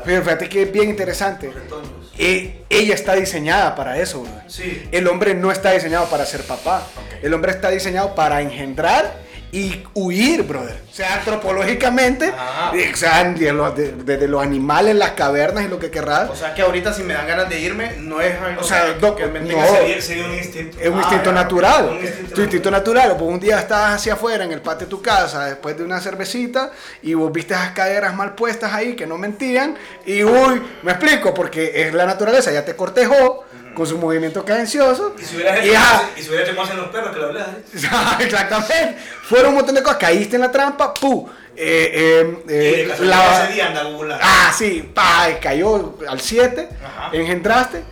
Pero 0.06 0.22
fíjate 0.24 0.48
que 0.50 0.62
es 0.64 0.72
bien 0.72 0.90
interesante. 0.90 1.52
Retoños. 1.52 2.05
Eh, 2.18 2.64
ella 2.70 2.96
está 2.96 3.14
diseñada 3.16 3.76
para 3.76 4.00
eso. 4.00 4.26
Sí. 4.48 4.88
El 4.92 5.08
hombre 5.08 5.34
no 5.34 5.52
está 5.52 5.72
diseñado 5.72 6.06
para 6.08 6.26
ser 6.26 6.44
papá. 6.44 6.88
El 7.22 7.34
hombre 7.34 7.52
está 7.52 7.70
diseñado 7.70 8.16
para 8.16 8.42
engendrar 8.42 9.25
y 9.56 9.84
huir, 9.94 10.44
brother. 10.44 10.82
O 10.92 10.94
sea, 10.94 11.16
antropológicamente, 11.16 12.34
Ah. 12.38 12.74
eh, 12.76 12.92
o 12.94 12.98
sea, 12.98 13.24
de 13.24 13.54
los- 13.54 13.74
desde 13.76 14.28
los 14.28 14.44
animales, 14.44 14.96
las 14.96 15.12
cavernas 15.12 15.64
y 15.64 15.68
lo 15.70 15.80
que 15.80 15.90
querrás. 15.90 16.30
O 16.30 16.36
sea 16.36 16.54
que 16.54 16.62
ahorita 16.62 16.94
si 16.94 17.04
me 17.04 17.14
dan 17.14 17.26
ganas 17.26 17.48
de 17.48 17.60
irme, 17.62 17.94
no 18.00 18.20
es 18.20 18.36
algo 18.42 18.60
O 18.62 18.64
sea, 18.66 18.94
que, 18.96 19.02
no, 19.02 19.16
que 19.16 19.28
me 19.28 19.40
no. 19.40 19.48
tenga 19.48 19.68
Sería, 19.68 20.02
sería 20.02 20.26
un 20.26 20.34
instinto. 20.34 20.78
Es 20.80 20.90
un 20.90 20.98
Ah, 20.98 21.02
instinto 21.04 21.30
ya, 21.30 21.32
natural. 21.32 21.86
un 21.90 22.06
instinto 22.06 22.36
tu 22.36 22.42
instinto 22.42 22.72
natural. 22.72 23.16
Pues 23.18 23.32
un 23.32 23.40
día 23.40 23.60
estabas 23.60 23.94
hacia 23.96 24.14
afuera 24.14 24.44
en 24.44 24.52
el 24.52 24.62
patio 24.62 24.88
de 24.88 24.90
tu 24.90 25.02
casa 25.02 25.46
después 25.46 25.78
de 25.78 25.84
una 25.86 26.02
cervecita 26.02 26.72
y 27.02 27.14
vos 27.14 27.32
viste 27.32 27.54
esas 27.54 27.72
caderas 27.72 28.14
mal 28.14 28.36
puestas 28.36 28.74
ahí 28.74 28.94
que 28.96 29.08
no 29.08 29.18
mentían. 29.18 29.76
Y 30.06 30.22
uy, 30.24 30.62
me 30.84 30.92
explico, 30.92 31.34
porque 31.34 31.72
es 31.88 31.94
la 31.94 32.06
naturaleza, 32.06 32.52
ya 32.52 32.66
te 32.66 32.76
cortejó 32.76 33.46
con 33.76 33.86
su 33.86 33.98
movimiento 34.00 34.44
cadencioso. 34.44 35.16
Y 35.20 35.24
si 35.24 35.36
hubieras 35.36 35.64
Y 35.66 35.70
hecho, 35.70 35.80
y 36.18 36.22
si 36.24 36.30
hubieras 36.30 36.50
hecho 36.50 36.60
más 36.60 36.70
en 36.72 36.78
los 36.78 36.88
perros 36.88 37.12
que 37.14 37.20
lo 37.20 37.26
hablas. 37.28 37.48
¿eh? 37.50 37.64
Exactamente. 38.24 38.98
Fueron 39.24 39.50
un 39.50 39.56
montón 39.56 39.76
de 39.76 39.84
cosas. 39.84 39.98
Caíste 40.00 40.36
en 40.38 40.42
la 40.42 40.52
trampa, 40.52 40.94
pu. 40.94 41.30
Eh, 41.58 41.92
eh, 41.94 42.44
Y 42.48 42.52
eh, 42.52 42.76
de 42.84 42.88
casualidad 42.90 43.18
la- 43.18 43.44
ese 43.44 43.54
día. 43.54 44.20
Ah, 44.22 44.54
sí, 44.58 44.92
pa, 44.94 45.28
cayó 45.42 45.98
al 46.08 46.20
7, 46.20 46.68
Ajá. 46.84 47.10
engendraste. 47.16 47.84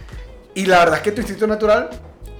Y 0.55 0.65
la 0.65 0.79
verdad 0.79 0.95
es 0.97 1.01
que 1.03 1.11
tu 1.11 1.21
instinto 1.21 1.47
natural 1.47 1.89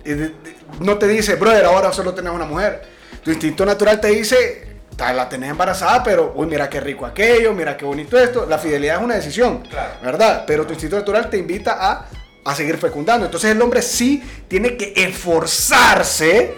eh, 0.06 0.32
no 0.80 0.98
te 0.98 1.08
dice, 1.08 1.36
brother, 1.36 1.66
ahora 1.66 1.92
solo 1.94 2.14
tenés 2.14 2.34
una 2.34 2.46
mujer. 2.46 2.82
Tu 3.24 3.32
instinto 3.32 3.66
natural 3.66 4.02
te 4.02 4.10
dice, 4.10 4.80
"Ta- 4.98 5.14
la 5.14 5.30
tenés 5.30 5.50
embarazada, 5.50 6.04
pero, 6.04 6.34
uy, 6.36 6.46
mira 6.46 6.70
qué 6.70 6.82
rico 6.82 7.06
aquello, 7.06 7.54
mira 7.54 7.78
qué 7.78 7.86
bonito 7.86 8.18
esto. 8.20 8.46
La 8.46 8.58
fidelidad 8.60 8.98
es 8.98 9.02
una 9.04 9.16
decisión, 9.16 9.60
Claro. 9.62 9.94
¿verdad? 10.04 10.44
Pero 10.46 10.66
tu 10.68 10.74
instinto 10.74 10.98
natural 10.98 11.30
te 11.30 11.38
invita 11.38 11.78
a, 11.80 12.06
a 12.44 12.56
seguir 12.56 12.78
fecundando. 12.78 13.26
Entonces 13.26 13.52
el 13.52 13.62
hombre 13.62 13.82
sí 13.82 14.24
tiene 14.48 14.78
que 14.78 14.94
esforzarse 14.96 16.56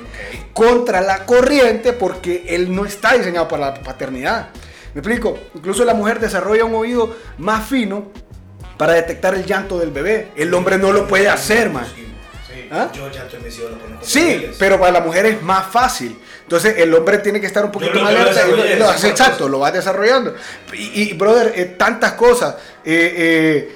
contra 0.53 1.01
la 1.01 1.25
corriente 1.25 1.93
porque 1.93 2.45
él 2.47 2.73
no 2.73 2.85
está 2.85 3.13
diseñado 3.13 3.47
para 3.47 3.71
la 3.71 3.73
paternidad. 3.75 4.49
¿Me 4.93 5.01
explico? 5.01 5.37
Incluso 5.53 5.83
la 5.83 5.93
mujer 5.93 6.19
desarrolla 6.19 6.63
un 6.65 6.75
oído 6.75 7.15
más 7.37 7.67
fino 7.67 8.11
para 8.77 8.93
detectar 8.93 9.35
el 9.35 9.45
llanto 9.45 9.77
del 9.77 9.91
bebé. 9.91 10.31
El 10.35 10.53
hombre 10.53 10.77
no 10.77 10.91
lo 10.91 11.07
puede 11.07 11.27
hacer, 11.27 11.69
man. 11.69 11.85
¿Ah? 12.71 12.89
Yo 12.93 13.11
ya 13.11 13.23
estoy 13.23 13.39
metido 13.41 13.69
lo 13.69 13.79
conozco. 13.79 14.05
Sí, 14.05 14.49
pero 14.57 14.79
para 14.79 14.91
la 14.93 15.01
mujer 15.01 15.25
es 15.25 15.41
más 15.41 15.67
fácil. 15.67 16.17
Entonces 16.43 16.75
el 16.77 16.93
hombre 16.93 17.19
tiene 17.19 17.39
que 17.39 17.47
estar 17.47 17.65
un 17.65 17.71
poquito 17.71 17.99
más 17.99 18.09
alerta. 18.09 18.41
exacto, 18.41 18.97
supuesto. 19.07 19.49
lo 19.49 19.59
vas 19.59 19.73
desarrollando. 19.73 20.35
Y, 20.73 21.09
y, 21.09 21.13
brother, 21.13 21.53
eh, 21.55 21.65
tantas 21.77 22.13
cosas. 22.13 22.55
Eh, 22.83 23.13
eh, 23.17 23.75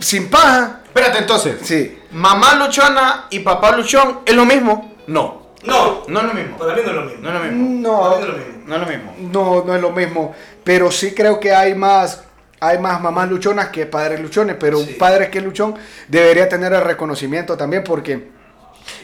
sin 0.00 0.28
paja. 0.30 0.80
Espérate 0.84 1.18
entonces. 1.18 1.56
Sí. 1.62 1.98
Mamá 2.12 2.54
luchona 2.56 3.26
y 3.30 3.40
papá 3.40 3.76
luchón 3.76 4.20
es 4.26 4.34
lo 4.34 4.44
mismo. 4.44 4.94
No. 5.06 5.40
No, 5.62 6.04
No 6.08 6.20
es 6.20 6.26
lo 6.26 6.32
mismo. 6.34 6.56
para 6.56 6.74
mí 6.74 6.80
no 6.84 6.90
es 6.90 6.96
lo 6.96 7.02
mismo. 7.04 7.20
No 7.22 7.28
es 7.28 7.34
lo 7.34 7.40
mismo. 7.40 7.80
No, 7.80 8.00
Para 8.00 8.16
mí 8.16 8.22
no 8.22 8.24
es 8.24 8.30
lo 8.30 8.36
mismo. 8.38 8.64
No 8.66 8.74
es 8.74 8.80
lo 8.80 8.86
mismo. 8.86 9.14
no, 9.32 9.64
no 9.66 9.74
es 9.74 9.80
lo 9.82 9.90
mismo. 9.90 10.34
Pero 10.64 10.90
sí 10.90 11.12
creo 11.14 11.38
que 11.38 11.52
hay 11.54 11.74
más 11.74 12.24
hay 12.62 12.78
más 12.78 13.00
mamás 13.00 13.28
luchonas 13.30 13.68
que 13.68 13.86
padres 13.86 14.20
luchones, 14.20 14.56
pero 14.60 14.78
Sí. 14.80 14.90
un 14.92 14.98
padre 14.98 15.30
que 15.30 15.38
es 15.38 15.44
luchón 15.44 15.74
debería 16.08 16.46
tener 16.48 16.72
el 16.74 16.82
reconocimiento 16.82 17.56
también 17.56 17.82
porque... 17.84 18.28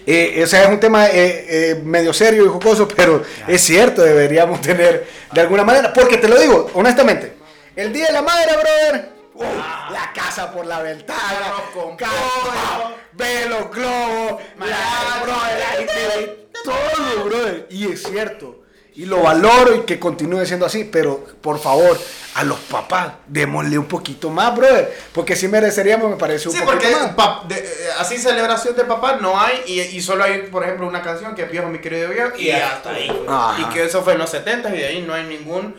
eh, 0.06 0.42
o 0.44 0.46
sea, 0.46 0.64
es 0.64 0.68
un 0.68 0.78
tema 0.78 1.06
eh, 1.06 1.12
eh, 1.48 1.82
medio 1.82 2.12
serio 2.12 2.44
y 2.44 2.48
jocoso, 2.48 2.86
pero 2.86 3.22
es 3.48 3.62
cierto, 3.62 4.02
deberíamos 4.02 4.60
tener 4.60 5.06
de 5.32 5.40
alguna 5.40 5.64
manera, 5.64 5.90
porque 5.92 6.18
te 6.18 6.28
lo 6.28 6.38
digo, 6.38 6.70
honestamente, 6.74 7.32
el 7.76 7.92
Día 7.94 8.08
de 8.08 8.12
la 8.12 8.20
Madre, 8.22 8.52
brother, 8.52 9.08
por 10.44 10.66
la 10.66 10.82
ventana, 10.82 11.54
con 11.72 11.96
pollo, 11.96 12.94
ve 13.12 13.46
los 13.48 13.70
globos, 13.70 14.42
todo, 16.62 17.24
brother, 17.24 17.66
y 17.70 17.90
es 17.90 18.02
cierto, 18.02 18.62
y 18.94 19.06
lo 19.06 19.22
valoro 19.22 19.76
y 19.76 19.80
que 19.80 19.98
continúe 19.98 20.44
siendo 20.44 20.66
así, 20.66 20.84
pero 20.84 21.24
por 21.40 21.58
favor, 21.58 21.98
a 22.36 22.44
los 22.44 22.58
papás, 22.58 23.12
démosle 23.26 23.78
un 23.78 23.86
poquito 23.86 24.28
más, 24.30 24.54
brother, 24.54 24.94
porque 25.12 25.34
si 25.34 25.48
mereceríamos, 25.48 26.10
me 26.10 26.16
parece 26.16 26.48
un 26.48 26.54
Sí, 26.54 26.60
poquito 26.60 26.82
porque 26.82 26.94
más. 26.94 27.14
pa- 27.14 27.42
de- 27.48 27.56
eh, 27.58 27.88
así 27.98 28.18
celebración 28.18 28.76
de 28.76 28.84
papá 28.84 29.16
no 29.20 29.40
hay 29.40 29.62
y, 29.66 29.80
y 29.80 30.02
solo 30.02 30.22
hay, 30.24 30.42
por 30.42 30.62
ejemplo, 30.62 30.86
una 30.86 31.00
canción 31.02 31.34
que 31.34 31.42
es 31.44 31.50
viejo 31.50 31.68
mi 31.68 31.78
querido 31.78 32.10
viejo 32.10 32.32
y, 32.36 32.42
Y 32.42 32.46
ya 32.48 32.72
hasta 32.74 32.90
está. 32.90 32.90
ahí. 32.92 33.08
pues. 33.08 33.28
Ajá. 33.30 33.60
Y 33.62 33.64
que 33.74 33.84
eso 33.84 34.02
fue 34.02 34.12
en 34.12 34.18
los 34.18 34.30
70 34.30 34.68
y 34.74 34.78
de 34.78 34.86
ahí 34.86 35.02
no 35.06 35.14
hay 35.14 35.24
ningún... 35.24 35.76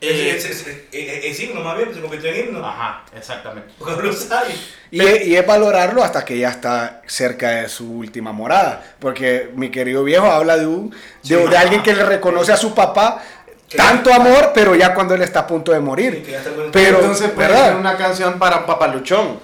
eh, 0.00 0.34
Es, 0.36 0.44
es, 0.44 0.60
es, 0.66 0.66
es- 0.92 1.24
es 1.24 1.40
himno 1.40 1.60
más 1.62 1.76
bien, 1.76 1.92
se 1.92 2.00
convirtió 2.00 2.30
en 2.30 2.48
himno. 2.50 2.64
Ajá, 2.64 3.02
exactamente. 3.16 3.72
Porque 3.78 3.94
no 3.96 4.02
lo 4.02 4.12
sabe. 4.12 4.54
Y, 4.92 5.00
es- 5.04 5.26
y 5.26 5.36
es 5.36 5.44
valorarlo 5.44 6.04
hasta 6.04 6.24
que 6.24 6.38
ya 6.38 6.50
está 6.50 7.02
cerca 7.06 7.50
de 7.50 7.68
su 7.68 7.90
última 7.92 8.30
morada. 8.32 8.94
Porque 9.00 9.50
mi 9.56 9.70
querido 9.70 10.04
viejo 10.04 10.26
habla 10.26 10.56
de 10.56 10.66
un 10.66 10.94
de, 11.24 11.48
de 11.48 11.56
alguien 11.58 11.82
que 11.82 11.94
le 11.94 12.04
reconoce 12.04 12.52
a 12.52 12.56
su 12.56 12.74
papá 12.74 13.20
Que- 13.68 13.76
tanto 13.76 14.12
amor, 14.12 14.52
pero 14.54 14.74
ya 14.74 14.94
cuando 14.94 15.14
él 15.14 15.22
está 15.22 15.40
a 15.40 15.46
punto 15.46 15.72
de 15.72 15.78
Sí, 15.78 15.84
morir. 15.84 16.36
Pero, 16.72 16.98
Entonces 17.00 17.30
puede 17.30 17.74
una 17.74 17.96
canción 17.96 18.38
para 18.38 18.58
un 18.58 18.66
papaluchón. 18.66 19.40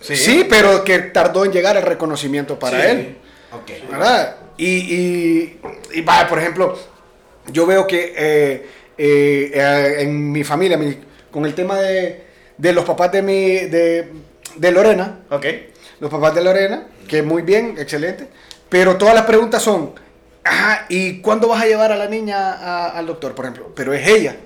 Sí. 0.00 0.44
pero 0.50 0.84
que 0.84 0.98
tardó 0.98 1.44
en 1.46 1.52
llegar 1.52 1.76
el 1.78 1.82
reconocimiento 1.82 2.58
para 2.58 2.80
Sí. 2.82 2.86
él. 2.88 3.16
Ok. 3.52 3.90
¿Verdad? 3.90 4.36
Y, 4.58 4.66
y, 4.66 5.60
y 5.94 6.00
vaya, 6.02 6.28
por 6.28 6.38
ejemplo, 6.38 6.78
yo 7.50 7.64
veo 7.66 7.86
que 7.86 8.12
eh, 8.16 8.66
eh, 8.98 9.50
eh, 9.54 9.94
en 10.00 10.30
mi 10.30 10.44
familia, 10.44 10.76
mi- 10.76 10.98
con 11.30 11.46
el 11.46 11.54
tema 11.54 11.78
de, 11.78 12.22
de 12.58 12.72
los 12.72 12.84
papás 12.84 13.12
de, 13.12 13.22
mi, 13.22 13.50
de, 13.60 14.08
de 14.56 14.70
Lorena, 14.72 15.20
Ok. 15.30 15.46
los 16.00 16.10
papás 16.10 16.34
de 16.34 16.42
Lorena, 16.44 16.86
que 17.08 17.22
muy 17.22 17.42
bien, 17.42 17.76
excelente, 17.78 18.28
pero 18.68 18.96
todas 18.96 19.14
las 19.14 19.24
preguntas 19.24 19.62
son, 19.62 19.92
ajá, 20.44 20.86
¿y 20.88 21.20
cuándo 21.20 21.48
vas 21.48 21.62
a 21.62 21.66
llevar 21.66 21.90
a 21.92 21.96
la 21.96 22.06
niña 22.06 22.52
a- 22.52 22.90
al 22.98 23.06
doctor, 23.06 23.34
por 23.34 23.44
ejemplo? 23.46 23.72
Pero 23.74 23.92
es 23.94 24.06
ella. 24.06 24.36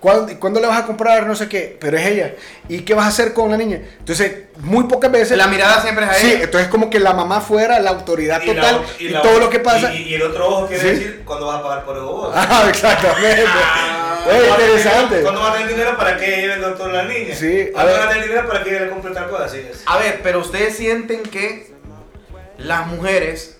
¿Cuándo, 0.00 0.38
¿Cuándo 0.38 0.60
le 0.60 0.68
vas 0.68 0.78
a 0.80 0.86
comprar 0.86 1.26
no 1.26 1.34
sé 1.34 1.48
qué? 1.48 1.76
Pero 1.80 1.96
es 1.98 2.06
ella. 2.06 2.32
¿Y 2.68 2.82
qué 2.82 2.94
vas 2.94 3.06
a 3.06 3.08
hacer 3.08 3.32
con 3.34 3.50
la 3.50 3.56
niña? 3.56 3.80
Entonces, 3.98 4.32
muy 4.58 4.84
pocas 4.84 5.10
veces... 5.10 5.36
La 5.36 5.48
mirada 5.48 5.82
siempre 5.82 6.04
es 6.04 6.10
a 6.12 6.14
Sí, 6.14 6.30
ella. 6.34 6.44
entonces 6.44 6.68
como 6.68 6.88
que 6.88 7.00
la 7.00 7.14
mamá 7.14 7.40
fuera 7.40 7.80
la 7.80 7.90
autoridad 7.90 8.40
Y 8.42 8.46
la- 8.46 8.54
total 8.54 8.82
y, 9.00 9.08
la- 9.08 9.22
todo 9.22 9.40
lo 9.40 9.50
que 9.50 9.58
pasa. 9.58 9.92
Y, 9.92 10.02
y 10.04 10.14
el 10.14 10.22
otro 10.22 10.46
ojo 10.48 10.66
quiere 10.68 10.82
Sí. 10.82 10.88
decir 10.90 11.22
cuándo 11.24 11.46
vas 11.48 11.58
a 11.58 11.62
pagar 11.64 11.84
por 11.84 11.96
el 11.96 12.02
vos. 12.04 12.32
Ah, 12.36 12.66
exactamente. 12.68 13.44
Ah, 13.48 14.18
Es 14.20 14.24
¿cuándo 14.24 14.44
vas 14.46 14.52
a 14.52 14.56
tener- 14.56 14.70
interesante. 14.76 15.22
¿Cuándo 15.22 15.40
vas 15.40 15.50
a 15.50 15.52
tener 15.54 15.68
dinero 15.68 15.96
para 15.98 16.16
que 16.16 16.26
lleve 16.26 16.54
el 16.54 16.60
doctor 16.60 16.90
a 16.90 16.92
la 16.92 17.02
niña? 17.04 17.34
Sí, 17.34 17.62
a 17.70 17.72
¿Cuándo 17.72 17.92
vas 17.94 18.00
a 18.04 18.08
tener 18.10 18.22
dinero 18.28 18.46
para 18.48 18.62
que 18.62 18.70
ella 18.70 18.80
le 18.84 18.90
compre 18.90 19.12
tal 19.14 19.28
cosa? 19.30 19.44
Así 19.46 19.56
es. 19.68 19.82
A 19.84 19.98
ver, 19.98 20.20
pero 20.22 20.38
ustedes 20.38 20.76
sienten 20.76 21.24
que 21.24 21.72
las 22.58 22.86
mujeres, 22.86 23.58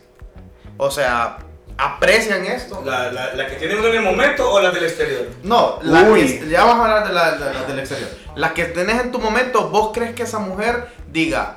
o 0.77 0.91
sea, 0.93 1.39
aprecian 1.79 2.45
esto. 2.45 2.83
¿La, 2.85 3.11
la, 3.13 3.35
la 3.35 3.47
que 3.47 3.57
tiene 3.57 3.77
uno 3.77 3.87
en 3.89 3.95
el 3.97 4.03
momento 4.03 4.51
o 4.51 4.61
la 4.61 4.71
del 4.71 4.85
exterior? 4.85 5.27
No, 5.45 5.79
la 5.83 6.13
que- 6.13 6.49
ya 6.49 6.65
vamos 6.65 6.87
a 6.87 6.91
hablar 6.97 7.09
de 7.09 7.15
la, 7.15 7.33
de 7.33 7.55
la 7.55 7.63
del 7.65 7.79
exterior. 7.79 8.11
La 8.35 8.53
que 8.53 8.65
tenés 8.67 9.01
en 9.01 9.11
tu 9.13 9.19
momento, 9.19 9.69
vos 9.71 9.91
crees 9.95 10.15
que 10.15 10.25
esa 10.25 10.39
mujer 10.41 10.89
diga, 11.11 11.57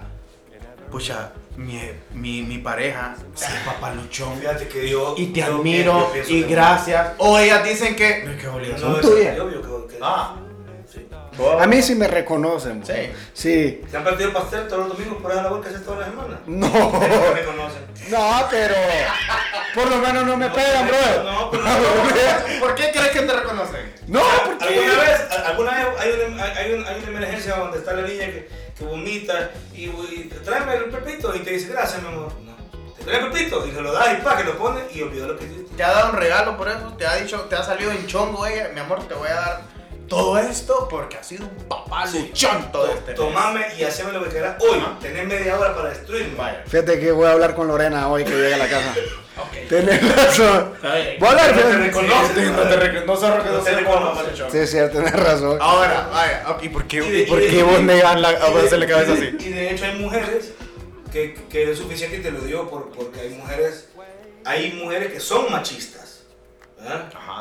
pucha, 0.92 1.32
mi, 1.58 1.80
mi, 2.14 2.44
mi 2.44 2.58
pareja, 2.60 3.16
sí, 3.36 3.46
papaluchón, 3.66 4.38
Fíjate 4.40 4.68
que 4.68 4.90
yo. 4.90 5.16
y 5.18 5.28
te 5.28 5.42
yo 5.42 5.48
admiro, 5.58 6.12
y 6.28 6.44
gracias. 6.44 7.14
O 7.18 7.38
ellas 7.38 7.64
dicen 7.64 7.96
que, 7.96 8.24
no, 8.24 8.32
es 8.32 8.38
que 8.38 8.42
es 8.44 8.48
No, 8.48 8.56
obligación 8.56 8.96
es 8.96 9.02
tuya. 9.02 9.44
obvio 9.44 9.62
que- 9.88 9.94
que- 9.96 10.00
Ah, 10.02 10.36
sí. 11.36 11.44
A 11.60 11.68
mí 11.68 11.82
sí 11.82 11.96
me 11.96 12.08
reconocen. 12.08 12.86
Sí. 12.86 13.12
Sí. 13.34 13.82
¿Se 13.90 13.98
han 13.98 14.04
partido 14.04 14.32
pastel 14.34 14.68
todos 14.68 14.88
los 14.88 14.98
domingos 14.98 15.22
por 15.22 15.32
esa 15.32 15.44
labor 15.44 15.62
que 15.62 15.70
haces 15.70 15.84
toda 15.86 16.00
la 16.00 16.06
semana? 16.06 16.40
No. 16.46 16.68
No 16.68 17.34
me 17.34 17.44
conocen. 17.44 17.82
No, 18.10 18.48
pero 18.50 18.76
por 19.74 19.90
lo 19.90 19.98
menos 19.98 20.26
no 20.26 20.38
me 20.38 20.50
pegan, 20.50 20.88
bro. 20.88 21.24
No, 21.24 21.52
pero 21.52 21.64
no. 21.66 22.60
¿Por 22.60 22.76
qué 22.76 22.92
crees 22.92 23.10
que 23.10 23.22
te 23.22 23.34
reconocen? 23.34 23.94
No, 24.08 24.22
porque 24.46 24.66
¿Alguna 24.66 25.02
vez, 25.04 25.22
alguna 25.46 25.72
vez 25.72 25.88
hay, 26.00 26.32
una, 26.32 26.44
hay, 26.44 26.52
hay 26.58 26.74
un- 26.74 26.86
hay 26.88 27.00
una 27.00 27.08
emergencia 27.18 27.56
donde 27.56 27.78
está 27.78 27.94
la 27.94 28.02
niña 28.02 28.26
que, 28.26 28.50
que 28.78 28.84
vomita 28.84 29.52
y, 29.74 29.86
y 29.86 30.30
tráeme 30.44 30.76
el 30.76 30.86
pepito 30.86 31.34
y 31.36 31.40
te 31.40 31.52
dice 31.52 31.70
gracias 31.72 32.02
mi 32.02 32.10
amor? 32.10 32.34
No. 32.44 32.52
Te 32.98 33.04
trae 33.06 33.20
el 33.20 33.32
pepito 33.32 33.66
y 33.66 33.72
se 33.72 33.82
lo 33.82 33.94
das 33.94 34.10
y 34.20 34.22
pa 34.22 34.36
que 34.38 34.44
lo 34.44 34.58
pone 34.58 34.82
y 34.94 35.02
olvidó 35.02 35.28
lo 35.28 35.38
que 35.38 35.46
hiciste. 35.46 35.76
¿Te 35.78 35.84
ha 35.84 35.92
dado 35.92 36.10
un 36.12 36.18
regalo 36.18 36.58
por 36.58 36.68
eso? 36.68 36.94
¿Te 36.98 37.08
ha 37.08 37.16
dicho, 37.16 37.40
te 37.42 37.56
ha 37.56 37.64
salido 37.64 37.92
en 37.92 38.06
chongo 38.08 38.46
ella? 38.46 38.70
Mi 38.74 38.80
amor, 38.82 39.08
te 39.08 39.14
voy 39.14 39.30
a 39.30 39.36
dar 39.36 39.62
todo 40.16 40.38
esto 40.38 40.88
porque 40.90 41.18
ha 41.18 41.24
sido 41.24 41.46
un 41.46 41.68
papá 41.70 42.06
luchón 42.06 42.72
todo 42.72 42.88
este 42.88 43.08
mes". 43.12 43.16
Tomame 43.16 43.66
y 43.80 43.84
haceme 43.84 44.12
lo 44.12 44.24
que 44.26 44.30
quieras 44.30 44.58
hoy. 44.62 44.80
Tenés 45.02 45.26
media 45.26 45.58
hora 45.58 45.74
para 45.74 45.90
destruirme. 45.90 46.36
Vaya. 46.36 46.64
Fíjate 46.68 47.00
que 47.00 47.12
voy 47.12 47.26
a 47.28 47.32
hablar 47.32 47.56
con 47.56 47.68
Lorena 47.68 48.10
hoy 48.10 48.24
que 48.26 48.32
llegue 48.32 48.54
a 48.54 48.58
la 48.58 48.68
casa. 48.70 48.94
Ok. 49.38 49.70
Tenés 49.70 50.16
razón. 50.16 50.74
Voy 50.82 51.28
a 51.28 51.32
hablar, 51.32 51.48
te 51.48 51.54
fíjate. 51.56 51.78
reconoce. 51.78 52.46
No 52.52 52.62
te 52.64 52.78
rec- 52.80 53.06
no 53.06 53.16
se 53.16 53.28
No 53.28 53.34
te 53.34 53.40
reconoce 53.40 53.72
como 53.72 53.78
reconoce. 53.80 54.16
papá 54.18 54.30
luchón. 54.30 54.52
Sí, 54.52 54.58
es 54.58 54.70
cierto, 54.72 54.98
tenés 54.98 55.14
razón. 55.14 55.58
Ahora, 55.62 56.10
vaya, 56.12 56.44
ok, 56.50 56.64
¿y 56.64 56.70
por 56.70 56.86
qué, 56.86 56.98
Y 56.98 57.10
de- 57.12 57.24
por 57.24 57.42
y 57.42 57.46
de- 57.46 57.50
qué 57.52 57.64
vos 57.64 57.82
negas 57.82 58.20
la, 58.20 58.28
a 58.30 58.34
hacerle 58.64 58.88
cabeza 58.88 59.14
así? 59.14 59.36
Y 59.40 59.50
de 59.50 59.72
hecho 59.72 59.86
hay 59.86 59.98
mujeres 60.00 60.52
que, 61.12 61.34
que 61.50 61.72
es 61.72 61.78
suficiente 61.78 62.18
y 62.18 62.22
te 62.22 62.30
lo 62.30 62.42
digo 62.42 62.70
por, 62.70 62.92
porque 62.92 63.22
hay 63.22 63.30
mujeres, 63.30 63.88
hay 64.46 64.74
mujeres 64.74 65.12
que 65.14 65.20
son 65.22 65.50
machistas. 65.52 66.11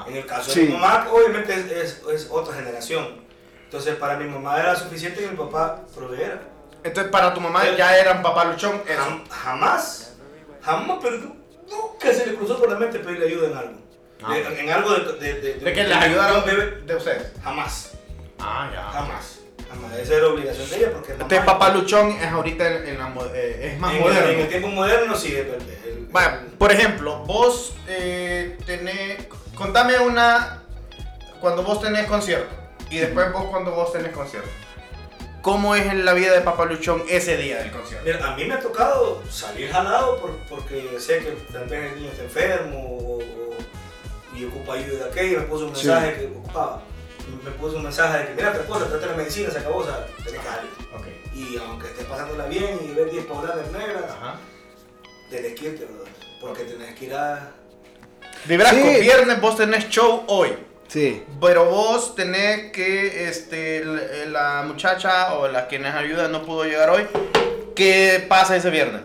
En 0.07 0.17
el 0.17 0.27
caso 0.27 0.51
Sí. 0.51 0.61
de 0.61 0.67
mi 0.67 0.73
mamá, 0.75 1.09
obviamente 1.11 1.55
es, 1.55 1.71
es, 1.71 2.03
es 2.13 2.29
otra 2.31 2.55
generación. 2.55 3.21
Entonces 3.65 3.95
para 3.97 4.17
mi 4.17 4.29
mamá 4.29 4.59
era 4.61 4.75
suficiente 4.77 5.21
que 5.21 5.29
mi 5.29 5.37
papá 5.37 5.81
proveera. 5.95 6.41
Entonces, 6.83 7.11
para 7.13 7.35
tu 7.35 7.41
mamá 7.41 7.63
ya 7.77 7.97
eran 7.99 8.23
papá 8.23 8.45
luchón. 8.47 8.83
jamás, 9.31 10.15
jamás, 10.63 10.99
pero 11.03 11.19
nu- 11.19 11.37
nunca 11.69 12.13
se 12.13 12.27
le 12.27 12.35
cruzó 12.37 12.59
por 12.59 12.71
la 12.71 12.79
mente 12.79 12.99
pedirle 12.99 13.27
ayuda 13.27 13.49
en 13.49 13.57
algo. 13.57 13.79
Ah. 14.23 14.35
De- 14.35 14.61
en, 14.61 14.71
algo 14.71 14.91
de, 14.95 15.13
de, 15.19 15.41
de, 15.41 15.55
De 15.55 15.73
que 15.73 15.85
les 15.85 15.97
ayudaron 15.97 16.45
bebé. 16.45 16.81
de 16.87 16.97
ustedes. 16.97 17.33
Jamás, 17.45 17.93
Ah, 18.39 18.71
ya. 18.73 18.83
jamás. 18.91 19.41
Jamás. 19.69 19.93
Esa 19.99 20.15
era 20.15 20.27
obligación 20.29 20.69
de 20.71 20.77
ella 20.79 20.91
porque 20.93 21.13
mamá- 21.13 21.23
Entonces, 21.23 21.45
papá 21.47 21.69
luchón 21.69 22.11
es 22.13 22.27
ahorita 22.29 22.67
en, 22.67 22.89
en 22.89 22.99
la 22.99 23.15
eh, 23.35 23.71
es 23.75 23.79
más 23.79 23.93
en, 23.95 24.01
moderno. 24.01 24.29
en 24.31 24.41
el 24.41 24.49
tiempo 24.49 24.69
moderno 24.69 25.15
sí, 25.17 25.37
el- 25.37 25.49
Vaya, 26.13 26.41
por 26.59 26.73
ejemplo, 26.73 27.19
vos 27.25 27.75
eh, 27.89 28.59
tenés. 28.67 29.27
Contame 29.55 29.99
una. 29.99 30.63
Cuando 31.41 31.63
vos 31.63 31.81
tenés 31.81 32.07
concierto. 32.07 32.55
Y 32.91 32.99
después 32.99 33.33
vos 33.33 33.45
cuando 33.51 33.71
vos 33.71 33.93
tenés 33.93 34.13
concierto. 34.13 34.49
¿Cómo 35.43 35.75
es 35.75 35.87
en 35.87 36.05
la 36.05 36.13
vida 36.13 36.33
de 36.33 36.41
Papá 36.43 36.67
Luchón 36.67 37.03
ese 37.09 37.37
día 37.39 37.59
del 37.61 37.71
concierto? 37.71 38.05
Mira, 38.05 38.27
a 38.33 38.37
mí 38.37 38.45
me 38.45 38.55
ha 38.55 38.61
tocado 38.61 39.23
salir 39.31 39.71
jalado 39.73 40.21
por- 40.21 40.37
porque 40.51 40.99
sé 40.99 41.21
que 41.21 41.31
tal 41.53 41.65
vez 41.67 41.93
el 41.93 41.99
niño 42.01 42.11
está 42.11 42.25
enfermo 42.25 42.79
o, 42.99 43.19
o- 43.19 44.37
y 44.37 44.45
ocupa 44.45 44.75
ayuda 44.75 45.07
de 45.07 45.11
aquello. 45.11 45.39
Me 45.41 45.45
puso 45.47 45.67
un 45.67 45.75
Sí. 45.77 45.87
mensaje 45.87 46.15
que 46.17 46.27
ocupaba. 46.27 46.83
Me 47.45 47.51
puso 47.53 47.77
un 47.77 47.85
mensaje 47.85 48.19
de 48.19 48.27
que, 48.27 48.35
mira, 48.35 48.53
te 48.53 48.59
cosa, 48.67 48.87
trate 48.87 49.07
la 49.07 49.15
medicina, 49.15 49.51
se 49.51 49.59
acabó, 49.61 49.77
o 49.79 49.85
sea, 49.85 50.05
tenés 50.19 50.33
que 50.41 50.47
salir. 50.49 50.71
Y 51.33 51.57
aunque 51.59 51.87
estés 51.87 52.05
pasándola 52.05 52.45
bien 52.47 52.79
y 52.85 52.93
ver 52.93 53.09
10 53.11 53.25
pobladas 53.25 53.71
negras, 53.71 54.05
Ajá. 54.11 54.35
Tenés 55.31 55.55
que 55.59 55.67
irte, 55.67 55.85
¿verdad? 55.85 56.11
Porque 56.41 56.65
tenés 56.65 56.95
que 56.99 57.05
ir 57.07 57.15
a. 57.15 57.51
Vibrasco, 58.45 58.79
Sí. 58.79 59.01
viernes 59.01 59.41
vos 59.41 59.57
tenés 59.57 59.89
show 59.89 60.25
hoy. 60.27 60.55
Sí. 60.89 61.23
Pero 61.41 61.67
vos 61.67 62.15
tenés 62.17 62.73
que, 62.73 63.29
este, 63.29 63.79
l- 63.79 64.27
la 64.31 64.65
muchacha 64.67 65.35
o 65.35 65.47
la 65.49 65.69
que 65.69 65.79
nos 65.79 65.95
ayuda 65.95 66.29
no 66.29 66.43
pudo 66.43 66.65
llegar 66.65 66.91
hoy. 66.91 67.07
¿Qué 67.77 68.25
pasa 68.29 68.57
ese 68.57 68.71
viernes? 68.71 69.03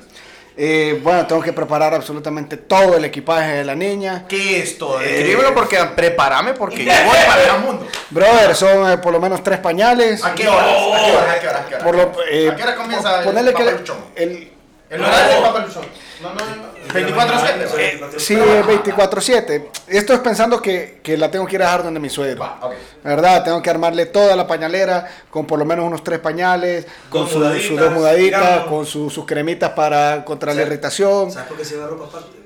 Eh, 0.57 0.99
bueno, 1.03 1.27
tengo 1.27 1.41
que 1.41 1.51
preparar 1.51 1.93
absolutamente 1.93 2.55
todo 2.55 2.95
el 2.95 3.03
equipaje 3.03 3.51
de 3.57 3.65
la 3.65 3.75
niña. 3.75 4.25
¿Qué 4.27 4.59
es 4.61 4.77
todo? 4.77 5.01
Eh. 5.01 5.17
Escríbelo 5.19 5.53
porque 5.53 5.77
prepárame 5.95 6.53
porque 6.53 6.85
yo 6.85 6.91
voy 7.05 7.17
para 7.27 7.55
el 7.55 7.61
mundo. 7.61 7.85
Brother, 8.09 8.55
son 8.55 8.89
eh, 8.89 8.97
por 8.97 9.11
lo 9.11 9.19
menos 9.19 9.43
tres 9.43 9.59
pañales. 9.59 10.23
¿A 10.23 10.33
qué 10.33 10.47
horas? 10.47 10.65
¿A 10.65 11.05
qué 11.05 11.11
horas? 11.11 11.29
¿A 11.35 11.39
qué 11.39 11.47
horas? 11.47 11.61
¿A 11.61 11.67
qué 11.67 11.75
horas? 11.75 12.07
Eh, 12.31 12.49
¿A 12.49 12.55
qué 12.55 12.63
hora 12.63 12.75
comienza 12.75 13.21
el 13.21 13.45
Luchón? 13.77 13.97
el, 14.15 14.51
El 14.89 15.01
horario 15.03 15.35
de 15.35 15.41
Papá 15.41 15.59
Luchón. 15.59 15.85
No, 16.21 16.33
no, 16.33 16.35
no. 16.35 16.75
24-7. 16.93 17.67
Eh, 17.77 18.01
Sí, 18.17 18.33
es 18.35 18.65
24-7. 18.65 19.67
Esto 19.87 20.13
es 20.13 20.19
pensando 20.19 20.61
que, 20.61 20.99
que 21.03 21.17
la 21.17 21.29
tengo 21.29 21.45
que 21.45 21.55
ir 21.55 21.61
a 21.61 21.65
dejar 21.65 21.83
donde 21.83 21.99
mi 21.99 22.09
suegro. 22.09 22.39
Va, 22.41 22.59
ok. 22.61 22.73
¿Verdad? 23.03 23.43
Tengo 23.43 23.61
que 23.61 23.69
armarle 23.69 24.05
toda 24.07 24.35
la 24.35 24.47
pañalera 24.47 25.07
con 25.29 25.45
por 25.45 25.59
lo 25.59 25.65
menos 25.65 25.85
unos 25.85 26.03
tres 26.03 26.19
pañales, 26.19 26.85
con 27.09 27.27
su- 27.27 27.39
mudaditas, 27.39 27.67
sus 27.67 27.79
dos 27.79 27.91
mudaditas, 27.91 28.41
digamos. 28.41 28.67
con 28.69 28.85
su- 28.85 29.09
sus 29.09 29.25
cremitas 29.25 29.71
para 29.71 30.23
contra 30.23 30.53
la 30.53 30.61
Sí. 30.61 30.67
irritación. 30.67 31.31
¿Sabes 31.31 31.47
por 31.49 31.57
qué 31.57 31.65
se 31.65 31.77
va 31.77 31.87
ropa 31.87 32.05
aparte? 32.05 32.37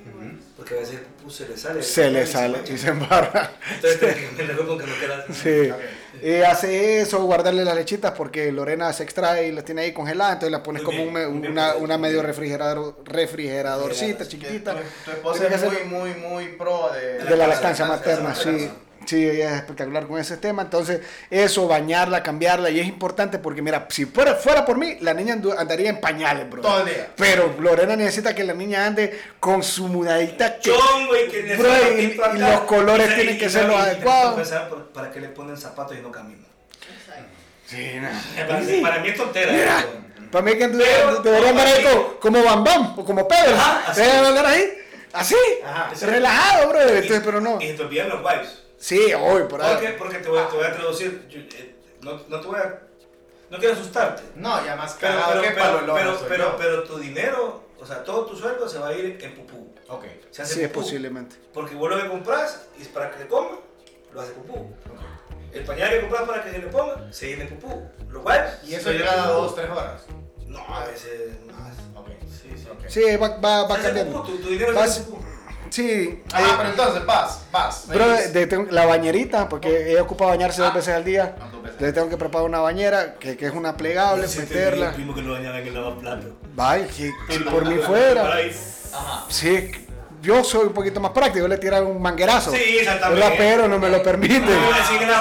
Porque 0.58 0.76
a 0.76 0.80
veces 0.80 1.00
se 1.30 1.48
le 1.48 1.58
sale. 1.58 1.84
se 1.84 2.10
le 2.10 2.26
sale 2.26 2.60
y 2.68 2.78
se 2.78 2.90
embarra. 2.90 3.52
Entonces 3.76 4.00
que 4.36 4.44
la 4.44 4.54
ropa 4.54 4.84
que 4.84 4.90
no 4.90 5.00
queda. 5.00 5.26
Sí. 5.32 5.72
Y 6.22 6.42
hace 6.42 7.02
eso, 7.02 7.24
guardarle 7.24 7.64
las 7.64 7.76
lechitas 7.76 8.12
porque 8.12 8.52
Lorena 8.52 8.92
se 8.94 9.04
extrae 9.04 9.48
y 9.48 9.52
las 9.52 9.66
tiene 9.66 9.82
ahí 9.82 9.94
congeladas, 9.94 10.34
entonces 10.34 10.52
las 10.52 10.62
pones 10.62 10.84
Muy 10.84 10.96
como 10.96 11.12
bien, 11.12 11.28
un 11.28 11.82
una, 11.82 11.98
medio 11.98 12.22
refrigerador, 12.22 12.96
refrigeradorcita 13.06 14.24
Refrigerador, 14.24 14.28
chiquitita. 14.28 14.76
Tu, 14.76 14.80
tu 15.06 15.12
esposa 15.12 15.48
es 15.48 15.90
muy, 15.90 16.12
muy, 16.12 16.14
muy 16.16 16.48
pro 16.50 16.92
de, 16.94 17.24
de 17.24 17.38
la 17.38 17.48
lactancia 17.48 17.86
materna, 17.86 18.36
sí. 18.36 18.70
Sí, 19.06 19.28
ella 19.28 19.50
es 19.52 19.56
espectacular 19.58 20.06
con 20.08 20.20
ese 20.20 20.38
tema. 20.38 20.62
Entonces, 20.62 21.02
eso, 21.32 21.68
bañarla, 21.68 22.22
cambiarla, 22.22 22.70
y 22.70 22.80
es 22.80 22.88
importante 22.88 23.40
porque, 23.40 23.62
mira, 23.62 23.88
si 23.90 24.06
fuera, 24.06 24.36
fuera 24.36 24.66
por 24.66 24.78
mí, 24.78 24.98
la 25.02 25.14
niña 25.14 25.34
andaría 25.58 25.90
en 25.90 26.00
pañales, 26.00 26.50
bro. 26.50 26.62
Todo 26.62 26.82
el 26.82 26.86
día. 26.94 27.08
Pero 27.16 27.56
Lorena 27.60 27.96
necesita 27.96 28.36
que 28.36 28.44
la 28.44 28.54
niña 28.54 28.86
ande 28.86 29.20
con 29.40 29.64
su 29.64 29.88
mudadita 29.88 30.60
que, 30.60 30.70
Chongo 30.72 31.16
y 31.16 31.30
que 31.30 31.56
Bro, 31.56 31.70
necesita 31.72 32.32
y- 32.36 32.40
los 32.40 32.60
colores 32.62 33.12
Y- 33.12 33.16
tienen 33.16 33.38
que 33.38 33.50
ser 33.50 33.66
los 33.66 33.76
adecuados. 33.80 34.48
¿Para 34.94 35.12
qué 35.12 35.20
le 35.22 35.30
ponen 35.30 35.58
zapatos 35.58 35.98
y 35.98 36.02
no 36.02 36.12
caminan? 36.12 36.46
Sí, 37.66 37.94
no. 38.02 38.10
Para, 38.48 38.60
mí- 38.62 38.82
para 38.82 39.00
mí 39.00 39.08
es 39.10 39.16
tontera. 39.18 39.52
Mira, 39.52 39.86
para 40.32 40.44
mí 40.46 40.52
que 40.58 40.66
andu- 40.68 40.84
Pero, 40.84 41.22
debería 41.22 41.50
andar 41.50 41.68
ahí 41.68 41.84
como, 41.84 42.20
como 42.20 42.44
Bam 42.44 42.64
Bam 42.64 43.00
o 43.00 43.06
como 43.06 43.28
Pedro. 43.28 43.56
Ajá, 43.56 43.84
así. 43.92 44.02
Debería 44.02 44.28
andar 44.28 44.46
ahí, 44.46 44.74
así, 45.14 45.36
Ajá. 45.64 45.92
relajado, 46.02 46.70
bro. 46.70 46.82
Entonces, 46.82 47.22
pero 47.24 47.40
no. 47.42 47.62
Y 47.62 47.68
se 47.68 47.74
te 47.76 47.84
olvidan 47.84 48.10
los 48.10 48.20
vibes. 48.22 48.59
Sí, 48.80 49.14
hoy, 49.14 49.44
por 49.44 49.62
ahí. 49.62 49.96
Porque 49.98 50.18
te 50.20 50.30
voy, 50.30 50.40
a- 50.40 50.48
te 50.50 50.56
voy 50.58 50.66
a 50.66 50.74
traducir. 50.74 51.28
yo, 51.30 51.40
eh, 51.40 51.76
no, 52.02 52.20
no 52.28 52.40
te 52.42 52.48
voy 52.48 52.60
a. 52.60 52.82
No 53.50 53.58
quiero 53.58 53.74
asustarte. 53.74 54.22
No, 54.36 54.64
ya 54.64 54.76
más 54.76 54.96
Pero, 55.00 55.14
pero, 55.28 55.42
que 55.42 55.50
pero, 55.52 55.94
pero, 55.96 56.20
pero, 56.28 56.44
yo. 56.52 56.58
pero 56.58 56.84
tu 56.84 56.98
dinero, 57.00 57.64
o 57.80 57.86
sea, 57.86 58.04
todo 58.04 58.26
tu 58.26 58.36
sueldo 58.38 58.70
se 58.70 58.78
va 58.78 58.90
a 58.90 58.94
ir 58.94 59.18
en 59.22 59.36
pupú. 59.36 59.74
Ok. 59.90 60.06
Se 60.32 60.44
hace 60.44 60.54
Sí, 60.54 60.68
pupú. 60.68 60.82
posiblemente. 60.82 61.36
Porque 61.54 61.74
vos 61.76 61.90
lo 61.90 62.02
que 62.02 62.08
compras 62.08 62.68
y 62.78 62.84
es 62.84 62.88
para 62.90 63.10
que 63.12 63.20
le 63.20 63.28
coma, 63.28 63.58
lo 64.14 64.22
hace 64.22 64.32
pupú. 64.34 64.72
El 65.52 65.64
pañal 65.66 65.90
que 65.90 66.02
compras 66.02 66.24
para 66.28 66.44
que 66.44 66.52
se 66.52 66.60
le 66.60 66.68
ponga, 66.68 67.12
se 67.12 67.28
llena 67.28 67.46
de 67.46 67.50
pupú. 67.56 67.90
Los 68.12 68.24
wipes. 68.24 68.64
Y 68.70 68.76
eso 68.76 68.92
cada 69.04 69.28
dos, 69.30 69.56
tres 69.56 69.70
horas. 69.72 70.04
No, 70.46 70.60
a 70.68 70.86
veces 70.86 71.44
más. 71.48 71.74
Ok. 71.96 72.08
Sí, 72.30 72.54
sí. 72.56 72.68
Ok. 72.72 72.88
Sí, 72.88 73.02
va, 73.18 73.30
va, 73.38 73.64
va 73.68 73.80
cambiando. 73.82 74.22
tu, 74.22 74.38
tu 74.38 74.48
dinero 74.50 74.76
Va- 74.76 74.84
se 74.86 75.02
hace 75.02 75.10
pupú. 75.10 75.24
Sí. 75.70 76.22
Ah, 76.34 76.42
eh, 76.42 76.46
pero 76.58 76.70
entonces, 76.70 77.06
vas, 77.06 77.42
vas. 77.52 77.88
De- 77.88 78.48
tengo- 78.48 78.72
la 78.72 78.86
bañerita, 78.86 79.48
porque 79.48 79.92
ella 79.92 80.02
ocupa 80.04 80.26
bañarse 80.26 80.62
dos 80.62 80.72
Ah. 80.72 80.76
veces 80.76 80.94
al 80.96 81.04
día. 81.04 81.36
Ah, 81.40 81.50
veces. 81.62 81.82
Le 81.82 81.94
tengo 81.94 82.10
que 82.10 82.18
preparar 82.18 82.48
una 82.48 82.60
bañera, 82.60 83.16
que, 83.20 83.38
que 83.38 83.46
es 83.48 83.54
una 83.54 83.78
plegable, 83.78 84.28
Sí, 84.28 84.40
meterla. 84.40 84.92
Primo 84.94 85.14
que 85.14 85.22
lo 85.22 85.34
bañaba 85.34 85.60
en 85.60 85.68
el 85.68 85.74
lavaplato. 85.74 86.28
Vaya, 86.56 86.88
si, 86.92 87.12
si 87.30 87.40
por 87.40 87.66
mí 87.66 87.76
fuera. 87.78 88.24
Ajá. 88.94 89.26
Sí, 89.30 89.72
yo 90.22 90.44
soy 90.44 90.68
un 90.68 90.74
poquito 90.74 91.00
más 91.00 91.12
práctico, 91.12 91.48
le 91.48 91.58
tirar 91.58 91.84
un 91.84 92.02
manguerazo. 92.02 92.52
Sí, 92.52 92.78
exactamente. 92.80 93.22
¿verdad? 93.22 93.36
Pero 93.38 93.68
no 93.68 93.78
me 93.80 93.90
lo 93.90 94.02
permite. 94.02 94.40
No, 94.40 94.74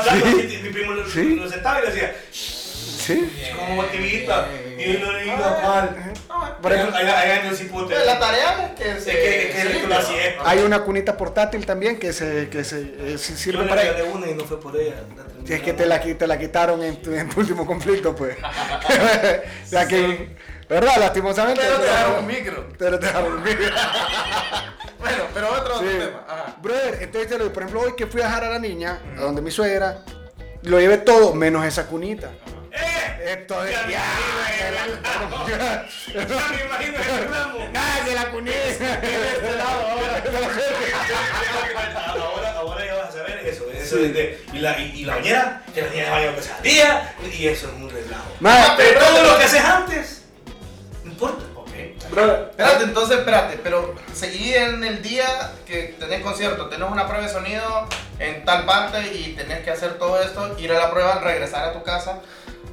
Sí. 0.05 0.61
mi 0.63 0.69
primo 0.71 0.93
lo, 0.93 1.07
Sí. 1.09 1.37
lo 1.37 1.49
sentaba 1.49 1.79
y 1.81 1.83
le 1.83 1.91
decía, 1.93 2.15
Sí. 2.33 3.31
como 3.57 3.83
activista. 3.83 4.49
Mal. 5.63 6.15
Por 6.63 6.73
ejemplo, 6.73 6.99
la 6.99 8.19
tarea 8.19 8.67
es 8.67 8.81
que 8.81 9.01
se... 9.01 9.11
que, 9.11 9.51
que, 9.53 9.63
sí, 10.03 10.13
que 10.15 10.37
hay 10.45 10.59
una 10.61 10.81
cunita 10.83 11.17
portátil 11.17 11.65
también 11.67 11.99
que 11.99 12.13
se, 12.13 12.49
que 12.49 12.65
se 12.65 12.81
eh, 12.81 13.19
sí 13.19 13.33
Yo 13.33 13.39
sirve 13.39 13.63
le 13.65 13.69
para. 13.69 13.83
regalé 13.83 14.03
una 14.05 14.27
y 14.29 14.35
no 14.35 14.45
fue 14.45 14.61
por 14.61 14.77
ella. 14.77 14.95
la 15.17 15.25
Si 15.47 15.53
es 15.55 15.63
que 15.63 15.73
te 15.73 15.87
la, 15.87 16.01
te 16.01 16.27
la 16.27 16.39
quitaron 16.39 16.83
en 16.83 17.01
tu, 17.03 17.13
en 17.13 17.29
tu 17.29 17.41
último 17.41 17.67
conflicto, 17.67 18.15
pues. 18.15 18.37
la 19.71 19.87
que, 19.89 20.37
¿verdad? 20.69 20.97
Lastimosamente. 20.99 21.61
Pero 21.63 21.79
te 21.79 21.85
dejaron 21.87 22.19
un 22.19 22.27
micro. 22.27 22.69
Pero 22.79 22.99
te 22.99 23.07
dejaron 23.07 23.33
un 23.35 23.43
micro. 23.43 23.67
Bueno, 24.99 25.25
pero 25.33 25.53
otro, 25.53 25.77
otro 25.77 25.89
Sí. 25.89 25.97
tema. 25.97 26.25
Ajá. 26.29 26.57
Brother, 26.61 26.99
entonces, 27.03 27.29
te 27.31 27.39
lo 27.39 27.45
digo, 27.45 27.55
por 27.55 27.63
ejemplo, 27.63 27.83
hoy 27.83 27.93
que 27.97 28.09
fui 28.09 28.21
a 28.21 28.25
dejar 28.25 28.45
a 28.45 28.49
la 28.51 28.59
niña, 28.59 29.01
a 29.17 29.21
donde 29.21 29.41
mi 29.41 29.53
suegra, 29.53 30.03
lo 30.63 30.81
llevé 30.81 30.99
todo, 30.99 31.35
menos 31.35 31.65
esa 31.65 31.87
cunita. 31.87 32.31
¡Eh! 32.73 33.33
Esto 33.39 33.65
es. 33.65 33.73
Ya 33.73 33.83
me 33.87 33.93
Ya, 33.93 34.05
me 36.51 36.65
imagino 36.65 36.99
el 36.99 37.05
reclamo. 37.21 37.59
¡Ah, 37.75 37.99
de 38.07 38.15
la 38.15 38.31
cunita! 38.31 39.01
Ahora, 42.07 42.53
ahora 42.59 42.87
ya 42.87 42.95
vas 42.95 43.09
a 43.09 43.13
saber 43.13 43.39
eso. 43.47 43.65
eso 43.73 43.97
de- 43.97 44.13
de- 44.13 44.45
y, 44.53 44.59
la, 44.59 44.79
y, 44.79 45.01
y 45.01 45.05
la 45.05 45.17
bañera, 45.17 45.63
que 45.75 45.83
la 45.83 45.89
niña 45.89 46.05
de 46.05 46.11
baño 46.11 46.33
que 46.41 46.51
al 46.53 46.63
día, 46.63 47.15
y 47.39 47.47
eso 47.49 47.67
es 47.69 47.73
un 47.75 47.91
relajo. 47.91 48.31
Madre, 48.41 48.75
Pero 48.77 49.01
todo 49.01 49.23
lo 49.33 49.39
que 49.39 49.45
haces 49.45 49.61
antes, 49.65 50.23
no 51.05 51.11
importa. 51.13 51.45
brother, 52.11 52.47
Espérate, 52.51 52.85
entonces, 52.85 53.19
espérate, 53.19 53.59
pero 53.63 53.95
seguí 54.15 54.55
en 54.55 54.83
el 54.85 55.03
día 55.03 55.53
que 55.67 55.95
tenés 55.99 56.23
concierto, 56.23 56.69
tenés 56.69 56.89
una 56.91 57.07
prueba 57.07 57.27
de 57.27 57.33
sonido 57.33 57.87
en 58.19 58.45
tal 58.45 58.65
parte 58.65 59.01
y 59.15 59.35
tenés 59.37 59.61
que 59.65 59.71
hacer 59.71 59.99
todo 59.99 60.21
esto, 60.21 60.57
ir 60.59 60.73
a 60.73 60.79
la 60.79 60.91
prueba, 60.91 61.21
regresar 61.21 61.65
a 61.69 61.73
tu 61.73 61.83
casa, 61.83 62.21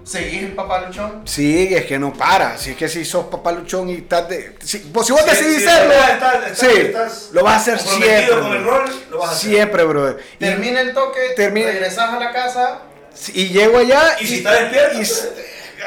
seguís 0.06 0.44
en 0.44 0.56
papá 0.56 0.82
luchón. 0.88 1.22
Sí, 1.26 1.74
es 1.74 1.86
que 1.86 1.98
no 2.00 2.14
para. 2.14 2.58
Si 2.58 2.72
es 2.72 2.78
que 2.78 2.88
si 2.88 3.04
sos 3.04 3.26
papá 3.26 3.52
luchón 3.52 3.90
y 3.90 3.96
estás 3.96 4.30
de. 4.30 4.56
Si, 4.64 4.90
vos- 4.94 5.06
si 5.06 5.12
vos 5.12 5.22
Sí, 5.24 5.30
decidís 5.30 5.58
sí, 5.58 5.64
serlo, 5.66 5.94
estás- 5.94 6.36
estás- 6.36 6.52
estás- 6.52 6.58
sí, 6.72 6.82
estás 6.82 7.30
lo 7.32 7.44
vas 7.44 7.54
a 7.54 7.58
hacer 7.58 7.80
siempre. 7.80 8.40
con 8.40 8.54
el 8.54 8.64
rol, 8.64 9.04
lo 9.10 9.18
vas 9.20 9.30
a 9.30 9.32
hacer. 9.34 9.50
Siempre, 9.50 9.84
brother. 9.84 10.24
Termina 10.40 10.82
el 10.82 10.94
toque, 10.94 11.20
Termina- 11.36 11.68
regresás 11.68 12.14
a 12.14 12.20
la 12.20 12.32
casa. 12.32 12.80
Y 13.34 13.48
llego 13.50 13.78
allá. 13.80 14.18
Y 14.20 14.28
si 14.28 14.38
está 14.38 14.52
despierto, 14.54 14.94
y- 14.96 14.98
pues. 14.98 15.30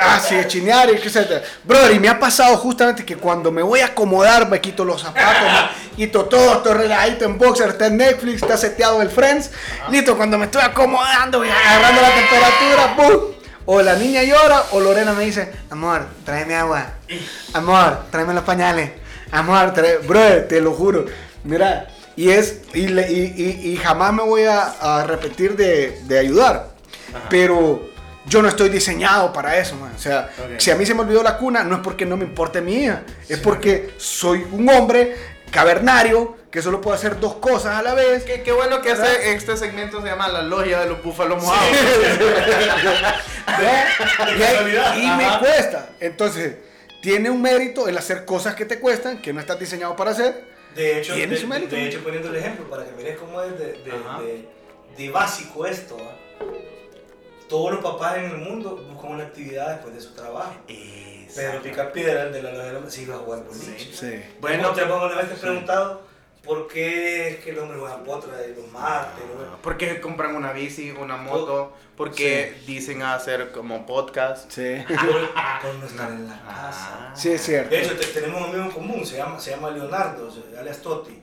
ah, 0.01 0.21
sí, 0.27 0.37
chinear 0.47 0.89
y 0.91 0.95
etcétera. 0.97 1.43
Brother, 1.65 1.93
y 1.95 1.99
me 2.01 2.09
ha 2.09 2.19
pasado 2.19 2.57
justamente 2.57 3.05
que 3.05 3.17
cuando 3.17 3.51
me 3.53 3.63
voy 3.63 3.81
a 3.81 3.87
acomodar, 3.87 4.49
me 4.49 4.61
quito 4.61 4.85
los 4.85 5.03
zapatos, 5.03 5.27
me 5.93 5.97
quito 5.97 6.25
todo, 6.25 6.57
estoy 6.57 6.73
relajadito 6.75 7.25
en 7.25 7.37
boxer, 7.39 7.69
está 7.71 7.87
en 7.87 7.99
Netflix, 7.99 8.43
está 8.43 8.57
seteado 8.57 9.01
el 9.03 9.11
Friends. 9.11 9.51
Listo, 9.91 10.17
cuando 10.17 10.39
me 10.39 10.47
estoy 10.47 10.63
acomodando 10.63 11.45
y 11.45 11.49
agarrando 11.51 12.01
la 12.03 12.15
temperatura, 12.15 12.97
¡pum! 12.97 13.38
O 13.71 13.83
la 13.83 13.97
niña 13.97 14.23
llora, 14.23 14.63
o 14.73 14.81
Lorena 14.81 15.13
me 15.13 15.27
dice, 15.27 15.53
amor, 15.69 16.07
tráeme 16.25 16.55
agua. 16.57 16.87
Amor, 17.53 18.05
tráeme 18.11 18.33
los 18.33 18.43
pañales. 18.45 18.93
Amor, 19.31 19.75
trae... 19.75 19.99
Brother, 19.99 20.49
te 20.49 20.59
lo 20.63 20.73
juro. 20.73 21.05
Mira, 21.45 21.87
y 22.17 22.31
es, 22.31 22.63
y, 22.73 22.89
le- 22.89 23.13
y, 23.13 23.35
y- 23.37 23.73
y 23.73 23.77
jamás 23.77 24.15
me 24.15 24.23
voy 24.23 24.45
a, 24.45 24.63
a 24.81 25.05
repetir 25.05 25.55
de, 25.55 26.01
de 26.05 26.19
ayudar. 26.19 26.71
Pero 27.29 27.91
yo 28.25 28.41
no 28.41 28.49
estoy 28.49 28.71
diseñado 28.71 29.35
para 29.35 29.59
eso, 29.59 29.77
man. 29.77 29.93
O 29.95 29.99
sea, 29.99 30.31
si 30.57 30.71
a 30.71 30.75
mí 30.75 30.87
se 30.87 30.95
me 30.95 31.03
olvidó 31.03 31.23
la 31.23 31.37
cuna, 31.37 31.63
no 31.63 31.75
es 31.77 31.81
porque 31.83 32.07
no 32.07 32.17
me 32.17 32.25
importe 32.25 32.63
mi 32.63 32.73
hija, 32.85 33.03
es 33.29 33.39
porque 33.39 33.93
soy 33.99 34.47
un 34.51 34.67
hombre 34.71 35.15
cavernario 35.51 36.38
que 36.51 36.63
solo 36.63 36.81
puedo 36.81 36.95
hacer 36.97 37.21
dos 37.21 37.35
cosas 37.37 37.77
a 37.77 37.83
la 37.83 37.95
vez. 37.95 38.25
Qué, 38.25 38.43
qué 38.43 38.53
bueno 38.53 38.81
que 38.81 38.93
este, 38.93 39.33
este 39.35 39.57
segmento 39.57 40.01
se 40.01 40.07
llama 40.09 40.29
La 40.29 40.43
Logia 40.43 40.81
de 40.85 40.87
los 40.89 41.03
Búfalos 41.03 41.43
Mojados. 41.43 41.77
Y, 44.97 45.01
y 45.03 45.11
me 45.17 45.39
cuesta. 45.39 45.91
Entonces, 46.01 46.57
tiene 47.03 47.31
un 47.31 47.41
mérito 47.43 47.89
el 47.89 47.97
hacer 47.99 48.25
cosas 48.25 48.55
que 48.55 48.65
te 48.65 48.81
cuestan, 48.81 49.21
que 49.21 49.33
no 49.33 49.41
estás 49.41 49.59
diseñado 49.59 49.95
para 49.97 50.11
hacer. 50.13 50.45
De 50.75 50.99
hecho, 51.01 51.15
Tiene 51.15 51.35
de, 51.35 51.41
su 51.41 51.47
mérito. 51.49 51.75
de 51.75 51.87
hecho, 51.89 52.03
poniendo 52.03 52.29
el 52.29 52.37
ejemplo 52.37 52.69
para 52.69 52.85
que 52.85 52.93
mires 52.93 53.17
cómo 53.19 53.43
es 53.43 53.59
de, 53.59 53.67
de, 53.73 53.83
de- 53.83 54.49
de 54.97 55.11
básico 55.11 55.67
esto. 55.67 55.97
¿va? 55.97 56.15
Todos 57.49 57.73
los 57.73 57.83
papás 57.83 58.19
en 58.19 58.25
el 58.27 58.37
mundo 58.37 58.77
buscan 58.93 59.13
una 59.13 59.25
actividad 59.25 59.71
después 59.75 59.95
de 59.95 60.01
su 60.01 60.15
trabajo. 60.15 60.55
Pero 61.35 61.63
Pica 61.63 61.93
Piedra, 61.93 62.25
el 62.25 62.33
de 62.33 62.43
la 62.43 62.51
de 62.51 62.73
los- 62.73 62.93
sí 62.93 63.03
iba 63.03 63.17
a 63.17 63.19
jugar 63.19 63.45
boliche. 63.45 63.91
Sí. 63.93 64.23
Bueno, 64.41 64.71
te 64.73 64.83
pongo 64.87 65.07
una 65.07 65.17
vez 65.17 65.29
te 65.29 65.35
he 65.35 65.39
preguntado 65.39 66.03
por 66.49 66.67
qué 66.67 67.29
es 67.29 67.37
que 67.45 67.51
el 67.51 67.59
hombre 67.61 67.79
juega 67.79 68.03
potra 68.03 68.33
y 68.45 68.55
los 68.61 68.67
martes. 68.73 69.23
¿no? 69.25 69.57
¿Por 69.63 69.77
qué 69.77 70.01
compran 70.01 70.35
una 70.35 70.53
bici, 70.53 70.91
una 70.91 71.17
moto? 71.17 71.73
¿Por 71.97 72.11
qué 72.13 72.61
dicen 72.67 73.03
hacer 73.03 73.53
como 73.53 73.85
podcast? 73.87 74.51
Sí. 74.51 74.83
Por, 74.89 74.97
por 75.63 75.75
no 75.79 75.87
estar 75.87 76.11
en 76.11 76.27
la 76.29 76.41
casa. 76.49 77.13
Sí, 77.15 77.31
es 77.33 77.43
cierto. 77.43 77.71
De 77.71 77.83
hecho, 77.83 77.97
te- 77.97 78.07
tenemos 78.07 78.41
un 78.41 78.49
amigo 78.49 78.65
en 78.65 78.71
común, 78.71 79.05
se 79.07 79.17
llama, 79.19 79.39
se 79.39 79.51
llama 79.51 79.71
Leonardo, 79.71 80.33
alias 80.59 80.79
Totti. 80.79 81.23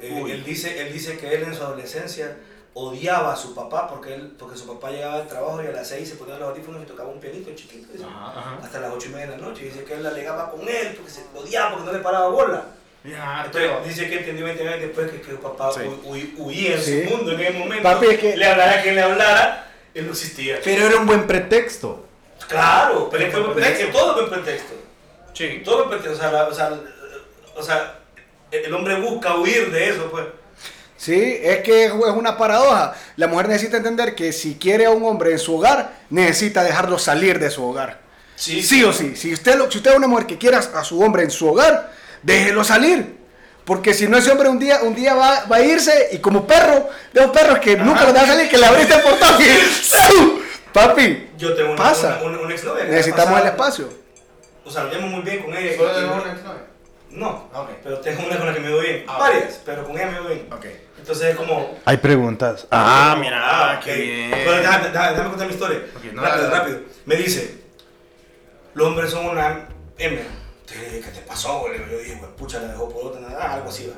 Eh, 0.00 0.24
él, 0.28 0.44
dice, 0.44 0.80
él 0.86 0.92
dice 0.92 1.16
que 1.18 1.34
él 1.34 1.42
en 1.44 1.54
su 1.54 1.62
adolescencia 1.62 2.36
odiaba 2.74 3.32
a 3.32 3.36
su 3.36 3.54
papá 3.54 3.88
porque, 3.88 4.14
él, 4.14 4.36
porque 4.38 4.56
su 4.56 4.66
papá 4.66 4.90
llegaba 4.90 5.18
del 5.18 5.26
trabajo 5.26 5.60
y 5.62 5.66
a 5.66 5.72
las 5.72 5.88
6 5.88 6.08
se 6.08 6.14
ponía 6.16 6.38
los 6.38 6.50
audífonos 6.50 6.82
y 6.82 6.86
tocaba 6.86 7.08
un 7.08 7.18
pianito 7.18 7.50
chiquito 7.54 7.90
dice, 7.92 8.04
hasta 8.62 8.78
las 8.78 8.92
8 8.92 9.08
y 9.08 9.12
media 9.12 9.26
de 9.30 9.38
la 9.38 9.48
noche. 9.48 9.62
Y 9.62 9.68
dice 9.70 9.82
que 9.84 9.94
él 9.94 10.06
alegaba 10.06 10.50
con 10.50 10.60
él 10.68 10.94
porque 10.94 11.10
se 11.10 11.24
odiaba 11.34 11.70
porque 11.72 11.86
no 11.86 11.92
le 11.92 11.98
paraba 12.00 12.28
bola. 12.28 12.64
Ya, 13.04 13.44
Entonces, 13.46 13.70
dice 13.96 14.08
que 14.10 14.18
entendió 14.18 14.44
20 14.44 14.68
años 14.68 14.80
después 14.80 15.10
que, 15.10 15.20
que 15.20 15.30
su 15.30 15.38
papá 15.40 15.70
Sí. 15.72 15.80
hu- 15.80 16.02
hu- 16.04 16.32
huía 16.38 16.74
en 16.74 16.82
Sí. 16.82 17.04
su 17.04 17.10
mundo 17.16 17.32
en 17.32 17.40
ese 17.40 17.52
momento. 17.58 17.82
Papi, 17.82 18.06
es 18.06 18.18
que- 18.18 18.36
Le 18.36 18.44
hablara 18.44 18.72
a 18.78 18.82
quien 18.82 18.94
le 18.96 19.02
hablara, 19.02 19.70
él 19.94 20.06
no 20.06 20.12
existía. 20.12 20.58
Pero 20.64 20.86
era 20.86 20.96
un 20.96 21.06
buen 21.06 21.26
pretexto. 21.26 22.06
Claro, 22.48 23.08
pero 23.10 23.24
es 23.26 23.34
que, 23.34 23.70
es 23.72 23.78
que 23.78 23.84
todo 23.92 24.10
es 24.22 24.28
buen 24.28 24.42
pretexto. 24.42 24.74
Sí. 25.32 25.62
Todo 25.64 25.82
es 25.84 25.88
pretexto. 25.88 26.12
O 26.18 26.20
sea, 26.20 26.32
la- 26.32 26.48
o 26.48 26.54
sea, 26.54 26.80
o 27.56 27.62
sea, 27.62 27.98
el 28.50 28.74
hombre 28.74 28.96
busca 29.00 29.36
huir 29.36 29.70
de 29.70 29.90
eso, 29.90 30.10
pues. 30.10 30.24
Sí, 30.96 31.38
es 31.40 31.58
que 31.58 31.84
es 31.84 31.92
una 31.92 32.36
paradoja. 32.36 32.94
La 33.16 33.28
mujer 33.28 33.48
necesita 33.48 33.76
entender 33.76 34.16
que 34.16 34.32
si 34.32 34.56
quiere 34.56 34.86
a 34.86 34.90
un 34.90 35.04
hombre 35.04 35.30
en 35.30 35.38
su 35.38 35.56
hogar, 35.56 35.92
necesita 36.10 36.64
dejarlo 36.64 36.98
salir 36.98 37.38
de 37.38 37.50
su 37.50 37.64
hogar. 37.64 38.00
Sí, 38.34 38.82
o 38.84 38.92
sí. 38.92 39.14
Si 39.14 39.32
usted, 39.32 39.58
si 39.70 39.78
usted 39.78 39.92
es 39.92 39.96
una 39.96 40.08
mujer 40.08 40.26
que 40.26 40.36
quiere 40.38 40.56
a 40.56 40.60
a 40.60 40.84
su 40.84 41.00
hombre 41.00 41.22
en 41.22 41.30
su 41.30 41.48
hogar, 41.48 41.92
déjelo 42.22 42.64
salir. 42.64 43.16
Porque 43.64 43.92
si 43.92 44.08
no 44.08 44.16
ese 44.16 44.30
hombre 44.30 44.48
un 44.48 44.58
día, 44.58 44.80
un 44.82 44.94
día 44.94 45.14
va, 45.14 45.44
va 45.44 45.56
a 45.56 45.60
irse 45.60 46.08
y 46.12 46.18
como 46.18 46.46
perro, 46.46 46.88
de 47.12 47.20
los 47.20 47.30
perros 47.30 47.58
que 47.58 47.76
nunca 47.76 48.04
los 48.04 48.14
dejan 48.14 48.28
salir, 48.28 48.48
que 48.48 48.56
le 48.56 48.64
abriste 48.66 48.94
el 48.94 49.02
portón. 49.02 49.34
Papi, 50.72 51.28
Yo 51.36 51.54
tengo 51.54 51.72
una, 51.72 51.82
Pasa. 51.82 52.18
una, 52.22 52.30
una, 52.36 52.40
una 52.44 52.54
exnovia. 52.54 52.84
necesitamos 52.84 53.40
el 53.40 53.46
espacio. 53.48 53.88
O 54.64 54.70
sea, 54.70 54.84
lo 54.84 54.92
llamo 54.92 55.06
muy 55.08 55.22
bien 55.22 55.42
con 55.42 55.54
ella. 55.56 55.76
¿Solo 55.76 56.00
y- 56.00 56.04
una 56.04 56.32
exnovia? 56.32 56.62
No, 57.10 57.48
Ok. 57.54 57.70
pero 57.82 57.98
tengo 58.00 58.26
una 58.26 58.36
con 58.36 58.46
la 58.46 58.54
que 58.54 58.60
me 58.60 58.68
doy 58.68 58.86
bien. 58.86 59.04
Ah, 59.08 59.18
Varias, 59.18 59.60
pero 59.64 59.82
con 59.84 59.96
ella 59.96 60.10
me 60.10 60.18
doy 60.18 60.34
bien. 60.34 60.52
Ok. 60.52 60.66
Entonces 60.98 61.30
es 61.30 61.36
como. 61.36 61.78
Hay 61.86 61.96
preguntas. 61.96 62.66
Ah, 62.70 63.16
mira, 63.18 63.38
Ah, 63.42 63.80
qué 63.82 63.90
ok. 63.92 63.96
bien. 63.98 64.30
Pero 64.30 64.52
déjame, 64.52 64.88
déjame- 64.90 65.10
déjame 65.12 65.28
contar 65.30 65.46
mi 65.46 65.52
historia. 65.54 65.80
No, 66.12 66.22
rápido, 66.22 66.50
rápido. 66.50 66.78
Me 67.06 67.16
dice: 67.16 67.58
Los 68.74 68.86
hombres 68.88 69.10
son 69.10 69.24
una 69.26 69.68
M. 69.96 70.20
¿Qué 70.68 71.00
qué 71.00 71.10
te 71.10 71.20
pasó, 71.22 71.60
boludo? 71.60 71.86
Yo 71.90 71.98
dije, 71.98 72.16
pues 72.18 72.30
pucha, 72.32 72.60
la 72.60 72.68
dejó 72.68 72.88
por 72.88 73.06
otra, 73.06 73.20
nada, 73.20 73.54
algo 73.54 73.68
así 73.68 73.86
va. 73.86 73.94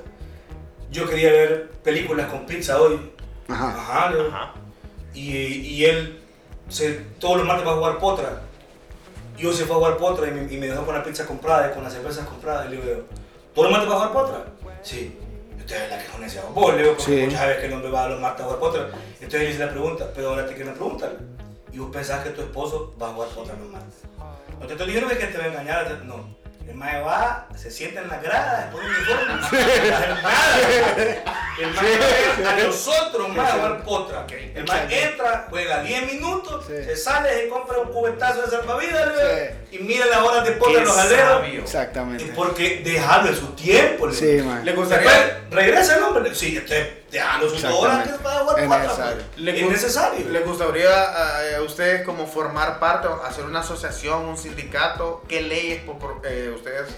Yo 0.91 1.09
quería 1.09 1.31
ver 1.33 1.71
películas 1.83 2.29
con 2.31 2.47
pizza 2.47 2.81
hoy. 2.81 3.13
Ajá. 3.49 3.69
Ajá, 3.71 4.11
digo. 4.13 4.31
Y, 5.15 5.37
y 5.37 5.85
él 5.85 6.21
se, 6.69 6.93
todos 7.19 7.39
los 7.39 7.47
martes 7.47 7.67
va 7.67 7.73
a 7.73 7.77
jugar 7.77 7.99
potra. 7.99 8.43
Yo 9.37 9.53
se 9.53 9.65
fue 9.65 9.75
a 9.77 9.79
jugar 9.79 9.97
potra 9.97 10.29
y 10.29 10.33
me, 10.33 10.53
y 10.53 10.59
me 10.59 10.67
dejó 10.69 10.85
con 10.85 10.95
la 10.95 11.03
pizza 11.03 11.27
comprada 11.27 11.71
y 11.71 11.75
con 11.75 11.83
las 11.83 11.93
cervezas 11.93 12.27
compradas. 12.27 12.67
Y 12.67 12.71
le 12.71 12.77
digo, 12.83 13.03
¿todos 13.55 13.71
los 13.71 13.73
martes 13.73 13.91
va 13.91 14.05
a 14.05 14.09
jugar 14.09 14.13
potra? 14.13 14.45
Sí. 14.83 15.19
Usted 15.59 15.85
es 15.85 15.91
la 15.91 15.99
que 15.99 16.07
con 16.11 16.25
ese 16.25 16.41
vos, 16.55 16.75
le 16.75 16.83
digo, 16.83 16.95
porque 16.97 17.21
Sí. 17.21 17.25
muchas 17.27 17.47
veces 17.47 17.61
que 17.61 17.67
el 17.67 17.73
hombre 17.73 17.91
va 17.91 18.05
a 18.05 18.09
los 18.09 18.21
martes 18.21 18.41
a 18.43 18.45
jugar 18.45 18.61
potra. 18.61 18.89
Entonces 19.15 19.41
le 19.43 19.51
hice 19.51 19.59
la 19.65 19.71
pregunta, 19.71 20.11
pero 20.15 20.31
ahora 20.31 20.47
te 20.47 20.55
quiero 20.55 20.73
preguntar. 20.75 21.17
Y 21.73 21.79
vos 21.79 21.91
pensás 21.93 22.23
que 22.25 22.31
tu 22.31 22.43
esposo 22.43 22.95
va 23.01 23.11
a 23.11 23.13
jugar 23.13 23.29
potra 23.31 23.55
los 23.57 23.69
martes. 23.69 23.95
No 24.61 24.67
te 24.67 24.73
estoy 24.73 24.87
diciendo 24.89 25.09
que 25.17 25.27
te 25.27 25.39
va 25.39 25.45
a 25.45 25.49
engañar, 25.49 26.03
no. 26.05 26.40
El 26.71 26.77
mae 26.77 27.01
va, 27.03 27.49
se 27.57 27.69
sienta 27.71 28.01
en 28.03 28.09
la 28.09 28.19
grada, 28.19 28.71
pone 28.71 28.87
un 28.87 28.95
uniforme, 28.95 29.35
no 29.35 29.47
hace 29.47 29.57
nada. 29.91 31.23
El 31.59 31.73
mae 31.75 31.99
va 32.45 32.51
a 32.51 32.57
nosotros, 32.65 33.29
mae, 33.31 33.47
a 33.49 33.53
jugar 33.53 33.83
potra. 33.83 34.27
El 34.55 34.65
mae 34.65 35.03
entra, 35.05 35.47
juega 35.51 35.83
10 35.83 36.07
minutos, 36.13 36.65
Sí. 36.67 36.75
se 36.85 36.97
sale, 36.97 37.29
se 37.43 37.49
compra 37.49 37.79
un 37.79 37.93
cubetazo 37.93 38.43
de 38.43 38.51
salvavidas 38.51 39.11
Sí. 39.71 39.77
y 39.77 39.79
mira 39.81 40.07
las 40.07 40.19
horas 40.21 40.45
de 40.45 40.53
potra 40.53 40.79
en 40.81 40.85
los 40.85 40.97
aleros. 40.97 41.43
Exactamente. 41.49 42.33
porque 42.37 42.81
dejarlo 42.85 43.31
en 43.31 43.37
su 43.37 43.47
tiempo. 43.55 44.07
le- 44.07 44.15
Sí. 44.15 44.41
¿Le 44.65 44.73
gustaría- 44.73 45.11
Después, 45.11 45.33
regresa 45.51 45.97
el 45.97 46.03
hombre. 46.05 46.35
Sí, 46.35 46.57
este, 46.57 47.00
sus 47.41 47.63
dos 47.63 47.73
horas 47.75 48.05
que 48.05 48.11
Exactamente. 48.11 48.19
para 48.23 48.41
jugar 48.41 48.59
Es 48.61 48.67
potra, 48.67 48.83
necesario. 48.83 49.23
pues. 49.27 49.39
¿Le 49.39 49.51
Es 49.61 49.67
gu- 49.67 49.71
necesario. 49.71 50.29
¿Le 50.29 50.41
gustaría 50.41 51.57
a 51.57 51.63
ustedes 51.63 52.05
como 52.05 52.27
formar 52.27 52.79
parte, 52.79 53.09
hacer 53.27 53.45
una 53.45 53.61
asociación, 53.61 54.25
un 54.27 54.37
sindicato? 54.39 55.23
¿Qué 55.29 55.41
leyes 55.43 55.83
eh, 56.25 56.53
ustedes 56.55 56.89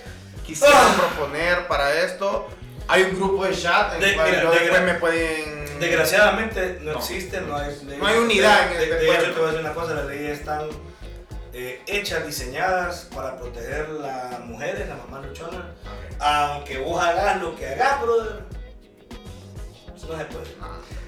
quisieran 0.47 0.77
Ah. 0.77 0.95
proponer 0.99 1.67
para 1.69 1.93
esto? 2.03 2.49
Hay 2.89 3.05
un 3.05 3.17
grupo 3.17 3.45
de 3.45 3.57
chat 3.57 3.95
en 3.95 4.01
De- 4.01 4.09
el 4.11 4.15
cual 4.17 4.29
mira, 4.31 4.43
yo 4.43 4.51
de- 4.51 4.59
después 4.61 4.83
me 4.83 4.95
pueden... 4.95 5.81
Desgraciadamente 5.81 6.79
no, 6.83 6.93
No. 6.93 6.99
existe, 6.99 7.41
no 7.41 7.57
hay, 7.57 7.71
leyes. 7.85 7.99
No 7.99 8.07
hay 8.07 8.19
unidad 8.19 8.67
en 8.73 8.79
de, 8.79 8.83
este 8.85 8.95
de 8.97 9.07
pueblo. 9.07 9.23
hecho, 9.25 9.33
te 9.35 9.39
voy 9.41 9.49
a 9.49 9.53
decir 9.53 9.65
una 9.67 9.75
cosa, 9.75 9.95
las 9.95 10.07
leyes 10.07 10.39
están 10.39 10.69
eh, 11.55 11.83
hechas, 11.87 12.25
diseñadas 12.27 13.09
para 13.15 13.37
proteger 13.37 13.89
las 13.91 14.41
mujeres, 14.41 14.89
las 14.89 14.99
mamás 14.99 15.27
luchonas. 15.27 15.63
Aunque 16.19 16.79
vos 16.79 17.03
hagas 17.03 17.41
lo 17.43 17.55
que 17.57 17.67
hagas, 17.69 18.01
brother, 18.01 18.41
eso 20.03 20.13
no 20.13 20.19
se 20.19 20.25
puede. 20.27 20.47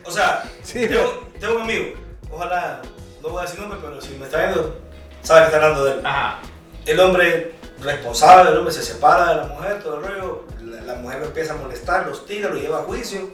O 0.04 0.10
sea, 0.10 0.44
Sí, 0.62 0.86
tengo, 0.86 1.28
tengo 1.40 1.56
un 1.56 1.62
amigo, 1.62 1.94
ojalá, 2.30 2.80
no 3.22 3.28
voy 3.30 3.40
a 3.40 3.46
decir 3.46 3.60
nombre, 3.60 3.78
pero 3.82 4.00
si 4.00 4.14
me 4.14 4.26
está 4.26 4.38
viendo, 4.38 4.78
sabe 5.22 5.40
que 5.40 5.46
está 5.46 5.56
hablando 5.56 5.84
de 5.84 5.92
él. 5.92 6.06
Ajá. 6.06 6.40
El 6.86 7.00
hombre 7.00 7.54
responsable, 7.80 8.50
el 8.50 8.58
hombre 8.58 8.72
se 8.72 8.82
separa 8.82 9.30
de 9.30 9.36
la 9.36 9.46
mujer, 9.46 9.82
todo 9.82 9.96
el 9.98 10.04
rollo, 10.04 10.44
la, 10.62 10.80
la 10.82 10.94
mujer 10.96 11.20
lo 11.20 11.26
empieza 11.26 11.54
a 11.54 11.56
molestar, 11.56 12.06
lo 12.06 12.12
hostiga, 12.12 12.48
lo 12.50 12.56
lleva 12.56 12.80
a 12.80 12.82
juicio. 12.82 13.30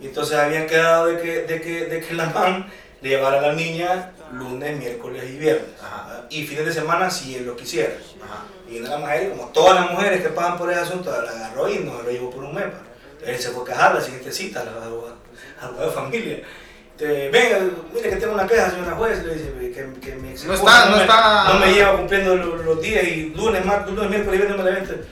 Y 0.00 0.06
entonces 0.06 0.36
habían 0.36 0.66
quedado 0.66 1.06
de 1.06 1.20
que, 1.20 1.42
de 1.42 1.60
que, 1.62 1.86
de 1.86 2.00
que 2.00 2.14
la 2.14 2.26
man 2.26 2.70
le 3.00 3.08
llevara 3.08 3.38
a 3.38 3.40
la 3.40 3.52
niña 3.54 4.12
lunes, 4.32 4.76
miércoles 4.78 5.24
y 5.30 5.38
viernes. 5.38 5.68
Ajá. 5.82 6.24
Y 6.28 6.46
fines 6.46 6.66
de 6.66 6.72
semana 6.72 7.10
si 7.10 7.36
él 7.36 7.46
lo 7.46 7.56
quisiera. 7.56 7.94
Ajá. 8.22 8.44
Y 8.68 8.74
vino 8.74 8.88
la 8.88 8.98
mujer, 8.98 9.24
y 9.24 9.36
como 9.36 9.48
todas 9.50 9.74
las 9.80 9.90
mujeres 9.90 10.22
que 10.22 10.28
pasan 10.28 10.58
por 10.58 10.70
ese 10.70 10.80
asunto, 10.80 11.10
la 11.10 11.30
agarró 11.30 11.70
y 11.70 11.78
no 11.78 12.02
lo 12.02 12.10
llevó 12.10 12.30
por 12.30 12.44
un 12.44 12.54
mes. 12.54 12.64
pa. 12.64 12.93
Él 13.26 13.38
se 13.38 13.50
fue 13.50 13.62
a 13.62 13.66
quejar 13.66 13.94
la 13.94 14.00
siguiente 14.00 14.32
cita 14.32 14.60
a 14.60 14.64
la 14.64 14.70
a 14.72 14.74
la- 15.70 15.80
a 15.82 15.86
la 15.86 15.92
familia. 15.92 16.42
Entonces, 16.96 17.32
venga, 17.32 17.58
mire 17.92 18.08
que 18.10 18.16
tengo 18.16 18.34
una 18.34 18.46
queja, 18.46 18.70
señora 18.70 18.92
juez, 18.92 19.24
le 19.24 19.34
dice 19.34 19.52
que, 19.74 20.00
que 20.00 20.14
mi 20.16 20.28
ex 20.30 20.44
No 20.44 20.54
está- 20.54 20.86
no 20.90 20.96
me, 20.96 21.02
está- 21.02 21.44
no 21.52 21.58
me 21.58 21.72
lleva 21.72 21.96
cumpliendo 21.96 22.36
lo- 22.36 22.56
los, 22.56 22.80
días 22.80 23.02
y 23.04 23.32
lunes, 23.36 23.64
martes, 23.64 23.92
lunes, 23.94 24.10
miércoles 24.10 24.34
y 24.34 24.42
viernes 24.46 24.64
me 24.64 24.70
la 24.70 24.76
vente. 24.78 25.04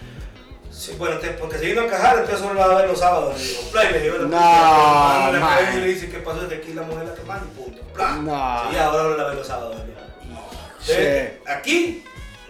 Sí, 0.70 0.94
bueno, 0.98 1.16
te- 1.18 1.30
porque 1.30 1.58
se 1.58 1.66
vino 1.66 1.82
a 1.82 1.86
cajar, 1.88 2.18
entonces 2.18 2.38
solo 2.40 2.54
la 2.54 2.66
va 2.68 2.74
a 2.74 2.78
ver 2.82 2.88
los 2.88 2.98
sábados. 2.98 3.36
Le 3.36 3.44
digo, 3.48 3.60
play, 3.72 3.92
le 3.92 4.00
digo, 4.00 4.18
No, 4.18 4.28
la 4.28 5.38
man. 5.40 5.58
y 5.76 5.80
le 5.80 5.86
dice, 5.88 6.08
¿qué 6.08 6.18
pasó? 6.18 6.42
Es 6.42 6.48
que 6.48 6.54
aquí 6.56 6.72
la 6.74 6.82
mujer 6.82 7.06
la 7.08 7.14
que 7.14 7.22
manda 7.22 7.46
y 7.52 7.60
punto. 7.60 7.82
Bla. 7.94 8.10
No. 8.16 8.70
Sí, 8.70 8.76
ahora 8.78 9.02
no 9.02 9.16
la 9.16 9.24
ve 9.28 9.34
los 9.36 9.46
sábados. 9.46 9.76
Entonces, 10.80 11.32
Aquí, 11.46 12.04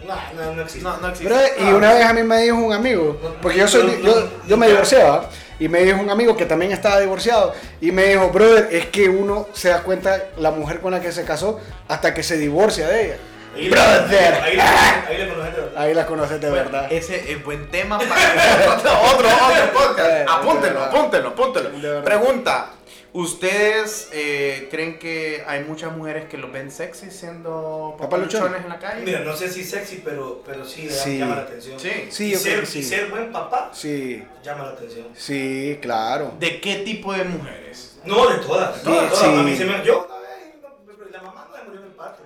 no, 0.07 0.15
no, 0.35 0.53
no 0.55 0.61
existe. 0.61 0.83
No, 0.83 0.97
no 0.97 1.09
existe. 1.09 1.33
Bro, 1.33 1.41
y 1.69 1.73
una 1.73 1.93
vez 1.93 2.05
a 2.05 2.13
mí 2.13 2.23
me 2.23 2.41
dijo 2.41 2.57
un 2.57 2.73
amigo, 2.73 3.19
porque 3.41 3.59
yo 3.59 3.67
soy, 3.67 4.01
yo, 4.03 4.29
yo 4.47 4.57
me 4.57 4.67
divorcié, 4.67 5.03
¿va? 5.03 5.29
Y 5.59 5.67
me 5.67 5.79
dijo 5.83 5.99
un 5.99 6.09
amigo 6.09 6.35
que 6.35 6.45
también 6.45 6.71
estaba 6.71 6.99
divorciado, 6.99 7.53
y 7.81 7.91
me 7.91 8.05
dijo, 8.05 8.29
brother, 8.29 8.69
es 8.71 8.87
que 8.87 9.09
uno 9.09 9.47
se 9.53 9.69
da 9.69 9.83
cuenta 9.83 10.29
la 10.37 10.51
mujer 10.51 10.79
con 10.79 10.91
la 10.91 11.01
que 11.01 11.11
se 11.11 11.23
casó 11.23 11.59
hasta 11.87 12.13
que 12.13 12.23
se 12.23 12.37
divorcia 12.37 12.87
de 12.87 13.05
ella. 13.05 13.17
Ahí, 13.55 13.69
Brother. 13.69 14.33
Ahí, 14.41 14.59
ahí, 14.59 15.03
ahí 15.07 15.17
le 15.17 15.27
conoces 15.27 15.53
de 15.53 15.61
verdad. 15.61 15.81
Ahí 15.81 15.93
la 15.93 16.05
conoces 16.07 16.41
de 16.41 16.49
Bueno, 16.49 16.71
verdad. 16.71 16.91
Ese 16.91 17.31
es 17.31 17.43
buen 17.43 17.69
tema 17.69 17.99
para 17.99 18.75
otro, 18.75 18.91
otro, 19.11 19.29
podcast. 19.73 20.29
Apúntenlo, 20.29 20.83
apúntenlo, 20.83 21.29
apúntenlo. 21.29 22.03
Pregunta. 22.03 22.69
¿Ustedes 23.13 24.09
eh, 24.11 24.67
creen 24.71 24.97
que 24.97 25.43
hay 25.45 25.63
muchas 25.65 25.95
mujeres 25.95 26.25
que 26.25 26.35
los 26.37 26.51
ven 26.51 26.71
sexy 26.71 27.11
siendo 27.11 27.95
Papaluchones. 27.99 28.63
en 28.63 28.69
la 28.69 28.79
calle? 28.79 29.05
Mira, 29.05 29.19
no 29.19 29.37
sé 29.37 29.49
si 29.49 29.63
sexy, 29.63 30.01
pero, 30.03 30.41
pero 30.43 30.65
sí, 30.65 30.89
Sí. 30.89 31.19
llama 31.19 31.35
la 31.35 31.41
atención. 31.43 31.79
Sí. 31.79 31.91
Sí, 32.09 32.25
y, 32.29 32.31
yo 32.33 32.41
creo 32.41 32.53
ser, 32.55 32.59
que 32.61 32.65
sí. 32.65 32.79
y 32.79 32.83
ser 32.83 33.09
buen 33.11 33.31
papá 33.31 33.69
Sí, 33.71 34.23
llama 34.43 34.63
la 34.63 34.69
atención. 34.71 35.07
sí, 35.15 35.77
claro. 35.79 36.33
¿De 36.39 36.59
qué 36.59 36.77
tipo 36.77 37.13
de 37.13 37.23
mujeres? 37.25 37.97
No, 38.03 38.27
de 38.29 38.37
todas, 38.39 38.77
de 38.77 38.83
todas, 38.83 39.03
Sí, 39.03 39.09
todas. 39.11 39.19
sí. 39.19 39.39
A 39.39 39.43
mí 39.43 39.55
se 39.57 39.65
me... 39.65 39.85
Yo, 39.85 40.05
una 40.07 40.19
vez, 40.19 40.55
no, 40.59 41.05
la 41.11 41.21
mamá 41.21 41.47
no 41.51 41.57
me 41.57 41.63
murió 41.65 41.81
en 41.81 41.85
el 41.87 41.93
parto. 41.93 42.23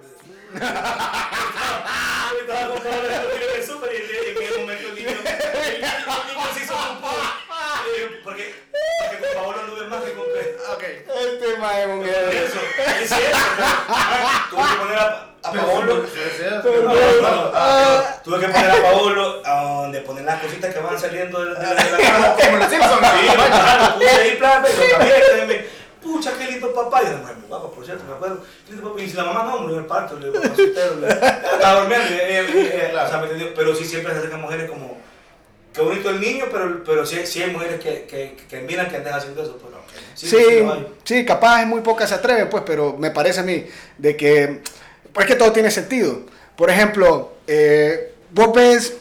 Yo 0.54 0.58
estaba 2.40 2.74
comprando 2.74 3.08
el 3.58 3.64
súper 3.66 3.92
y 3.92 3.96
en 3.98 4.44
ese 4.44 4.58
momento 4.60 4.88
el 4.88 4.96
niño, 4.96 5.10
el 5.10 5.82
niño 5.82 6.48
se 6.54 6.64
hizo 6.64 6.74
popó. 6.74 7.12
Eh, 7.98 8.22
Porque, 8.24 8.54
porque 8.72 9.18
por 9.18 9.34
favor 9.36 9.56
no 9.58 9.68
lo 9.68 9.76
ves 9.82 9.90
más 9.90 10.04
que 10.04 10.14
compré. 10.14 10.56
Ok. 10.74 10.84
Este 10.84 11.57
mae 11.68 11.82
es 11.84 11.88
un 11.90 12.06
Eso, 12.06 12.60
es. 12.78 13.10
Tuve 14.50 14.64
que 14.64 14.76
poner 14.80 14.98
a, 14.98 15.28
a 15.44 15.52
Paolo. 15.52 16.04
Tuve 18.24 18.40
que 18.40 18.48
poner 18.48 18.72
a 18.72 18.82
Paolo 18.82 19.42
a 19.46 19.64
donde 19.82 20.02
poner 20.02 20.26
las 20.26 20.42
cositas 20.42 20.74
que 20.74 20.80
van 20.80 21.00
saliendo 21.00 21.44
de, 21.44 21.52
de, 21.56 21.64
la- 21.64 21.84
de 21.84 21.92
la 21.92 21.98
cama. 21.98 22.36
Como 22.46 22.58
los 22.58 22.70
Simpsons. 22.70 23.08
Sí, 23.08 23.28
claro, 23.28 23.96
puse 23.96 24.10
ahí 24.10 24.36
plan, 24.38 24.64
pero 24.64 24.92
también 24.98 25.22
que 25.40 25.46
me- 25.46 25.78
Pucha, 26.02 26.32
qué 26.38 26.46
lindo 26.46 26.74
papá. 26.74 27.02
Y 27.04 27.06
yo, 27.08 27.12
"Ay, 27.28 27.36
muy 27.36 27.48
guapo, 27.48 27.72
por 27.72 27.84
cierto, 27.86 28.04
me 28.08 28.14
acuerdo. 28.14 28.40
Qué 28.66 28.74
lindo 28.74 28.90
papá. 28.90 29.02
Y 29.02 29.10
si 29.10 29.18
la 29.18 29.24
mamá 29.26 29.44
no, 29.44 29.58
murió 29.60 29.76
en 29.78 29.82
el 29.84 29.88
parto, 29.88 30.18
le 30.18 30.28
digo, 30.32 30.42
Estaba 30.44 31.80
durmiendo. 31.82 32.08
eh, 32.14 32.40
eh, 32.40 32.92
eh, 32.94 32.96
o 32.96 33.08
sea, 33.08 33.18
me 33.18 33.24
entendió. 33.24 33.54
Pero 33.56 33.76
sí, 33.76 33.84
siempre 33.86 34.14
se 34.14 34.20
acercan 34.20 34.42
mujeres 34.42 34.70
como. 34.70 34.98
Qué 35.74 35.82
bonito 35.82 36.10
el 36.10 36.20
niño, 36.22 36.46
pero, 36.52 36.84
pero 36.84 37.06
sí, 37.06 37.26
sí 37.28 37.44
hay 37.44 37.52
mujeres 37.52 37.80
que, 37.80 38.06
que, 38.06 38.36
que 38.50 38.60
miran 38.62 38.90
que 38.90 38.96
andan 38.98 39.14
haciendo 39.16 39.44
eso. 39.44 39.58
Pero, 39.62 39.78
sí, 40.14 40.28
Sí, 41.04 41.26
capaz 41.26 41.66
muy 41.66 41.82
pocas 41.82 42.10
se 42.10 42.16
atreven, 42.16 42.50
pues, 42.50 42.64
pero 42.66 42.96
me 42.98 43.12
parece 43.12 43.40
a 43.40 43.44
mí 43.44 43.66
de 43.98 44.16
que, 44.18 44.62
pues 45.14 45.26
que 45.26 45.36
todo 45.36 45.52
tiene 45.52 45.72
sentido. 45.72 46.22
Por 46.56 46.70
ejemplo, 46.70 47.36
eh, 47.48 48.14
vos 48.32 48.54
ves, 48.54 48.94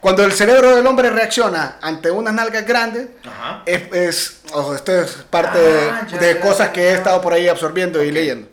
cuando 0.00 0.24
el 0.24 0.32
cerebro 0.32 0.74
del 0.76 0.86
hombre 0.86 1.10
reacciona 1.10 1.78
ante 1.82 2.10
unas 2.10 2.32
nalgas 2.32 2.66
grandes, 2.66 3.08
Ajá. 3.24 3.62
es, 3.66 3.82
es- 3.92 4.36
ojo, 4.52 4.74
esto 4.74 5.00
es 5.02 5.10
parte 5.28 5.58
Ah, 5.58 6.02
de, 6.06 6.12
ya, 6.12 6.18
de 6.18 6.34
ya, 6.34 6.40
cosas 6.40 6.66
ya, 6.68 6.72
que 6.72 6.80
he 6.88 6.94
estado 6.94 7.20
por 7.20 7.32
ahí 7.34 7.48
absorbiendo 7.48 8.02
y 8.02 8.10
leyendo. 8.10 8.48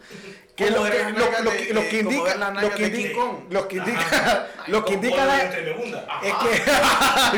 Que 0.57 0.65
Como 0.65 0.77
lo, 0.77 0.83
ver 0.83 0.91
que, 0.91 1.73
lo- 1.73 1.81
que- 1.87 1.99
indica, 1.99 2.23
ver 2.23 2.39
las 2.39 2.49
lo 2.49 2.55
nalgas 2.55 2.75
que 2.75 2.83
indica, 2.87 3.13
Kong. 3.13 3.37
lo 3.51 3.67
que 3.67 3.75
indica, 3.77 4.47
lo 4.67 4.85
que 4.85 4.93
indica 4.95 5.25
la- 5.25 5.43
entre 5.43 5.61
me 5.61 5.71
hunda. 5.83 6.07
es 6.23 6.33
que 6.33 7.37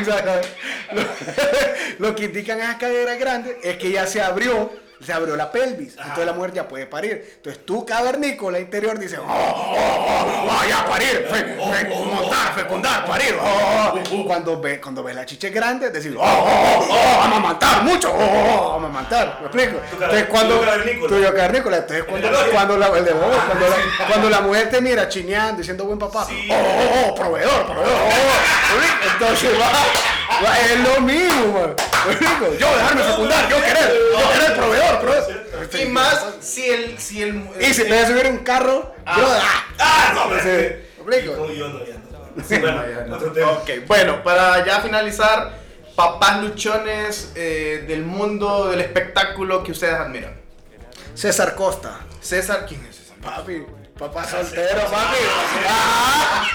lo 1.98 2.14
que 2.16 2.24
indican 2.24 2.60
esas 2.60 2.76
caderas 2.76 3.18
grandes 3.18 3.56
es 3.62 3.76
que 3.76 3.90
ya 3.90 4.06
se 4.06 4.22
abrió, 4.22 4.72
se 5.04 5.12
abrió 5.12 5.34
la 5.36 5.50
pelvis, 5.50 5.96
entonces 5.96 6.26
la 6.26 6.32
mujer 6.32 6.52
ya 6.52 6.68
puede 6.68 6.86
parir. 6.86 7.32
Entonces 7.36 7.64
tú 7.64 7.86
cavernícola 7.86 8.58
interior 8.58 8.98
dice, 8.98 9.18
oh, 9.18 9.24
oh, 9.26 9.74
oh, 9.76 10.48
oh, 10.50 10.68
ya 10.68 10.84
parir, 10.86 11.26
fe- 11.30 11.56
fe- 11.56 11.88
montar, 12.04 12.54
fecundar, 12.54 13.06
parir. 13.06 13.34
oh, 13.40 13.94
oh". 13.94 14.24
Cuando 14.26 14.60
ves 14.60 14.78
cuando 14.80 15.02
ves 15.02 15.14
la 15.16 15.24
chiche 15.24 15.50
grande, 15.50 15.90
decir, 15.90 16.14
oh, 16.18 16.22
oh, 16.22 16.86
oh, 16.88 16.88
oh, 16.90 17.22
amamantar 17.22 17.82
mucho, 17.82 18.10
oh, 18.12 18.18
oh, 18.18 18.68
oh, 18.68 18.72
amamantar, 18.74 19.38
¿me 19.40 19.46
explico? 19.46 19.80
Entonces 19.92 20.24
cuando 20.26 20.60
tu 21.08 21.18
yo 21.18 21.34
cavernícola, 21.34 21.76
entonces 21.78 22.04
cuando, 22.04 22.28
cuando 22.52 22.76
la, 22.76 22.86
el 22.98 23.04
de 23.04 23.12
vos, 23.12 23.36
cuando, 23.46 23.66
la, 23.68 24.06
cuando 24.08 24.30
la 24.30 24.40
mujer 24.42 24.70
te 24.70 24.80
mira 24.80 25.08
chineando, 25.08 25.58
diciendo 25.58 25.84
buen 25.84 25.98
papá, 25.98 26.26
oh, 26.28 26.54
oh, 26.54 27.08
oh, 27.08 27.14
proveedor, 27.14 27.64
proveedor, 27.66 27.92
oh, 27.92 28.08
oh, 28.08 28.76
oh". 28.76 29.12
entonces 29.12 29.50
va, 29.58 29.70
es 30.70 30.80
lo 30.80 31.00
mismo, 31.00 31.52
man. 31.52 31.74
Yo 32.58 32.76
dejarme 32.76 33.04
secundar, 33.04 33.48
yo 33.50 33.56
querer, 33.56 33.92
yo 34.12 34.32
querer 34.32 34.56
proveedor, 34.56 35.00
proveedor. 35.00 35.80
Y 35.80 35.86
más 35.86 36.26
si 36.40 36.68
el. 36.68 36.98
Si 36.98 37.22
el 37.22 37.48
Y 37.60 37.74
si 37.74 37.82
te 37.82 37.88
voy 37.88 37.98
a 37.98 38.06
subir 38.06 38.26
un 38.26 38.38
carro, 38.38 38.94
yo. 39.16 39.26
¡Ah! 39.26 39.64
¡Ah, 39.78 40.12
no, 40.14 40.30
yo 41.18 41.68
no, 41.68 41.84
ya 41.84 41.94
no. 41.94 42.44
Sí, 42.46 42.58
bueno, 42.58 42.82
otro 43.14 43.32
tema. 43.32 43.50
Ok, 43.52 43.70
bueno, 43.86 44.22
para 44.22 44.64
ya 44.64 44.80
finalizar, 44.80 45.58
papás 45.96 46.42
luchones 46.42 47.32
eh, 47.34 47.84
del 47.86 48.04
mundo 48.04 48.68
del 48.70 48.80
espectáculo 48.80 49.62
que 49.62 49.72
ustedes 49.72 49.94
admiran. 49.94 50.40
César 51.14 51.54
Costa. 51.54 52.00
César, 52.20 52.66
¿quién 52.66 52.84
es 52.86 52.96
César? 52.96 53.16
Papi, 53.18 53.64
papá 54.00 54.24
soltero, 54.24 54.80
papi. 54.90 55.16
Ah. 55.68 56.46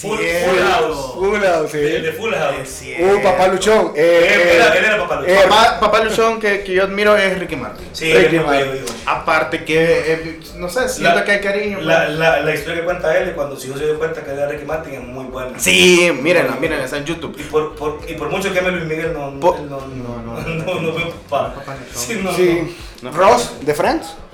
Full, 0.00 0.18
full 0.18 0.58
House. 0.70 1.14
Full 1.14 1.40
House, 1.40 1.72
De, 1.72 2.00
de 2.00 2.10
sí. 2.12 2.16
Full 2.18 2.32
House. 2.34 2.82
Un 3.00 3.22
papá 3.22 3.48
luchón. 3.48 3.92
Eh, 3.96 4.34
Él 4.34 4.40
era- 4.56 4.74
él 4.76 4.84
era 4.84 4.98
papá 4.98 5.16
luchón. 5.20 5.30
eh, 5.34 5.40
Papá, 5.48 5.80
papá 5.80 6.00
luchón 6.04 6.40
que, 6.40 6.62
que 6.62 6.72
yo 6.74 6.84
admiro 6.84 7.16
es 7.16 7.38
Ricky 7.38 7.56
Martin. 7.56 7.86
Sí, 7.92 8.12
Ricky 8.12 8.38
Martin. 8.38 8.84
Aparte 9.06 9.64
que, 9.64 10.12
eh, 10.12 10.40
no 10.56 10.68
sé, 10.68 10.88
siento 10.88 11.14
La- 11.16 11.24
que 11.24 11.32
hay 11.32 11.40
cariño. 11.40 11.80
La, 11.80 12.04
pues. 12.06 12.18
la, 12.18 12.40
la 12.40 12.54
historia 12.54 12.76
que 12.80 12.84
cuenta 12.84 13.16
él 13.16 13.26
de 13.26 13.32
cuando 13.32 13.56
su 13.56 13.68
hijo 13.68 13.78
se 13.78 13.86
dio 13.86 13.98
cuenta 13.98 14.22
que 14.22 14.30
era 14.30 14.46
Ricky 14.46 14.64
Martin 14.64 14.94
es 14.94 15.00
muy 15.00 15.24
buena. 15.24 15.58
Sí, 15.58 16.10
mírenla, 16.20 16.56
mírenla, 16.56 16.84
está 16.84 16.98
en 16.98 17.04
YouTube. 17.06 17.34
Y 17.38 17.42
por, 17.44 17.74
por, 17.76 18.00
y 18.06 18.14
por 18.14 18.28
mucho 18.28 18.52
que 18.52 18.58
ame 18.58 18.72
Luis 18.72 18.84
Miguel, 18.84 19.12
no, 19.14 19.30
no, 19.30 19.38
no, 19.40 19.58
no, 19.62 19.80
no, 19.86 20.22
no, 20.22 20.40
no. 20.40 20.64
no, 20.64 20.80
no, 20.80 20.92
veo 20.94 21.10
papá. 21.28 21.54
Papá 21.54 21.76
luchón. 21.76 22.02
Sí, 22.02 22.20
no, 22.22 22.32
Sí. 22.34 22.76
No. 23.02 23.10
Ross 23.12 23.52
de 23.62 23.74
Friends. 23.74 24.06
Ay, 24.06 24.08
Pudiera 24.08 24.08
Él- 24.08 24.08
ser 24.08 24.08
él 24.08 24.08
papá 24.08 24.08
es 24.08 24.08
luchón. 24.08 24.18
buen- 24.18 24.29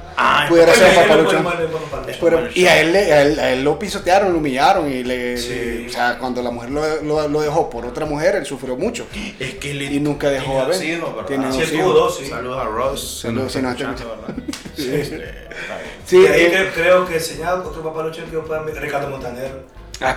buen 0.48 0.66
papá 0.94 1.16
luchón. 1.16 1.46
Pero- 2.20 2.48
y 2.54 2.66
a 2.66 2.80
él, 2.80 2.92
le- 2.92 3.12
a, 3.12 3.22
él, 3.22 3.38
a 3.38 3.50
él 3.52 3.64
lo 3.64 3.78
pisotearon, 3.78 4.32
lo 4.32 4.38
humillaron 4.38 4.90
y 4.90 5.04
le, 5.04 5.36
Sí. 5.36 5.48
le- 5.50 5.86
o 5.88 5.92
sea, 5.92 6.18
cuando 6.18 6.42
la 6.42 6.50
mujer 6.50 6.70
lo, 6.70 7.02
lo, 7.02 7.28
lo 7.28 7.40
dejó 7.40 7.68
por 7.68 7.84
otra 7.86 8.06
mujer, 8.06 8.36
él 8.36 8.46
sufrió 8.46 8.76
mucho 8.76 9.06
es 9.38 9.54
que 9.56 9.74
le 9.74 9.84
y 9.84 10.00
nunca 10.00 10.28
dejó 10.30 10.60
a 10.60 10.64
ver. 10.66 10.78
Tiene 11.26 11.52
Sí, 11.52 11.58
dos 11.60 11.72
hijos. 11.72 12.18
sí. 12.18 12.26
Saludos 12.26 12.58
a 12.58 12.64
Ross. 12.64 13.20
Saludos, 13.22 13.52
está 13.52 13.62
no. 13.62 13.94
Sí. 14.76 14.94
Este. 14.94 15.46
Sí, 16.06 16.24
eh, 16.24 16.48
creo, 16.50 16.72
creo 16.72 17.06
que 17.06 17.18
señalado 17.20 17.68
otro 17.68 17.82
papá 17.82 18.02
luchón 18.04 18.26
que 18.26 18.32
yo 18.32 18.44
pueda 18.44 18.62
Ricardo 18.80 19.08
Montaner. 19.10 19.64
ah, 20.00 20.14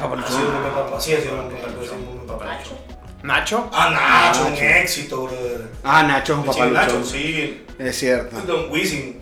un 0.68 0.74
papá, 0.74 1.00
sí, 1.02 1.14
sido 1.22 1.34
un 1.36 1.40
un 1.46 2.28
luchón. 2.28 2.90
Nacho. 3.24 3.70
Ah, 3.74 3.90
Nacho, 4.30 4.46
un 4.46 4.52
Nacho. 4.54 4.64
éxito, 4.64 5.24
brother. 5.24 5.62
Ah, 5.84 6.04
Nacho 6.04 6.34
es 6.34 6.40
un 6.40 6.44
Sí, 6.54 6.60
papá 6.60 6.66
Nacho, 6.72 7.04
sí. 7.04 7.66
Es 7.78 7.98
cierto. 7.98 8.38
Don 8.46 8.72
Wisin. 8.72 9.20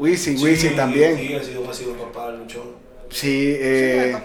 Wisin, 0.00 0.38
Sí, 0.38 0.44
Wisin 0.44 0.76
también. 0.76 1.16
Sí, 1.18 1.34
ha 1.34 1.42
sido, 1.44 1.70
ha 1.70 1.74
sido 1.74 1.92
papá 1.94 2.30
luchón. 2.30 2.62
Sí, 3.10 3.54
eh, 3.58 4.16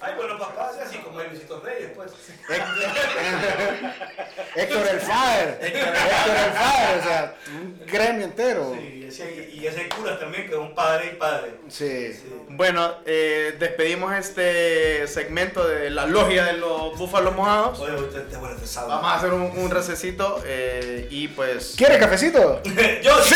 Ay, 0.00 0.12
bueno, 0.16 0.38
papá, 0.38 0.70
así 0.86 0.98
como 1.18 1.22
el 1.22 1.30
Luisito 1.30 1.60
Reyes, 1.60 1.90
pues. 1.94 2.12
Héctor 4.54 4.86
el 4.88 5.00
Fire. 5.00 5.58
Héctor 5.60 5.88
el 5.88 6.52
Fire, 6.52 6.98
o 6.98 7.02
sea, 7.02 7.34
un 7.54 7.80
gremio 7.86 8.24
entero. 8.24 8.72
Sí, 8.74 9.00
y 9.02 9.06
ese, 9.06 9.50
y 9.52 9.66
ese 9.66 9.88
curas 9.88 10.20
también, 10.20 10.46
que 10.46 10.52
es 10.52 10.58
un 10.58 10.74
padre 10.74 11.12
y 11.12 11.16
padre. 11.16 11.54
Sí. 11.68 12.12
Sí. 12.12 12.24
Bueno, 12.50 12.96
eh, 13.06 13.56
despedimos 13.58 14.14
este 14.14 15.06
segmento 15.06 15.66
de 15.66 15.90
la 15.90 16.06
logia 16.06 16.44
de 16.44 16.54
los 16.54 16.96
búfalos 16.98 17.34
mojados. 17.34 17.80
Oye, 17.80 17.92
te 18.02 18.66
sabe. 18.66 18.88
Vamos 18.88 19.10
a 19.10 19.14
hacer 19.16 19.32
un, 19.32 19.42
un 19.42 19.70
recesito 19.70 20.42
eh, 20.44 21.06
y 21.10 21.28
pues... 21.28 21.74
¿Quiere 21.76 21.98
cafecito? 21.98 22.62
Yo 23.02 23.22
Sí, 23.22 23.34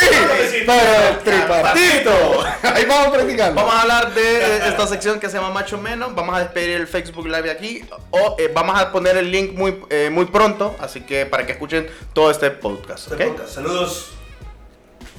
sí, 0.50 0.62
para 0.66 1.08
el 1.08 1.18
tripartito. 1.18 2.44
Ahí 2.62 2.84
vamos 2.84 3.14
practicando. 3.14 3.54
Vamos 3.54 3.74
a 3.74 3.82
hablar 3.82 4.14
de 4.14 4.68
esta 4.68 4.86
sección 4.86 5.20
que 5.20 5.28
se 5.28 5.36
llama 5.36 5.50
Macho 5.50 5.78
Menos. 5.78 6.14
Vamos 6.14 6.36
a 6.36 6.40
despedir 6.40 6.76
el 6.76 6.86
Facebook 6.86 7.26
Live 7.26 7.50
aquí. 7.50 7.71
O 8.10 8.36
eh, 8.38 8.50
vamos 8.54 8.78
a 8.78 8.92
poner 8.92 9.16
el 9.16 9.30
link 9.30 9.52
muy, 9.52 9.80
eh, 9.90 10.10
muy 10.10 10.26
pronto. 10.26 10.74
Así 10.78 11.02
que 11.02 11.26
para 11.26 11.46
que 11.46 11.52
escuchen 11.52 11.88
todo 12.12 12.30
este 12.30 12.50
podcast. 12.50 13.10
Este 13.10 13.24
¿ok? 13.24 13.30
podcast. 13.32 13.54
Saludos. 13.54 14.10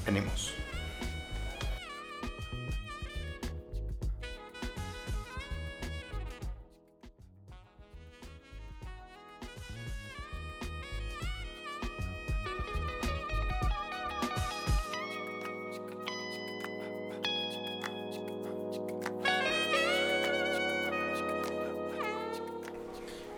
Venimos. 0.06 0.53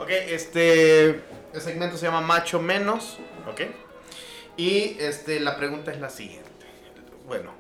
Ok, 0.05 0.11
este 0.11 1.09
el 1.51 1.61
segmento 1.61 1.97
se 1.97 2.05
llama 2.05 2.21
Macho 2.21 2.61
Menos, 2.61 3.17
¿ok? 3.49 3.61
Y 4.55 4.97
este, 4.99 5.39
la 5.39 5.57
pregunta 5.57 5.91
es 5.91 5.99
la 5.99 6.09
siguiente. 6.11 6.47
Bueno, 7.25 7.51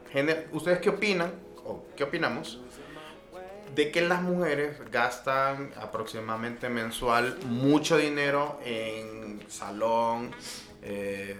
¿ustedes 0.51 0.77
qué 0.77 0.89
opinan, 0.89 1.33
o 1.63 1.87
qué 1.97 2.03
opinamos, 2.03 2.59
de 3.73 3.89
que 3.89 4.01
las 4.01 4.21
mujeres 4.21 4.77
gastan 4.91 5.73
aproximadamente 5.81 6.69
mensual 6.69 7.39
mucho 7.45 7.97
dinero 7.97 8.59
en 8.63 9.43
salón, 9.49 10.29
eh, 10.83 11.35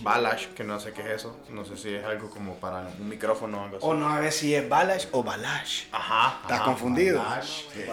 balash, 0.00 0.48
que 0.48 0.64
no 0.64 0.80
sé 0.80 0.92
qué 0.92 1.02
es 1.02 1.08
eso, 1.20 1.38
no 1.50 1.64
sé 1.64 1.76
si 1.76 1.94
es 1.94 2.04
algo 2.04 2.28
como 2.28 2.56
para 2.56 2.88
un 2.98 3.08
micrófono 3.08 3.60
o 3.60 3.64
algo 3.66 3.76
así. 3.76 3.86
O 3.86 3.94
no 3.94 4.08
a 4.08 4.18
ver 4.18 4.32
si 4.32 4.52
es 4.52 4.68
Balash 4.68 5.06
o 5.12 5.22
Balash. 5.22 5.84
Ajá. 5.92 6.40
Estás 6.42 6.56
ajá, 6.58 6.64
confundido. 6.64 7.22
balash, 7.22 7.66
eh, 7.76 7.88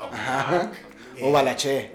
Ajá. 0.00 0.72
O 1.22 1.32
Balaché. 1.32 1.90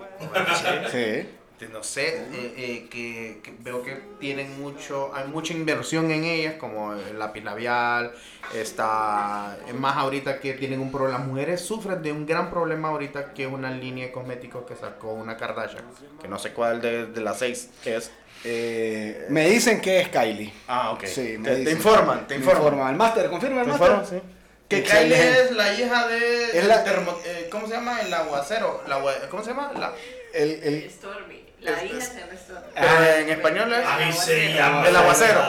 Sí. 0.92 1.28
Este, 1.56 1.70
no 1.72 1.84
sé, 1.84 2.18
eh, 2.18 2.54
eh, 2.58 2.88
que, 2.92 3.40
que 3.42 3.54
veo 3.60 3.82
que 3.82 3.94
tienen 4.20 4.60
mucho, 4.62 5.16
hay 5.16 5.26
mucha 5.30 5.54
inversión 5.54 6.12
en 6.12 6.26
ellas, 6.26 6.56
como 6.56 6.94
el 6.94 7.18
lápiz 7.18 7.46
labial, 7.46 8.12
está, 8.54 9.58
es 9.66 9.74
más 9.74 9.96
ahorita 9.96 10.42
que 10.42 10.52
tienen 10.56 10.82
un 10.82 10.92
problema, 10.92 11.20
las 11.20 11.28
mujeres 11.28 11.62
sufren 11.62 12.02
de 12.02 12.12
un 12.12 12.26
gran 12.26 12.50
problema 12.50 12.90
ahorita 12.90 13.34
que 13.34 13.46
es 13.46 13.50
una 13.50 13.72
línea 13.72 14.08
de 14.08 14.12
cosméticos 14.12 14.66
que 14.66 14.76
sacó 14.76 15.14
una 15.14 15.38
Kardashian, 15.38 15.86
que 16.22 16.28
no 16.28 16.38
sé 16.38 16.52
cuál 16.52 16.82
de, 16.82 17.06
de 17.06 17.22
las 17.22 17.40
seis 17.40 17.70
es. 17.86 18.12
Eh, 18.44 19.26
me 19.30 19.48
dicen 19.48 19.80
que 19.80 20.02
es 20.02 20.10
Kylie. 20.10 20.52
Ah, 20.68 20.92
ok. 20.92 21.06
Sí, 21.06 21.38
me 21.40 21.56
te, 21.56 21.72
informan, 21.72 22.28
te 22.28 22.38
Me 22.38 22.44
informan. 22.44 22.92
El 22.92 22.98
máster, 22.98 23.30
confirma 23.30 23.62
el 23.62 23.72
¿Te 23.72 23.78
máster. 23.78 24.20
Sí. 24.20 24.35
Que. 24.68 24.84
Kylie 24.84 25.42
es 25.44 25.52
la 25.52 25.74
hija 25.74 26.08
de... 26.08 26.58
Es 26.60 26.66
la- 26.66 26.84
termo- 26.84 27.20
eh, 27.26 27.48
¿Cómo 27.52 27.68
se 27.68 27.74
llama? 27.74 28.02
El 28.02 28.14
aguacero. 28.14 28.84
La, 28.88 29.00
¿Cómo 29.30 29.44
se 29.44 29.50
llama? 29.52 29.72
La, 29.78 29.94
El, 30.34 30.52
el, 30.64 30.90
Stormy. 30.92 31.46
La 31.62 31.84
hija 31.84 32.02
se 32.02 32.20
llama 32.20 32.34
Stormy. 32.36 32.68
pero 32.74 33.04
en 33.18 33.30
español 33.30 33.74
es... 33.74 33.86
A 33.86 33.98
mí 34.00 34.12
se 34.12 34.54
llama. 34.54 34.88
El 34.88 34.96
aguacero. 34.96 35.42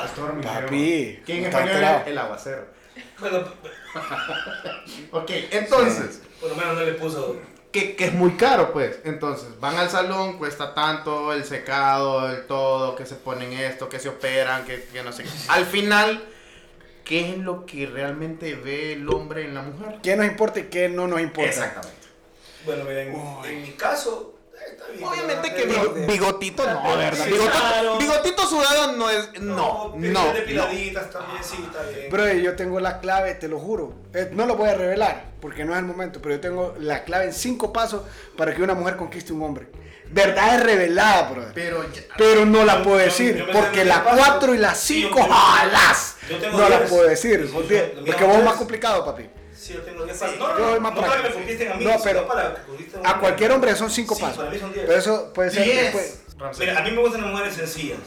papi. 0.42 1.22
¿Quién 1.24 1.38
en 1.38 1.44
español 1.46 1.82
es 2.02 2.06
el 2.08 2.18
aguacero? 2.18 2.66
Bueno, 3.18 3.44
Ok, 5.12 5.30
entonces, 5.50 6.20
por 6.40 6.50
lo 6.50 6.56
menos 6.56 6.74
no 6.76 6.82
le 6.82 6.92
puso. 6.92 7.36
que, 7.72 7.96
que 7.96 8.06
es 8.06 8.12
muy 8.12 8.32
caro, 8.36 8.72
pues. 8.72 8.98
Entonces, 9.04 9.58
van 9.60 9.76
al 9.76 9.90
salón, 9.90 10.38
cuesta 10.38 10.74
tanto 10.74 11.32
el 11.32 11.44
secado, 11.44 12.30
el 12.30 12.46
todo, 12.46 12.94
que 12.96 13.06
se 13.06 13.14
ponen 13.16 13.52
esto, 13.54 13.88
que 13.88 13.98
se 13.98 14.08
operan, 14.08 14.64
que, 14.64 14.84
que 14.92 15.02
no 15.02 15.12
sé 15.12 15.24
qué. 15.24 15.30
Al 15.48 15.64
final, 15.66 16.22
¿qué 17.06 17.30
es 17.30 17.38
lo 17.38 17.64
que 17.64 17.86
realmente 17.86 18.54
ve 18.54 18.92
el 18.94 19.08
hombre 19.08 19.44
en 19.46 19.54
la 19.54 19.62
mujer? 19.62 20.00
¿Qué 20.02 20.16
nos 20.16 20.26
importa 20.26 20.60
y 20.60 20.64
qué 20.64 20.88
no 20.90 21.06
nos 21.08 21.20
importa? 21.20 21.48
Exactamente. 21.50 21.96
Bueno, 22.66 22.84
mira, 22.84 23.02
en, 23.02 23.14
en 23.44 23.62
mi 23.62 23.70
caso, 23.72 24.34
eh, 24.54 24.58
está 24.72 24.86
bien. 24.88 25.04
Obviamente 25.04 25.54
que 25.54 25.66
¿verdad? 25.66 25.82
bigo- 25.84 26.06
bigotito 26.06 26.64
no, 26.68 26.96
¿verdad? 26.96 27.24
Sí, 27.24 27.30
Bigotito, 27.30 27.58
claro. 27.58 27.98
bigotito 27.98 28.46
sudado 28.48 28.92
no 28.96 29.08
es. 29.08 29.40
No, 29.40 29.94
no. 29.96 30.12
no. 30.24 30.32
depiladitas 30.32 31.10
también, 31.10 31.44
sí, 31.44 31.56
está 31.64 31.82
bien. 31.84 32.10
Bro, 32.10 32.32
yo 32.32 32.56
tengo 32.56 32.80
la 32.80 32.98
clave, 33.00 33.34
te 33.34 33.46
lo 33.48 33.60
juro. 33.60 33.94
Eh, 34.12 34.30
no 34.32 34.46
lo 34.46 34.56
voy 34.56 34.68
a 34.68 34.74
revelar 34.74 35.26
porque 35.40 35.64
no 35.64 35.72
es 35.74 35.78
el 35.78 35.84
momento, 35.84 36.20
pero 36.20 36.34
yo 36.34 36.40
tengo 36.40 36.74
la 36.80 37.04
clave 37.04 37.26
en 37.26 37.32
cinco 37.32 37.72
pasos 37.72 38.02
para 38.36 38.52
que 38.54 38.62
una 38.62 38.74
mujer 38.74 38.96
conquiste 38.96 39.32
un 39.32 39.42
hombre. 39.42 39.68
Verdad 40.08 40.54
es 40.56 40.62
revelada, 40.64 41.30
bro. 41.30 41.44
Pero 41.54 41.82
ya- 41.92 42.02
Pero 42.16 42.44
no 42.46 42.64
la 42.64 42.82
puedo 42.82 42.98
yo- 42.98 43.04
decir, 43.04 43.36
yo 43.36 43.46
porque 43.52 43.84
la 43.84 43.96
los 43.96 44.04
pasos. 44.04 44.26
4 44.26 44.54
y 44.54 44.58
la 44.58 44.74
Sí, 44.74 45.02
yo 45.02 45.08
5, 45.08 45.20
tengo- 45.20 45.34
¡jalas! 45.34 46.15
Yo 46.28 46.38
tengo 46.38 46.58
No 46.58 46.68
la 46.68 46.78
diez. 46.78 46.90
puedo 46.90 47.08
decir, 47.08 47.46
Sí, 47.46 47.50
porque, 47.52 47.74
yo- 47.76 47.94
lo 47.96 48.02
mío 48.02 48.12
porque 48.12 48.24
vos 48.24 48.32
es 48.34 48.38
es- 48.40 48.44
más 48.44 48.54
complicado, 48.56 49.04
papi. 49.04 49.26
Sí, 49.54 49.72
yo 49.74 49.80
tengo 49.82 50.04
10 50.04 50.16
Sí, 50.18 50.24
pasos. 50.24 50.38
No, 50.38 50.48
yo 50.48 50.52
no, 50.58 50.58
soy 50.70 50.80
no, 50.80 50.90
no 50.90 50.94
para 50.94 51.12
que 51.16 51.22
me 51.22 51.70
a 51.70 51.74
mí, 51.76 51.84
No, 51.84 51.92
pero 52.04 52.26
para 52.28 52.54
que 52.54 52.62
conquisten 52.62 53.00
A 53.06 53.18
cualquier 53.18 53.52
hombre 53.52 53.74
son 53.74 53.90
5 53.90 54.14
Sí, 54.14 54.20
pasos. 54.22 54.36
para 54.38 54.50
mí 54.50 54.58
son 54.58 54.72
10. 54.72 54.86
Pero 54.86 54.98
eso 54.98 55.32
puede 55.32 55.50
ser 55.50 55.64
Diez. 55.64 55.82
después. 55.94 56.22
Mira, 56.58 56.78
a 56.78 56.82
mí 56.82 56.90
me 56.90 57.00
gustan 57.00 57.22
las 57.22 57.30
mujeres 57.30 57.54
sencillas. 57.54 57.98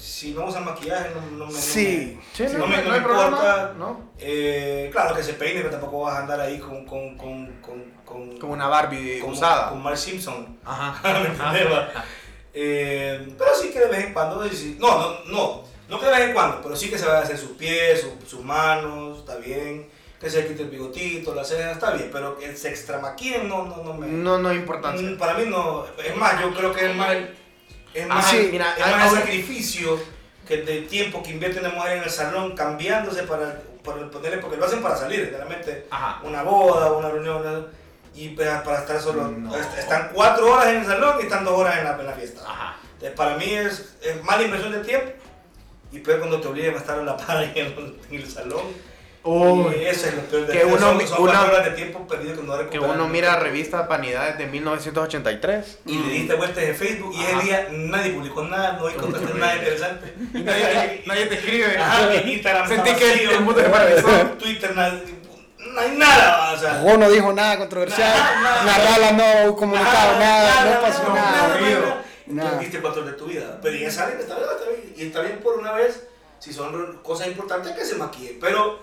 Si 0.00 0.32
no 0.32 0.46
usan 0.46 0.64
maquillaje, 0.64 1.10
no, 1.14 1.20
no 1.36 1.46
me. 1.46 1.52
no 1.52 1.58
Sí. 1.60 2.18
Sí, 2.32 2.42
me- 2.44 2.48
no, 2.54 2.58
no 2.60 2.66
me, 2.68 2.76
no 2.78 2.84
no 2.84 2.90
me 2.90 2.96
importa. 2.96 3.74
¿no? 3.76 4.10
Eh, 4.18 4.88
claro 4.90 5.14
que 5.14 5.22
se 5.22 5.34
peine, 5.34 5.60
pero 5.60 5.72
tampoco 5.72 6.00
vas 6.02 6.14
a 6.16 6.20
andar 6.20 6.40
ahí 6.40 6.58
con. 6.58 6.86
con, 6.86 7.18
con, 7.18 7.46
con, 7.60 7.84
con 8.04 8.38
Como 8.38 8.52
una 8.54 8.66
Barbie 8.66 9.20
como- 9.20 9.34
usada. 9.34 9.68
Con 9.70 9.82
Mark 9.82 9.98
Simpson. 9.98 10.58
Ajá. 10.64 11.00
¿Me 11.22 11.28
entiendes, 11.28 11.66
va? 11.72 12.04
Eh, 12.58 13.34
pero 13.36 13.50
sí 13.54 13.68
que 13.68 13.78
de 13.80 13.86
vez 13.88 14.04
en 14.06 14.14
cuando. 14.14 14.42
sí- 14.48 14.78
No, 14.80 14.98
no, 14.98 15.24
no. 15.26 15.64
No 15.88 15.98
que 16.00 16.06
de 16.06 16.12
vez 16.12 16.20
en 16.22 16.32
cuando, 16.34 16.60
pero 16.62 16.74
sí 16.76 16.90
que 16.90 16.98
se 16.98 17.06
va 17.06 17.18
a 17.18 17.22
hacer 17.22 17.38
sus 17.38 17.50
pies, 17.52 18.00
sus, 18.00 18.28
sus 18.28 18.44
manos, 18.44 19.18
está 19.20 19.36
bien. 19.36 19.88
que 20.20 20.30
se 20.30 20.46
quite 20.46 20.62
el 20.62 20.70
bigotito, 20.70 21.34
la 21.34 21.44
ceja, 21.44 21.72
está 21.72 21.90
bien, 21.92 22.08
pero 22.12 22.38
que 22.38 22.56
se 22.56 22.70
extramaquillen 22.70 23.48
no, 23.48 23.64
no, 23.66 23.84
no 23.84 23.94
me... 23.94 24.06
No, 24.06 24.38
no 24.38 24.48
hay 24.48 24.56
importancia. 24.56 25.06
Mm, 25.08 25.18
Para 25.18 25.34
mí 25.34 25.44
no, 25.46 25.84
es 26.02 26.16
más, 26.16 26.40
yo 26.40 26.52
creo 26.54 26.72
que 26.72 26.86
es 26.90 26.96
más, 26.96 27.14
es 27.94 28.06
más, 28.06 28.26
sí, 28.30 28.48
mira, 28.50 28.74
es 28.78 28.86
más 28.86 29.12
el 29.12 29.18
sacrificio 29.20 30.00
que 30.48 30.54
el 30.54 30.86
tiempo 30.88 31.22
que 31.22 31.30
invierte 31.32 31.60
una 31.60 31.68
mujer 31.68 31.98
en 31.98 32.02
el 32.04 32.10
salón 32.10 32.56
cambiándose 32.56 33.24
para, 33.24 33.60
para 33.84 34.10
ponerle, 34.10 34.38
porque 34.38 34.56
lo 34.56 34.64
hacen 34.64 34.80
para 34.82 34.96
salir, 34.96 35.28
realmente 35.36 35.86
Ajá. 35.90 36.20
una 36.24 36.42
boda, 36.42 36.92
una 36.92 37.10
reunión, 37.10 37.42
una- 37.46 37.66
y 38.14 38.30
para, 38.30 38.62
para 38.62 38.78
estar 38.78 38.98
solo, 39.00 39.28
No. 39.28 39.54
est- 39.54 39.78
están 39.78 40.10
cuatro 40.14 40.50
horas 40.50 40.68
en 40.68 40.76
el 40.76 40.86
salón 40.86 41.16
y 41.20 41.24
están 41.24 41.44
dos 41.44 41.58
horas 41.58 41.76
en 41.78 41.84
la, 41.84 41.96
en 42.00 42.06
la 42.06 42.12
fiesta. 42.14 42.40
Ajá. 42.46 42.76
Entonces, 42.94 43.10
para 43.16 43.36
mí 43.36 43.52
es, 43.52 43.96
es 44.00 44.24
mala 44.24 44.42
inversión 44.44 44.72
de 44.72 44.78
tiempo 44.78 45.12
y 45.92 45.98
peor 46.00 46.18
cuando 46.18 46.40
te 46.40 46.48
obligan 46.48 46.74
a 46.74 46.78
estar 46.78 46.98
a 46.98 47.02
la 47.02 47.16
par 47.16 47.42
en 47.42 47.50
el, 47.56 47.96
en 48.10 48.14
el 48.20 48.28
salón. 48.30 48.62
Uy, 49.28 49.74
y 49.80 49.84
eso 49.86 50.06
es 50.06 50.14
lo 50.14 50.20
peor 50.22 50.46
de 50.46 50.52
que 50.56 50.64
uno 50.64 50.78
son, 50.78 50.96
mi- 50.96 51.04
son 51.06 51.20
una- 51.22 51.32
cuatro 51.32 51.52
horas 51.54 51.64
de 51.64 51.70
tiempo 51.72 52.06
perdido 52.06 52.36
que 52.36 52.42
no 52.46 52.70
que 52.70 52.78
uno 52.78 53.08
mira 53.08 53.34
revistas 53.40 53.88
Vanidades 53.88 54.38
de 54.38 54.46
1983. 54.46 55.78
y 55.86 55.98
le 55.98 56.12
diste 56.12 56.34
vueltas 56.34 56.62
en 56.62 56.76
Facebook 56.76 57.12
y 57.12 57.20
Ajá. 57.24 57.30
ese 57.32 57.42
día 57.44 57.68
nadie 57.72 58.12
publicó 58.12 58.44
nada, 58.44 58.74
no 58.74 58.86
hay 58.86 58.94
nada 59.34 59.56
interesante. 59.56 60.14
Y 60.32 60.38
nadie, 60.42 61.02
nadie 61.06 61.26
te 61.26 61.34
escribe. 61.34 61.76
Ajá, 61.76 62.08
mi 62.24 62.32
Instagram 62.34 62.68
Sentí 62.68 62.94
que 62.94 63.10
vacío, 63.10 63.30
el 63.32 63.40
mundo 63.40 63.60
se 63.60 63.68
paralizó. 63.68 64.08
Twitter, 64.38 64.76
nada, 64.76 65.00
no 65.72 65.80
hay 65.80 65.90
nada, 65.96 66.52
o 66.52 66.58
sea. 66.58 66.74
Juan 66.74 67.00
no 67.00 67.10
dijo 67.10 67.32
nada 67.32 67.58
controversial. 67.58 68.08
Nada, 68.08 68.40
nada. 68.40 68.64
Narrala 68.64 69.12
no 69.44 69.56
comunicado 69.56 70.20
nada, 70.20 70.64
no 70.72 70.80
pasó 70.82 71.12
nada. 71.12 72.02
Nada. 72.26 72.50
Perdiste 72.52 72.80
cuatro 72.80 73.02
horas 73.02 73.14
de 73.14 73.18
tu 73.18 73.26
vida. 73.26 73.58
Pero 73.62 73.76
ya 73.76 73.90
salen, 73.90 74.18
está 74.18 74.36
bien, 74.36 74.48
está 74.50 74.70
bien. 74.70 74.94
Y 74.96 75.02
está 75.06 75.20
bien 75.22 75.38
por 75.40 75.58
una 75.58 75.72
vez, 75.72 76.06
si 76.38 76.52
son 76.52 76.98
cosas 77.02 77.28
importantes, 77.28 77.72
que 77.72 77.84
se 77.84 77.94
maquillen. 77.96 78.38
Pero 78.40 78.80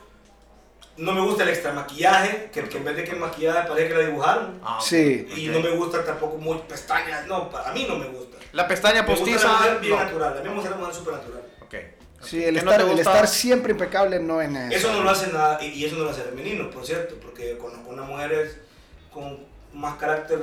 no 0.98 1.12
me 1.12 1.22
gusta 1.22 1.44
el 1.44 1.50
extra 1.50 1.74
maquillaje, 1.74 2.50
que, 2.54 2.64
que 2.70 2.78
en 2.78 2.86
vez 2.86 2.96
de 2.96 3.04
que 3.04 3.16
maquillaje 3.16 3.68
parece 3.68 3.88
que 3.90 3.94
la 3.96 4.06
dibujaron. 4.06 4.60
Ah, 4.64 4.80
Sí. 4.82 5.28
Y 5.36 5.50
ok. 5.50 5.56
no 5.56 5.62
me 5.62 5.72
gusta 5.72 6.04
tampoco 6.06 6.38
muy 6.38 6.58
pestañas, 6.60 7.26
no, 7.28 7.50
para 7.50 7.72
mí 7.74 7.86
no 7.88 7.98
me 7.98 8.08
gusta. 8.08 8.38
La 8.52 8.68
pestaña 8.68 9.02
Me 9.02 9.10
gusta 9.10 9.26
la 9.26 9.32
postiza. 9.34 9.54
mujer 9.58 9.80
bien 9.80 9.96
no. 9.98 10.04
natural, 10.04 10.38
a 10.38 10.42
mí 10.42 10.50
me 10.50 10.56
gusta 10.56 10.70
la 10.70 10.76
mujer 10.78 10.94
súper 10.94 11.14
natural. 11.16 11.42
Ok. 11.62 11.76
Sí, 12.22 12.44
el 12.44 12.56
¿Qué 12.56 12.62
no 12.64 12.72
estar, 12.72 12.86
te 12.88 12.92
el 12.94 13.00
estar 13.00 13.28
siempre 13.28 13.72
impecable 13.74 14.20
no 14.20 14.40
es 14.42 14.50
necesario. 14.50 14.78
Eso 14.78 14.94
no 14.94 15.04
lo 15.04 15.10
hace 15.10 15.34
nada, 15.34 15.62
y 15.62 15.70
y 15.70 15.86
eso 15.86 15.96
no 15.98 16.06
lo 16.06 16.12
hace 16.12 16.22
femenino, 16.22 16.70
por 16.70 16.86
cierto, 16.86 17.16
porque 17.22 17.58
conozco 17.58 17.90
unas 17.90 18.08
mujeres 18.08 18.58
con 19.12 19.46
más 19.74 19.96
carácter 19.98 20.40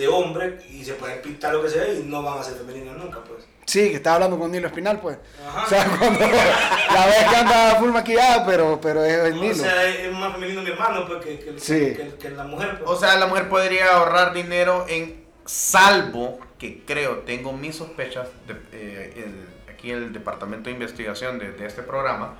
de 0.00 0.08
hombre 0.08 0.58
y 0.70 0.84
se 0.84 0.94
pueden 0.94 1.20
pintar 1.22 1.52
lo 1.54 1.62
que 1.62 1.68
sea 1.68 1.86
y 1.92 2.02
no 2.04 2.22
van 2.22 2.38
a 2.38 2.42
ser 2.42 2.54
femeninas 2.56 2.96
nunca, 2.96 3.18
pues. 3.22 3.44
Sí, 3.66 3.90
que 3.90 3.96
estaba 3.96 4.16
hablando 4.16 4.38
con 4.38 4.50
Nilo 4.50 4.66
Espinal, 4.66 4.98
pues. 5.00 5.18
Ajá. 5.46 5.64
O 5.64 5.68
sea, 5.68 5.84
cuando 5.98 6.20
la 6.20 7.06
vez 7.06 7.24
que 7.28 7.36
anda 7.36 7.76
full 7.78 7.90
maquillada, 7.90 8.44
pero, 8.46 8.80
pero 8.80 9.04
es 9.04 9.12
el 9.26 9.32
O 9.38 9.42
Nilo. 9.42 9.54
sea, 9.54 9.86
es 9.88 10.12
más 10.12 10.32
femenino 10.32 10.62
mi 10.62 10.70
hermano 10.70 11.06
pues, 11.06 11.24
que, 11.24 11.38
que, 11.38 11.60
Sí. 11.60 11.94
que, 11.94 12.14
que 12.18 12.30
la 12.30 12.44
mujer. 12.44 12.78
pues. 12.78 12.90
O 12.90 12.96
sea, 12.98 13.16
la 13.16 13.26
mujer 13.26 13.48
podría 13.48 13.96
ahorrar 13.96 14.32
dinero 14.32 14.86
en 14.88 15.24
salvo 15.44 16.40
que 16.58 16.82
creo, 16.84 17.18
tengo 17.20 17.52
mis 17.52 17.76
sospechas, 17.76 18.28
de, 18.46 18.54
eh, 18.72 19.12
el- 19.24 19.72
aquí 19.72 19.90
el 19.92 20.12
departamento 20.12 20.64
de 20.68 20.72
investigación 20.74 21.38
de, 21.38 21.52
de 21.52 21.66
este 21.66 21.82
programa, 21.82 22.34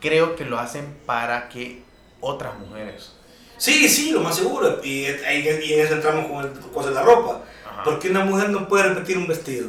creo 0.00 0.36
que 0.36 0.44
lo 0.44 0.58
hacen 0.58 0.96
para 1.06 1.48
que 1.48 1.82
otras 2.20 2.56
mujeres. 2.58 3.14
Sí, 3.58 3.88
sí, 3.88 4.10
lo 4.12 4.20
más 4.20 4.36
seguro. 4.36 4.80
Y, 4.82 5.04
ahí- 5.06 5.46
y 5.64 5.74
en 5.74 5.80
eso 5.80 5.94
entramos 5.94 6.26
con 6.30 6.44
el 6.84 6.88
de 6.88 6.94
la 6.94 7.02
ropa. 7.02 7.42
Ajá. 7.70 7.82
¿Por 7.82 7.98
qué 7.98 8.08
una 8.10 8.24
mujer 8.24 8.48
no 8.50 8.66
puede 8.68 8.84
repetir 8.84 9.18
un 9.18 9.26
vestido? 9.26 9.68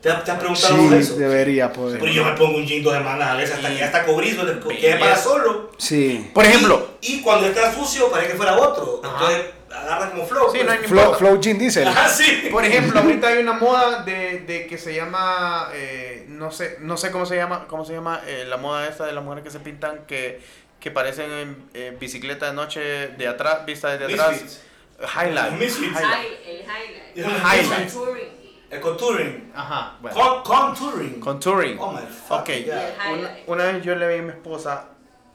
¿Te, 0.00 0.10
has- 0.10 0.22
te 0.24 0.30
has 0.30 0.38
preguntado 0.38 0.76
Sí, 0.76 0.94
eso? 0.94 1.16
debería 1.16 1.72
poder. 1.72 1.98
Pero 1.98 2.12
yo 2.12 2.24
me 2.24 2.32
pongo 2.32 2.56
un 2.58 2.64
jean 2.66 2.82
dos 2.84 2.94
semanas 2.94 3.30
a 3.30 3.34
veces 3.34 3.56
hasta 3.56 3.68
que 3.68 3.76
ya 3.78 3.86
está 3.86 4.06
cobrizo, 4.06 4.44
que 4.68 4.90
es 4.90 4.96
para 4.96 5.16
solo. 5.16 5.72
Sí. 5.76 6.30
Por 6.32 6.44
ejemplo, 6.44 6.88
Y, 7.00 7.14
y 7.16 7.20
cuando 7.20 7.46
está 7.48 7.74
sucio 7.74 8.08
parece 8.10 8.30
que 8.32 8.36
fuera 8.36 8.56
otro. 8.56 9.00
Ajá. 9.04 9.12
Entonces 9.14 9.52
agarra 9.74 10.10
como 10.10 10.24
flow. 10.24 10.44
Sí, 10.52 10.58
pues. 10.58 10.66
no 10.66 10.72
hay 10.72 10.78
ni- 10.78 10.86
Flow, 10.86 11.14
Flow 11.14 11.40
Jean 11.40 11.58
Diesel. 11.58 11.88
Ajá, 11.88 12.08
sí. 12.08 12.48
por 12.50 12.64
ejemplo, 12.64 13.00
ahorita 13.00 13.26
hay 13.28 13.38
una 13.38 13.52
moda 13.54 14.02
de, 14.04 14.40
de 14.40 14.66
que 14.68 14.78
se 14.78 14.94
llama, 14.94 15.68
eh, 15.74 16.24
no 16.28 16.50
sé, 16.52 16.76
no 16.80 16.96
sé 16.96 17.10
cómo 17.10 17.26
se 17.26 17.34
llama, 17.36 17.66
cómo 17.68 17.84
se 17.84 17.92
llama 17.94 18.20
eh, 18.26 18.44
la 18.46 18.56
moda 18.56 18.88
esta 18.88 19.04
de 19.04 19.12
las 19.12 19.22
mujeres 19.24 19.42
que 19.44 19.50
se 19.50 19.58
pintan 19.60 20.06
que, 20.06 20.40
que 20.80 20.90
parecen 20.90 21.30
en 21.30 21.68
eh, 21.74 21.96
bicicleta 21.98 22.46
de 22.46 22.52
noche 22.52 23.08
de 23.08 23.28
atrás, 23.28 23.66
vista 23.66 23.96
desde 23.96 24.12
atrás. 24.12 24.30
Misfits. 24.30 24.60
Highlight. 25.00 25.52
Misfits. 25.52 25.98
Highlight. 25.98 26.46
El 26.46 26.60
highlight. 26.62 27.44
Highlight. 27.44 27.80
El 27.80 27.92
touring. 27.92 28.38
El 28.70 28.80
contouring. 28.80 29.52
Ajá, 29.54 29.96
bueno. 30.00 30.16
Con, 30.16 30.42
contouring. 30.42 31.20
Contouring. 31.20 31.78
Oh 31.78 31.92
my 31.92 32.00
fuck. 32.06 32.40
Ok. 32.40 32.50
Una, 32.66 33.16
highlight. 33.16 33.48
una 33.48 33.64
vez 33.64 33.82
yo 33.82 33.94
le 33.94 34.08
vi 34.08 34.18
a 34.18 34.22
mi 34.22 34.30
esposa 34.30 34.88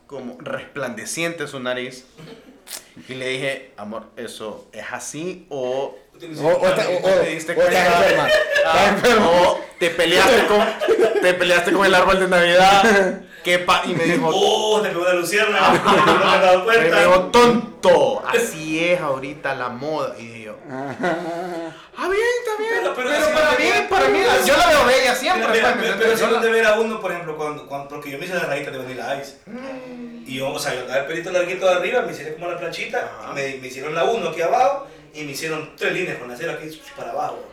como 0.06 0.38
resplandeciente 0.40 1.48
su 1.48 1.60
nariz 1.60 2.06
y 3.10 3.16
le 3.16 3.28
dije, 3.30 3.72
amor, 3.78 4.06
¿eso 4.16 4.70
es 4.72 4.86
así 4.92 5.48
o 5.50 5.98
te 6.20 6.28
diste 6.28 7.56
cuenta? 7.56 8.30
Ah, 8.66 8.96
o 9.28 9.60
te 9.80 9.90
peleaste 9.90 10.46
con 10.46 10.64
te 11.22 11.34
peleaste 11.34 11.72
con 11.72 11.86
el 11.86 11.96
árbol 11.96 12.20
de 12.20 12.28
Navidad? 12.28 13.22
¿Qué 13.44 13.60
pa 13.60 13.82
y 13.86 13.94
me 13.94 14.04
dijo, 14.06 14.30
Oh, 14.34 14.80
te 14.82 14.90
pegó 14.90 15.04
la 15.06 15.14
lucierna. 15.16 15.60
no 15.74 15.84
te 16.20 16.26
has 16.28 16.42
dado 16.42 16.56
y 16.64 16.68
me 16.68 16.74
cuenta. 16.76 17.00
dijo, 17.00 17.20
tonto, 17.32 18.24
así 18.28 18.84
es 18.84 19.02
ahorita 19.02 19.54
la 19.56 19.70
moda. 19.70 20.16
Y 20.18 20.26
dije 20.28 20.44
yo, 20.44 20.56
ah, 20.70 22.08
bien, 22.10 22.22
está 22.40 22.58
bien. 22.58 22.70
Pero- 22.82 22.94
Pero, 22.96 22.96
pero 22.96 23.10
así 23.12 23.34
para 23.34 23.52
no 23.52 23.58
mí, 23.60 23.66
para 23.90 24.08
mí, 24.10 24.20
yo 24.46 24.58
la 24.58 24.68
veo 24.68 24.86
bella 24.86 25.16
siempre. 25.16 25.48
Mira, 25.52 25.76
mira, 25.76 25.92
¿me 25.96 25.98
pero, 25.98 26.14
si 26.16 26.22
Yo 26.22 26.28
no 26.28 26.34
la- 26.36 26.42
te 26.42 26.50
ver 26.50 26.66
a 26.66 26.80
uno, 26.80 27.00
por 27.02 27.12
ejemplo, 27.12 27.36
cuando, 27.38 27.68
cuando, 27.68 27.90
porque 27.90 28.12
yo 28.12 28.18
me 28.18 28.26
hice 28.26 28.36
la 28.36 28.42
rayita 28.46 28.72
de 28.72 28.78
Vanilla 28.78 29.22
Ice. 29.22 29.38
Y 30.26 30.38
yo, 30.38 30.50
o 30.52 30.60
sea, 30.60 30.74
yo 30.74 30.82
andaba 30.82 31.02
el 31.02 31.06
pelito 31.08 31.32
larguito 31.32 31.66
de 31.68 31.74
arriba, 31.74 32.02
me 32.02 32.12
hicieron 32.14 32.36
como 32.36 32.50
la 32.50 32.58
planchita, 32.58 33.12
me, 33.36 33.58
me 33.58 33.68
hicieron 33.68 33.94
la 33.94 34.06
1 34.06 34.30
aquí 34.30 34.42
abajo 34.42 34.88
y 35.14 35.24
me 35.24 35.32
hicieron 35.34 35.72
tres 35.78 35.94
líneas 35.94 36.18
con 36.18 36.30
la 36.30 36.38
cera 36.38 36.54
aquí 36.54 36.80
para 36.96 37.12
abajo. 37.12 37.44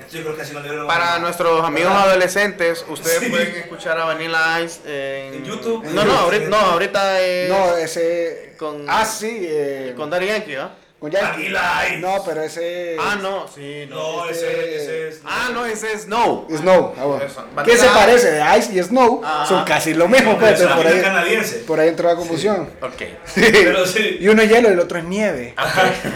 Ok. 0.00 0.06
Entonces 0.06 0.18
yo 0.20 0.24
creo 0.24 0.36
que 0.36 0.42
así 0.42 0.52
no 0.54 0.60
le 0.60 0.68
vieron 0.68 0.86
Para 0.86 1.18
nuestros 1.18 1.64
amigos 1.64 1.90
¿Verdad? 1.92 2.08
adolescentes, 2.10 2.84
ustedes 2.88 3.18
Sí. 3.20 3.26
pueden 3.30 3.54
escuchar 3.56 3.98
a 3.98 4.04
Vanilla 4.04 4.60
Ice 4.60 4.80
en, 4.86 5.34
En 5.34 5.44
YouTube. 5.44 5.84
No, 5.84 6.04
no, 6.04 6.12
ahorita, 6.18 6.48
no, 6.48 6.56
ahorita 6.56 7.20
es 7.20 7.48
No, 7.48 7.76
ese. 7.76 8.54
Con- 8.58 8.84
Ah, 8.88 9.04
sí. 9.04 9.38
Eh, 9.42 9.94
con 9.96 10.10
Daddy 10.10 10.26
Yankee, 10.26 10.54
¿ah? 10.56 10.70
con 10.98 11.10
Yankee. 11.10 11.50
Vanilla 11.52 11.86
Ice. 11.88 11.96
No, 11.98 12.22
pero 12.26 12.42
ese. 12.42 12.96
Ah, 13.00 13.16
no, 13.22 13.46
sí, 13.48 13.86
no. 13.88 13.96
No, 14.24 14.28
Este- 14.28 14.50
ese, 14.50 14.76
ese 14.76 15.08
es. 15.08 15.20
Ah, 15.24 15.48
no, 15.52 15.64
ese 15.64 15.92
es 15.92 16.02
Snow. 16.02 16.46
Snow. 16.50 16.94
ah, 16.98 17.04
bueno. 17.04 17.24
Eso. 17.24 17.44
¿Qué 17.64 17.76
se 17.78 17.86
parece? 17.86 18.30
De 18.32 18.58
Ice 18.58 18.72
y 18.74 18.82
Snow 18.82 19.22
Ajá. 19.24 19.46
son 19.46 19.64
casi 19.64 19.94
lo 19.94 20.08
mismo, 20.08 20.36
Pero 20.38 20.40
pues, 20.40 20.60
es 20.60 20.66
pero 20.66 20.76
por 20.76 20.86
ahí, 20.86 21.00
canadiense. 21.00 21.56
por 21.60 21.80
ahí 21.80 21.88
entró 21.88 22.08
la 22.08 22.16
confusión. 22.16 22.68
Ok. 22.82 23.02
Sí. 23.24 23.40
Pero 23.52 23.86
sí. 23.86 24.18
Y 24.20 24.28
uno 24.28 24.42
es 24.42 24.50
hielo 24.50 24.68
y 24.68 24.72
el 24.72 24.80
otro 24.80 24.98
es 24.98 25.04
nieve. 25.04 25.54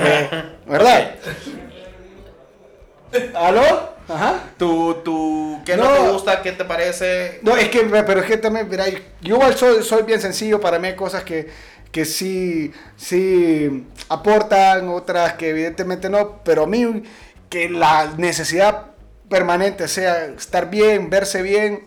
Eh, 0.01 0.43
¿Verdad? 0.66 1.14
¿Aló? 3.34 3.94
Ajá. 4.08 4.40
¿Tú, 4.58 4.96
tú, 5.04 5.62
qué 5.64 5.76
no, 5.76 5.84
No. 5.84 5.90
te 6.06 6.12
gusta? 6.12 6.42
¿Qué 6.42 6.52
te 6.52 6.64
parece? 6.64 7.38
No, 7.42 7.56
es 7.56 7.68
que, 7.70 7.80
pero 7.80 8.20
es 8.20 8.26
que 8.26 8.36
también, 8.36 8.68
mira, 8.68 8.86
yo 8.88 8.98
igual 9.36 9.56
soy, 9.56 9.82
soy 9.82 10.02
bien 10.02 10.20
sencillo, 10.20 10.60
para 10.60 10.78
mí 10.78 10.88
hay 10.88 10.96
cosas 10.96 11.24
que, 11.24 11.48
que 11.90 12.04
sí, 12.04 12.72
sí 12.96 13.86
aportan, 14.08 14.88
otras 14.88 15.34
que 15.34 15.50
evidentemente 15.50 16.10
no, 16.10 16.42
pero 16.44 16.64
a 16.64 16.66
mí 16.66 17.02
que 17.48 17.68
la 17.70 18.12
necesidad 18.18 18.86
permanente 19.30 19.88
sea 19.88 20.26
estar 20.26 20.68
bien, 20.68 21.08
verse 21.08 21.40
bien, 21.40 21.84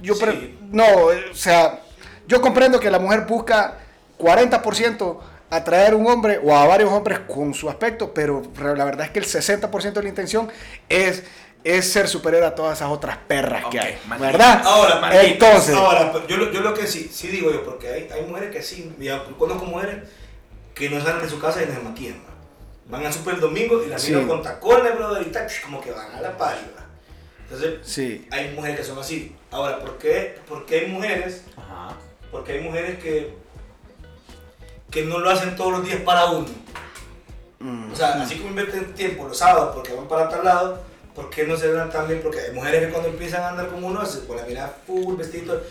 yo 0.00 0.14
Sí. 0.14 0.58
no, 0.72 0.84
o 0.84 1.34
sea, 1.34 1.80
yo 2.28 2.42
comprendo 2.42 2.78
que 2.80 2.90
la 2.90 2.98
mujer 2.98 3.22
busca 3.26 3.78
40% 4.18 5.18
atraer 5.50 5.92
a 5.92 5.96
un 5.96 6.06
hombre 6.08 6.40
o 6.42 6.54
a 6.56 6.66
varios 6.66 6.90
hombres 6.90 7.20
con 7.20 7.54
su 7.54 7.68
aspecto, 7.68 8.12
pero 8.14 8.42
la 8.74 8.84
verdad 8.84 9.06
es 9.06 9.12
que 9.12 9.18
el 9.20 9.24
60% 9.26 9.92
de 9.92 10.02
la 10.02 10.08
intención 10.08 10.50
es, 10.88 11.22
es 11.64 11.92
ser 11.92 12.08
superior 12.08 12.42
a 12.44 12.54
todas 12.54 12.78
esas 12.78 12.90
otras 12.90 13.16
perras 13.28 13.64
que 13.70 13.78
hay, 13.80 13.98
maldita. 14.06 14.30
¿verdad? 14.32 14.62
Ahora, 14.64 14.96
maldita. 15.00 15.24
Entonces, 15.26 15.74
Ahora, 15.74 16.12
pues, 16.12 16.26
yo, 16.26 16.36
lo- 16.36 16.50
yo 16.52 16.60
lo 16.60 16.74
que 16.74 16.86
sí, 16.86 17.10
sí 17.12 17.28
digo 17.28 17.50
yo, 17.52 17.64
porque 17.64 17.88
hay, 17.88 18.08
hay 18.12 18.22
mujeres 18.26 18.50
que 18.50 18.62
sí, 18.62 18.92
ya 18.98 19.22
conozco 19.38 19.64
mujeres 19.66 20.08
que 20.74 20.90
no 20.90 21.00
salen 21.00 21.22
de 21.22 21.28
su 21.28 21.38
casa 21.40 21.62
y 21.62 21.66
no 21.66 21.72
se 21.74 21.80
maquillan. 21.80 22.22
¿va? 22.26 22.32
Van 22.98 23.06
al 23.06 23.12
super 23.12 23.34
el 23.34 23.40
domingo 23.40 23.82
y 23.84 23.88
las 23.88 24.02
Sí. 24.02 24.12
con 24.26 24.42
tacones, 24.42 24.94
brother, 24.94 25.26
y 25.26 25.30
tal, 25.30 25.46
como 25.64 25.80
que 25.80 25.90
van 25.90 26.12
a 26.14 26.20
la 26.20 26.30
¿va? 26.30 26.54
Entonces, 27.44 27.74
sí, 27.82 28.26
hay 28.30 28.50
mujeres 28.54 28.78
que 28.78 28.84
son 28.84 28.98
así. 28.98 29.34
Ahora, 29.52 29.78
¿por 29.78 29.98
qué, 29.98 30.38
por 30.48 30.66
qué 30.66 30.80
hay 30.80 30.86
mujeres? 30.86 31.42
Ajá. 31.56 31.96
Porque 32.30 32.52
hay 32.52 32.60
mujeres 32.60 32.98
que, 32.98 33.34
que 34.90 35.04
no 35.04 35.18
lo 35.18 35.30
hacen 35.30 35.56
todos 35.56 35.72
los 35.72 35.84
días 35.84 36.00
para 36.00 36.26
uno. 36.26 36.48
Mm. 37.58 37.92
O 37.92 37.96
sea, 37.96 38.22
así 38.22 38.36
como 38.36 38.50
invierten 38.50 38.94
tiempo 38.94 39.26
los 39.26 39.38
sábados 39.38 39.74
porque 39.74 39.94
van 39.94 40.08
para 40.08 40.28
tal 40.28 40.44
lado, 40.44 40.80
¿por 41.14 41.30
qué 41.30 41.46
no 41.46 41.56
se 41.56 41.68
ven 41.68 41.90
tan 41.90 42.06
bien? 42.06 42.20
Porque 42.22 42.40
hay 42.40 42.52
mujeres 42.52 42.86
que 42.86 42.92
cuando 42.92 43.08
empiezan 43.08 43.42
a 43.42 43.48
andar 43.48 43.68
como 43.68 43.88
uno, 43.88 44.04
se 44.04 44.26
con 44.26 44.36
la 44.36 44.44
mirada 44.44 44.76
full, 44.86 45.16
vestido, 45.16 45.62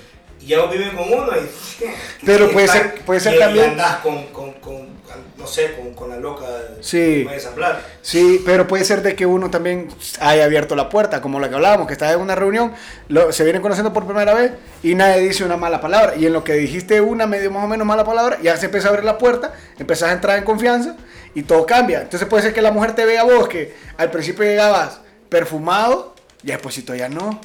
y 0.41 0.47
ya 0.47 0.65
viven 0.67 0.95
con 0.95 1.11
uno 1.11 1.27
y... 1.35 1.85
Pero 2.25 2.45
y 2.49 2.53
puede 2.53 2.65
está- 2.65 2.77
ser- 2.77 3.01
puede 3.05 3.19
ser 3.19 3.35
y- 3.35 3.39
también- 3.39 3.71
andás 3.71 3.97
con, 3.97 4.25
con, 4.27 4.53
con, 4.53 4.95
no 5.37 5.47
sé, 5.47 5.73
con, 5.75 5.93
con 5.93 6.09
la 6.09 6.17
loca 6.17 6.45
Sí. 6.81 7.23
de 7.23 7.33
ensamblar. 7.33 7.81
Sí, 8.01 8.41
pero 8.45 8.67
puede 8.67 8.83
ser 8.85 9.01
de 9.01 9.15
que 9.15 9.25
uno 9.25 9.49
también 9.49 9.87
haya 10.19 10.45
abierto 10.45 10.75
la 10.75 10.89
puerta, 10.89 11.21
como 11.21 11.39
la 11.39 11.49
que 11.49 11.55
hablábamos, 11.55 11.87
que 11.87 11.93
estás 11.93 12.13
en 12.13 12.19
una 12.21 12.35
reunión, 12.35 12.73
lo- 13.07 13.31
se 13.31 13.43
vienen 13.43 13.61
conociendo 13.61 13.91
por 13.93 14.05
primera 14.05 14.33
vez 14.33 14.51
y 14.83 14.95
nadie 14.95 15.21
dice 15.21 15.43
una 15.43 15.57
mala 15.57 15.81
palabra. 15.81 16.15
Y 16.15 16.25
en 16.25 16.33
lo 16.33 16.43
que 16.43 16.53
dijiste 16.53 17.01
una 17.01 17.27
medio 17.27 17.49
más 17.51 17.63
o 17.63 17.67
menos 17.67 17.85
mala 17.87 18.03
palabra, 18.03 18.37
ya 18.41 18.55
se 18.57 18.65
empieza 18.65 18.87
a 18.87 18.91
abrir 18.91 19.05
la 19.05 19.17
puerta, 19.17 19.53
empezás 19.79 20.09
a 20.09 20.13
entrar 20.13 20.37
en 20.37 20.43
confianza 20.43 20.95
y 21.33 21.43
todo 21.43 21.65
cambia. 21.65 22.01
Entonces 22.01 22.27
puede 22.27 22.43
ser 22.43 22.53
que 22.53 22.61
la 22.61 22.71
mujer 22.71 22.93
te 22.93 23.05
vea 23.05 23.21
a 23.21 23.25
vos, 23.25 23.47
que 23.47 23.75
al 23.97 24.11
principio 24.11 24.43
llegabas 24.43 24.99
perfumado 25.29 26.15
y 26.43 26.47
despuésito 26.47 26.93
ya 26.95 27.09
no. 27.09 27.39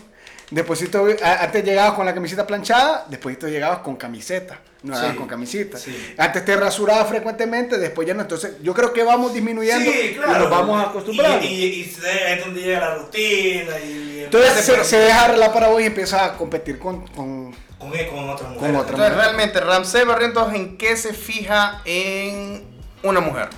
Despuésito, 0.51 1.07
antes 1.23 1.65
llegabas 1.65 1.93
con 1.93 2.05
la 2.05 2.13
camiseta 2.13 2.45
planchada, 2.47 3.07
despuésito 3.09 3.47
llegabas 3.47 3.79
con 3.81 3.95
camiseta, 3.95 4.59
no 4.83 4.95
Sí, 4.95 5.01
llegabas 5.01 5.17
con 5.17 5.29
camiseta. 5.29 5.79
sí. 5.79 6.15
Antes 6.19 6.45
te 6.45 6.57
rasurabas 6.57 7.09
frecuentemente, 7.09 7.79
después 7.79 8.09
ya 8.09 8.15
no. 8.15 8.23
Entonces 8.23 8.55
yo 8.61 8.75
creo 8.75 8.93
que 8.93 9.05
vamos 9.05 9.33
disminuyendo 9.33 9.89
Sí, 9.91 10.15
claro. 10.17 10.33
y 10.35 10.39
nos 10.41 10.51
vamos 10.51 10.87
acostumbrando. 10.89 11.45
Y, 11.47 11.49
y, 11.49 11.65
y 11.65 11.83
es 11.83 12.41
donde 12.45 12.61
llega 12.63 12.81
la 12.81 12.95
rutina 12.97 13.79
y... 13.79 14.23
Entonces 14.25 14.65
se, 14.65 14.83
se 14.85 14.99
deja 14.99 15.25
arreglar 15.27 15.53
para 15.53 15.69
vos 15.69 15.81
y 15.81 15.85
empieza 15.87 16.25
a 16.25 16.33
competir 16.37 16.79
con... 16.81 17.07
con- 17.09 17.55
Con, 17.79 17.95
él, 17.97 18.09
con 18.09 18.29
otras 18.29 18.49
Con 18.49 18.55
mujeres. 18.55 18.77
otra 18.81 18.91
Entonces, 18.95 19.17
realmente, 19.17 19.61
Ramsés 19.61 20.05
Barrientos, 20.07 20.53
¿en 20.53 20.77
qué 20.77 20.97
se 20.97 21.15
fija 21.15 21.81
en 21.85 22.65
una 23.05 23.21
mujer? 23.21 23.49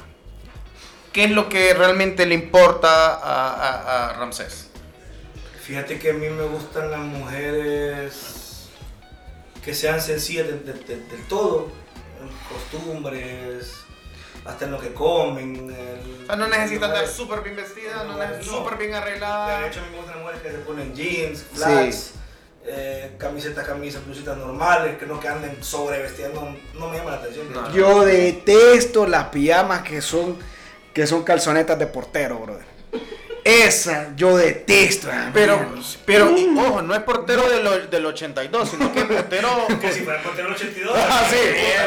¿Qué 1.12 1.24
es 1.24 1.30
lo 1.30 1.48
que 1.48 1.72
realmente 1.74 2.24
le 2.26 2.34
importa 2.34 3.14
a, 3.14 3.50
a- 3.54 4.10
a 4.10 4.12
Ramsés? 4.14 4.68
Fíjate 5.72 5.98
que 5.98 6.10
a 6.10 6.12
mí 6.12 6.28
me 6.28 6.42
gustan 6.42 6.90
las 6.90 7.00
mujeres 7.00 8.66
que 9.64 9.72
sean 9.72 10.02
sencillas 10.02 10.46
de- 10.48 10.58
de- 10.58 10.74
de- 10.74 10.96
del 11.06 11.26
todo, 11.28 11.68
en 12.20 12.28
costumbres, 12.54 13.76
hasta 14.44 14.66
en 14.66 14.70
lo 14.72 14.78
que 14.78 14.92
comen. 14.92 15.70
el- 15.74 16.26
sea, 16.26 16.36
no 16.36 16.46
necesita 16.48 16.84
andar 16.84 17.08
súper 17.08 17.40
bien 17.40 17.56
vestida, 17.56 18.04
no 18.04 18.42
súper 18.44 18.76
bien 18.76 18.90
De 18.90 18.96
arreglada. 18.98 19.66
hecho, 19.66 19.80
a 19.80 19.84
mí 19.84 19.88
me 19.92 19.96
gustan 19.96 20.16
las 20.16 20.22
mujeres 20.24 20.42
que 20.42 20.50
se 20.50 20.58
ponen 20.58 20.94
jeans, 20.94 21.42
flats, 21.54 22.10
eh, 22.66 23.12
camisetas, 23.16 23.66
camisas, 23.66 24.04
blusitas 24.04 24.36
normales, 24.36 24.98
que 24.98 25.06
no 25.06 25.18
que 25.20 25.28
anden 25.28 25.64
sobre 25.64 26.02
vestidas, 26.02 26.34
no, 26.34 26.54
no 26.78 26.88
me 26.90 26.98
llama 26.98 27.12
la 27.12 27.16
atención. 27.16 27.50
No. 27.50 27.72
Yo 27.72 28.04
detesto 28.04 29.06
las 29.06 29.28
pijamas 29.28 29.80
que 29.88 30.02
son, 30.02 30.36
que 30.92 31.06
son 31.06 31.22
calzonetas 31.22 31.78
de 31.78 31.86
portero, 31.86 32.38
brother. 32.40 32.71
Esa, 33.44 34.10
yo 34.16 34.36
detesto. 34.36 35.08
ah, 35.12 35.30
Pero, 35.34 35.60
pero 36.04 36.36
y, 36.38 36.46
ojo, 36.56 36.80
no 36.82 36.94
es 36.94 37.00
portero 37.02 37.48
del, 37.48 37.66
o- 37.66 37.86
del 37.88 38.06
82, 38.06 38.68
sino 38.70 38.92
que 38.92 39.00
es 39.00 39.04
portero. 39.06 39.48
Que 39.80 39.92
si 39.92 40.00
fuera 40.00 40.18
el 40.20 40.24
portero 40.24 40.50
82. 40.52 40.92
Ah, 40.96 41.26
sí, 41.28 41.36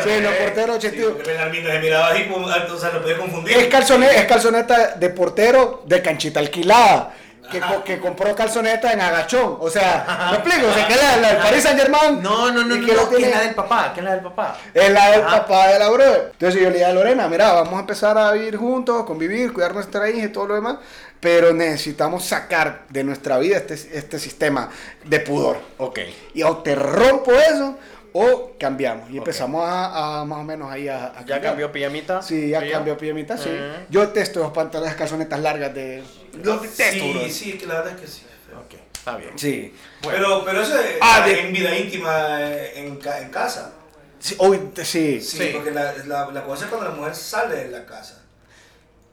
sí, 0.04 0.10
los 0.22 0.34
eh, 0.34 0.38
porteros 0.44 0.82
sí, 0.82 0.88
82. 0.88 1.14
porque 1.14 1.32
Belarmino 1.32 1.70
se 1.70 1.80
miraba 1.80 2.08
así, 2.10 2.24
como, 2.26 2.48
o 2.48 2.78
sea, 2.78 2.92
lo 2.92 3.02
podía 3.02 3.18
confundir. 3.18 3.58
Es 3.58 3.68
calzoneta, 3.68 4.14
es 4.16 4.26
calzoneta 4.26 4.88
de 4.96 5.10
portero 5.10 5.84
de 5.86 6.02
canchita 6.02 6.40
alquilada. 6.42 7.14
Que, 7.52 7.60
co- 7.60 7.84
que 7.84 8.00
compró 8.00 8.36
calzoneta 8.36 8.92
en 8.94 9.02
agachón. 9.02 9.58
O 9.60 9.70
sea, 9.70 10.28
¿me 10.32 10.38
explico? 10.38 10.68
O 10.70 10.74
sea, 10.74 10.88
que 10.88 10.96
la, 10.96 11.18
la 11.18 11.28
del 11.30 11.38
Paris 11.38 11.64
Saint 11.64 11.80
Germain. 11.80 12.22
No, 12.22 12.52
no, 12.52 12.64
no, 12.64 12.76
y 12.76 12.80
no, 12.80 12.86
que 12.88 12.94
no, 12.94 13.10
que 13.10 13.24
es 13.24 13.32
la 13.32 13.42
del 13.42 13.56
papá, 13.56 13.92
que 13.94 14.00
es 14.00 14.04
la 14.06 14.12
del 14.14 14.24
papá. 14.24 14.58
Es 14.74 14.90
la 14.92 15.12
del 15.12 15.22
Ajá. 15.22 15.42
papá 15.42 15.68
de 15.68 15.80
la 15.80 15.90
brother. 15.90 16.30
Entonces 16.34 16.62
yo 16.62 16.68
le 16.70 16.74
dije 16.76 16.86
a 16.86 16.94
Lorena, 16.94 17.28
mira, 17.28 17.54
vamos 17.54 17.74
a 17.76 17.80
empezar 17.80 18.18
a 18.18 18.32
vivir 18.32 18.58
juntos, 18.58 19.04
convivir, 19.06 19.54
cuidar 19.54 19.74
nuestra 19.74 20.10
hija 20.10 20.26
y 20.26 20.30
todo 20.30 20.48
lo 20.48 20.56
demás, 20.56 20.78
pero 21.20 21.54
necesitamos 21.54 22.26
sacar 22.26 22.84
de 22.90 23.04
nuestra 23.04 23.38
vida 23.38 23.58
este, 23.58 23.74
este 23.76 24.20
sistema 24.20 24.70
de 25.04 25.20
pudor. 25.20 25.58
Ok. 25.78 26.00
Y 26.34 26.44
o 26.44 26.58
te 26.58 26.76
rompo 26.76 27.32
eso 27.34 27.78
o 28.18 28.54
cambiamos. 28.58 29.10
Y 29.10 29.18
empezamos 29.18 29.68
a, 29.68 30.22
a 30.22 30.26
más 30.26 30.40
o 30.40 30.44
menos 30.44 30.72
ahí 30.72 30.88
a, 30.88 31.08
a 31.08 31.10
¿Ya 31.10 31.16
cambiar. 31.16 31.42
cambió 31.42 31.72
pijamita? 31.72 32.22
Sí, 32.22 32.48
ya 32.50 32.62
¿Sí, 32.62 32.70
cambió 32.70 32.98
pijamita, 32.98 33.38
sí. 33.38 33.50
Ujú. 33.50 33.86
Yo 33.90 34.02
detesto 34.02 34.40
los 34.40 34.52
pantalones 34.54 34.96
calzonetas 34.96 35.38
largas 35.42 35.74
de... 35.76 36.02
Yo 36.42 36.58
detesto, 36.60 36.84
Sí, 37.04 37.12
brother. 37.12 37.32
sí, 37.32 37.58
que 37.58 37.66
la 37.66 37.74
verdad 37.76 37.94
es 37.96 38.02
que 38.02 38.08
sí. 38.08 38.22
Ok, 38.58 38.80
está 38.94 39.18
bien. 39.18 39.32
Sí. 39.38 39.76
Pero, 40.02 40.46
pero 40.46 40.62
eso 40.62 40.80
es 40.80 40.96
Ah, 41.02 41.26
de- 41.28 41.42
en 41.42 41.52
vida 41.52 41.78
íntima 41.78 42.42
eh, 42.42 42.86
en, 42.86 42.96
ca- 42.96 43.20
en 43.20 43.30
casa. 43.30 43.74
Sí, 44.20 44.36
hoy, 44.38 44.62
sí. 44.78 45.20
Sí, 45.20 45.38
Sí. 45.38 45.50
porque 45.54 45.72
la, 45.72 45.94
la, 46.06 46.32
la 46.32 46.44
cosa 46.46 46.64
es 46.66 46.70
cuando 46.72 46.90
la 46.90 46.96
mujer 46.96 47.14
sale 47.16 47.56
de 47.66 47.68
la 47.70 47.86
casa. 47.86 48.22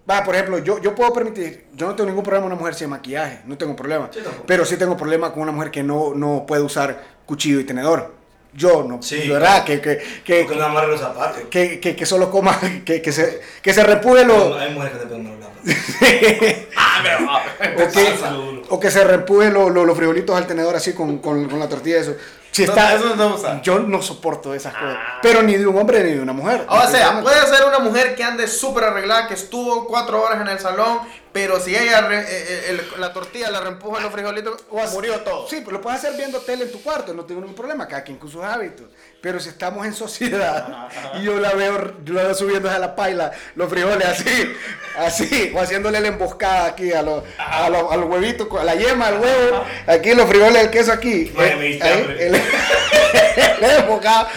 Va, 0.09 0.23
por 0.25 0.35
ejemplo, 0.37 0.59
yo, 0.59 0.81
yo 0.81 0.95
puedo 0.95 1.13
permitir, 1.13 1.67
yo 1.75 1.87
no 1.89 1.95
tengo 1.97 2.09
ningún 2.09 2.23
problema 2.25 2.45
con 2.45 2.53
una 2.53 2.59
mujer 2.61 2.75
sin 2.77 2.89
maquillaje, 2.91 3.41
no 3.47 3.59
tengo 3.59 3.75
problema. 3.77 4.09
Sí, 4.13 4.21
pero 4.47 4.65
sí 4.65 4.77
tengo 4.77 4.97
problema 4.97 5.33
con 5.33 5.43
una 5.43 5.53
mujer 5.53 5.71
que 5.73 5.83
no, 5.83 6.13
no 6.15 6.45
puede 6.47 6.63
usar 6.63 7.03
cuchillo 7.27 7.59
y 7.61 7.65
tenedor. 7.65 8.22
Yo 8.55 8.85
no, 8.87 9.03
Sí. 9.03 9.29
¿verdad? 9.29 9.65
Que, 9.65 9.81
que, 9.81 9.99
que, 10.25 10.43
Porque 10.45 10.59
no 10.59 10.67
amarra 10.67 10.87
los 10.89 11.01
zapatos. 11.01 11.43
que, 11.51 11.81
que, 11.81 11.97
que 11.97 12.07
solo 12.07 12.31
coma, 12.31 12.59
que, 12.85 13.01
que 13.01 13.11
se, 13.13 13.41
que 13.63 13.73
se 13.73 13.83
repuje 13.83 14.25
lo, 14.27 14.57
Hay 14.59 14.71
mujeres 14.75 14.99
que 14.99 15.05
te 15.05 15.07
pueden 15.07 15.27
hablar. 15.29 15.51
Ah, 16.77 17.43
o, 17.75 17.91
que, 17.93 18.63
o 18.69 18.81
que 18.81 18.91
se 18.91 19.05
repuje 19.05 19.51
lo- 19.51 19.71
lo- 19.71 19.85
los 19.85 19.97
frijolitos 19.97 20.37
al 20.37 20.47
tenedor 20.47 20.75
así 20.77 20.93
con, 20.95 21.19
con, 21.19 21.49
con 21.49 21.59
la 21.59 21.69
tortilla 21.69 21.99
eso. 22.01 22.15
Si 22.51 22.65
No, 22.67 22.69
está, 22.73 22.95
eso 22.95 23.17
no. 23.17 23.63
Yo 23.63 23.79
no 23.79 24.03
soporto 24.03 24.53
esas 24.55 24.75
cosas, 24.75 24.99
pero 25.23 25.43
ni 25.43 25.57
de 25.57 25.67
un 25.67 25.77
hombre 25.79 26.05
ni 26.05 26.13
de 26.13 26.21
una 26.21 26.33
mujer. 26.35 26.67
O 26.69 26.87
sea, 26.89 27.21
puede 27.23 27.47
ser 27.47 27.65
una 27.67 27.79
mujer 27.79 28.15
que 28.15 28.23
ande 28.25 28.47
súper 28.47 28.85
arreglada, 28.85 29.27
que 29.27 29.35
estuvo 29.35 29.87
cuatro 29.87 30.23
horas 30.23 30.41
en 30.43 30.49
el 30.49 30.59
salón, 30.59 30.99
pero 31.33 31.59
si 31.61 31.75
ella 31.75 32.01
re- 32.03 32.21
eh, 32.21 32.27
eh, 32.29 32.65
el- 32.71 33.01
la 33.01 33.13
tortilla 33.13 33.51
la 33.51 33.61
reempuja 33.61 33.99
en 33.99 34.03
los 34.05 34.13
frijolitos, 34.13 34.65
murió 34.93 35.21
todo. 35.21 35.49
Sí, 35.49 35.57
pero 35.65 35.73
lo 35.73 35.81
puedes 35.81 35.99
hacer 36.01 36.17
viendo 36.17 36.41
tele 36.41 36.65
en 36.65 36.73
tu 36.73 36.83
cuarto, 36.83 37.15
no 37.15 37.25
tengo 37.25 37.41
ningún 37.41 37.57
problema, 37.57 37.89
cada 37.89 38.03
quien 38.05 38.19
con 38.19 38.31
sus 38.31 38.43
hábitos. 38.45 38.87
Pero 39.21 39.39
si 39.41 39.49
estamos 39.51 39.87
en 39.87 39.95
sociedad 39.95 40.89
y 41.21 41.23
yo 41.25 41.39
la 41.39 41.53
veo, 41.53 41.95
yo 42.05 42.15
la 42.15 42.25
veo 42.25 42.35
subiendo 42.35 42.71
a 42.71 42.79
la 42.79 42.95
paila, 42.97 43.31
los 43.55 43.71
frijoles 43.71 44.07
así, 44.07 44.53
así, 44.99 45.53
o 45.55 45.61
haciéndole 45.61 46.01
la 46.01 46.09
emboscada 46.09 46.67
aquí 46.67 46.93
a 46.93 47.03
los, 47.03 47.23
a 47.39 47.69
los, 47.71 47.91
a 47.93 47.97
los 47.97 48.09
huevitos, 48.11 48.49
a 48.61 48.65
la 48.65 48.75
yema, 48.75 49.07
al 49.09 49.21
huevo, 49.21 49.65
aquí 49.87 50.15
los 50.15 50.29
frijoles, 50.29 50.63
el 50.65 50.71
queso 50.71 50.93
aquí. 50.93 51.33
Vaya, 51.37 51.55
eh, 51.55 51.79
ahí, 51.83 52.17
el- 52.19 52.43
la 53.61 53.77
emboscada. 53.79 54.29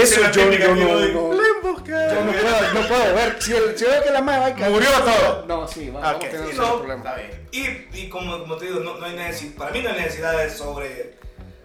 Eso 0.00 0.20
yo, 0.20 0.30
yo 0.30 0.50
que 0.50 0.58
no, 0.58 0.74
yo 0.74 0.74
no, 0.74 1.34
no 1.34 2.32
puedo, 2.32 2.72
no 2.74 2.88
puedo 2.88 3.14
ver. 3.14 3.36
Si, 3.40 3.52
el- 3.54 3.76
si 3.78 3.84
veo 3.84 4.02
que 4.02 4.10
la 4.10 4.22
madre 4.22 4.40
va 4.40 4.46
a 4.46 4.56
caer- 4.56 4.70
Murió 4.70 4.88
todo. 4.90 5.44
No, 5.46 5.68
sí, 5.68 5.90
va- 5.90 6.10
a 6.10 6.18
tener 6.18 6.36
Sí, 6.44 6.48
ese 6.50 6.56
no, 6.56 6.78
problema. 6.78 7.02
Está 7.10 7.14
bien. 7.16 7.48
Y, 7.92 7.98
y 8.00 8.08
como, 8.08 8.38
como 8.40 8.56
te 8.56 8.66
digo, 8.66 8.80
no, 8.80 8.94
no 8.98 9.04
hay 9.06 9.14
necesidad, 9.14 9.54
para 9.56 9.70
mí 9.72 9.82
no 9.82 9.90
hay 9.90 9.96
necesidad 10.00 10.38
de 10.38 10.50
sobre, 10.50 11.14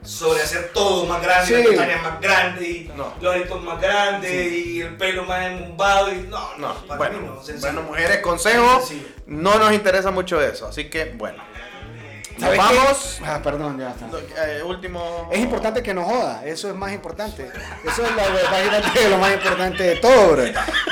sobre 0.04 0.42
hacer 0.42 0.72
todo 0.74 1.06
más 1.06 1.22
grande, 1.22 1.48
Sí. 1.48 1.54
las 1.54 1.68
pestañas 1.68 2.04
más 2.04 2.22
grandes, 2.22 2.68
y 2.68 2.92
No. 2.96 3.14
los 3.22 3.36
ojitos 3.36 3.64
más 3.64 3.82
grandes, 3.82 4.52
y 4.54 4.82
el 4.82 4.98
pelo 4.98 5.24
más 5.26 5.46
embumbado, 5.46 6.12
y 6.12 6.18
no, 6.30 6.58
no, 6.58 6.74
No, 6.74 6.74
para 6.88 6.98
bueno, 6.98 7.20
mí 7.20 7.26
no, 7.28 7.36
sencillo. 7.44 7.60
bueno, 7.74 7.82
mujeres, 7.90 8.18
consejo, 8.20 8.82
no 9.28 9.58
nos 9.58 9.72
interesa 9.74 10.12
mucho 10.12 10.42
eso, 10.42 10.68
así 10.68 10.90
que 10.90 11.06
bueno. 11.16 11.42
Vamos. 12.40 13.20
Ah, 13.26 13.40
perdón, 13.44 13.80
ya 13.80 13.90
está. 13.90 14.08
Eh, 14.48 14.64
último. 14.64 15.30
Es 15.32 15.40
importante 15.40 15.82
que 15.82 15.94
nos 15.94 16.06
joda, 16.06 16.46
eso 16.46 16.70
es 16.70 16.76
más 16.76 16.92
importante. 16.94 17.50
Eso 17.84 18.04
es 18.06 18.12
lo, 18.12 18.22
imagínate, 18.48 19.10
lo 19.10 19.18
más 19.18 19.34
importante 19.34 19.84
de 19.84 19.96
todo, 19.98 20.32
bro. 20.34 20.44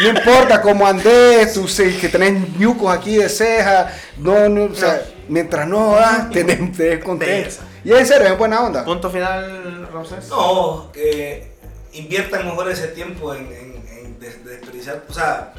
No 0.01 0.07
importa 0.09 0.61
cómo 0.61 0.87
andes, 0.87 1.53
tú 1.53 1.67
sé 1.67 1.97
que 1.97 2.09
tenés 2.09 2.57
ñucos 2.57 2.93
aquí 2.95 3.17
de 3.17 3.29
ceja, 3.29 3.91
no, 4.17 4.49
no, 4.49 4.65
o 4.65 4.75
sea, 4.75 5.01
mientras 5.27 5.67
no 5.67 5.91
jodas, 5.91 6.29
tenés, 6.31 6.71
tenés 6.75 7.03
contento. 7.03 7.55
Y 7.83 7.93
en 7.93 8.05
serio, 8.05 8.27
es 8.27 8.37
buena 8.37 8.61
onda. 8.63 8.83
Punto 8.83 9.09
final, 9.11 9.87
Ramsés. 9.93 10.27
No, 10.29 10.91
que 10.91 11.51
inviertan 11.93 12.45
mejor 12.45 12.69
ese 12.71 12.87
tiempo 12.89 13.33
en, 13.35 13.45
en, 13.45 13.87
en 13.97 14.19
des- 14.19 14.43
desperdiciar, 14.43 15.03
o 15.07 15.13
sea, 15.13 15.53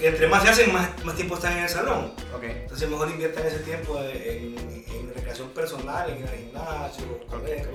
porque 0.00 0.08
entre 0.08 0.26
más 0.28 0.42
se 0.42 0.48
hacen, 0.48 0.72
más, 0.72 0.88
más 1.04 1.14
tiempo 1.14 1.34
están 1.34 1.58
en 1.58 1.64
el 1.64 1.68
salón. 1.68 2.12
Ok. 2.34 2.42
Entonces 2.44 2.88
mejor 2.88 3.10
inviertan 3.10 3.46
ese 3.46 3.58
tiempo 3.58 4.00
en, 4.00 4.56
en 4.88 5.12
recreación 5.14 5.48
personal, 5.50 6.08
en 6.08 6.20
ir 6.20 6.26
al 6.26 6.36
gimnasio, 6.36 7.20
caminar, 7.30 7.66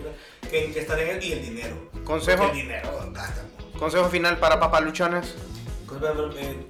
que 0.50 0.72
que 0.72 0.80
estar 0.80 1.00
en 1.00 1.10
el 1.10 1.24
y 1.24 1.34
el 1.34 1.42
dinero. 1.44 1.92
Consejo. 2.04 2.44
Porque 2.46 2.60
el 2.62 2.66
dinero 2.68 3.10
gasta. 3.14 3.44
Consejo 3.78 4.10
final 4.10 4.40
para 4.40 4.60
papaluchones. 4.60 5.36
Eh, 6.38 6.66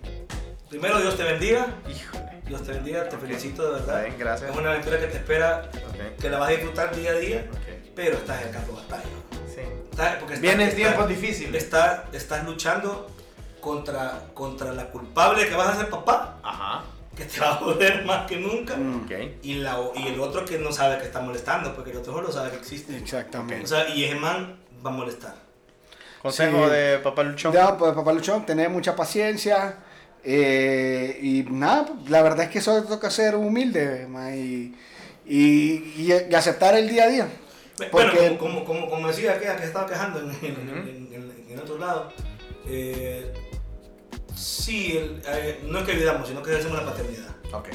Primero, 0.70 1.00
Dios 1.00 1.16
te 1.16 1.24
bendiga. 1.24 1.68
Híjole. 1.90 2.42
Dios 2.48 2.64
te 2.64 2.74
bendiga, 2.74 3.08
te 3.08 3.18
felicito 3.18 3.66
de 3.68 3.80
verdad. 3.80 4.04
Bien, 4.04 4.16
gracias. 4.20 4.52
Es 4.52 4.58
una 4.58 4.72
aventura 4.72 5.00
que 5.00 5.08
te 5.08 5.18
espera, 5.18 5.70
que 6.20 6.30
la 6.30 6.38
vas 6.38 6.50
a 6.50 6.52
disfrutar 6.52 6.94
día 6.96 7.12
a 7.12 7.16
día, 7.16 7.46
pero 7.96 8.18
estás 8.18 8.42
en 8.42 8.48
el 8.50 8.54
campo 8.54 8.74
de 8.74 8.82
batalla. 8.82 9.04
Sí. 9.48 9.62
Estás- 9.90 10.16
porque 10.18 10.34
estás- 10.34 10.42
Vienen 10.42 10.68
estás- 10.68 10.76
tiempos 10.76 11.08
difíciles. 11.08 11.64
Estás, 11.64 12.02
estás 12.14 12.44
luchando 12.46 13.10
contra, 13.66 14.22
contra 14.36 14.72
la 14.74 14.86
culpable 14.92 15.48
que 15.50 15.56
vas 15.56 15.70
a 15.70 15.80
ser 15.80 15.90
papá, 15.90 16.38
Ajá. 16.44 16.84
que 17.18 17.26
te 17.26 17.40
va 17.42 17.50
a 17.54 17.56
joder 17.56 18.06
más 18.06 18.28
que 18.28 18.38
nunca. 18.38 18.76
Mm. 18.78 19.08
Y, 19.42 19.56
la, 19.56 19.78
y 19.96 20.08
el 20.08 20.20
otro 20.20 20.46
que 20.46 20.60
no 20.60 20.72
sabe 20.72 21.00
que 21.00 21.06
está 21.06 21.20
molestando, 21.22 21.74
porque 21.76 21.90
el 21.92 21.98
otro 21.98 22.14
solo 22.14 22.32
sabe 22.32 22.52
que 22.52 22.58
existe. 22.58 22.96
Exactamente. 22.96 23.64
O 23.64 23.68
sea, 23.68 23.90
y 23.90 24.04
ese 24.06 24.16
man 24.16 24.58
va 24.86 24.92
a 24.92 24.94
molestar. 24.94 25.34
Consejo 26.22 26.66
Sí. 26.66 26.72
de 26.72 27.00
papaluchón. 27.00 27.52
Ya, 27.54 27.78
pues, 27.78 27.94
papá 27.94 28.14
Luchón, 28.14 28.46
tener 28.46 28.70
mucha 28.70 28.96
paciencia. 28.96 29.78
eh, 30.28 31.20
y 31.22 31.44
nada, 31.52 31.86
la 32.08 32.24
verdad 32.24 32.46
es 32.46 32.50
que 32.50 32.60
solo 32.60 32.84
toca 32.84 33.12
ser 33.12 33.36
humilde 33.36 34.08
ma, 34.10 34.32
y, 34.36 34.74
y, 35.24 35.94
y- 35.98 36.28
y 36.30 36.34
aceptar 36.36 36.76
el 36.76 36.88
día 36.90 37.04
a 37.04 37.08
día. 37.10 37.28
Bueno, 37.78 37.92
Porque- 37.92 38.38
como, 38.38 38.64
como, 38.64 38.66
como, 38.66 38.90
como 38.90 39.08
decía 39.08 39.34
aquella 39.34 39.56
que 39.56 39.66
estaba 39.66 39.86
quejando 39.86 40.20
en, 40.22 40.30
en, 40.42 40.56
en- 40.70 41.14
en- 41.14 41.46
en 41.52 41.60
otro 41.60 41.78
lado, 41.78 42.12
eh, 42.68 43.32
sí, 44.36 44.98
el- 44.98 45.22
eh, 45.28 45.60
no 45.66 45.80
es 45.80 45.86
que 45.86 45.92
olvidamos, 45.94 46.28
sino 46.28 46.42
que 46.44 46.56
hacemos 46.56 46.78
la 46.78 46.86
paternidad. 46.92 47.30
Ok. 47.54 47.70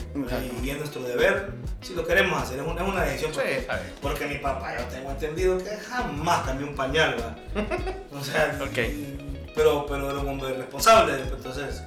Y, 0.62 0.66
y 0.66 0.70
es 0.70 0.78
nuestro 0.78 1.02
deber, 1.02 1.52
si 1.80 1.94
lo 1.94 2.06
queremos 2.06 2.42
hacer, 2.42 2.58
es, 2.61 2.66
un- 2.66 2.76
es 2.76 2.82
una 2.86 3.02
decisión. 3.04 3.32
Sí, 3.32 3.38
Porque, 3.40 3.58
está 3.58 3.76
bien. 3.80 3.94
porque 4.02 4.26
mi 4.26 4.38
papá, 4.38 4.76
yo 4.78 4.84
tengo 4.86 5.11
entendido 5.11 5.58
que 5.58 5.70
jamás 5.76 6.44
cambió 6.46 6.66
un 6.66 6.74
pañal, 6.74 7.16
¿va? 7.20 7.36
O 8.18 8.22
sea, 8.22 8.58
pero, 9.54 9.86
pero 9.86 10.11
era 10.11 10.18
un 10.20 10.28
hombre 10.28 10.52
responsable, 10.54 11.14
entonces. 11.22 11.82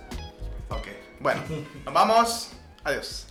Ok. 0.70 0.88
Bueno, 1.20 1.42
nos 1.86 1.94
vamos. 1.94 2.50
Adiós. 2.84 3.28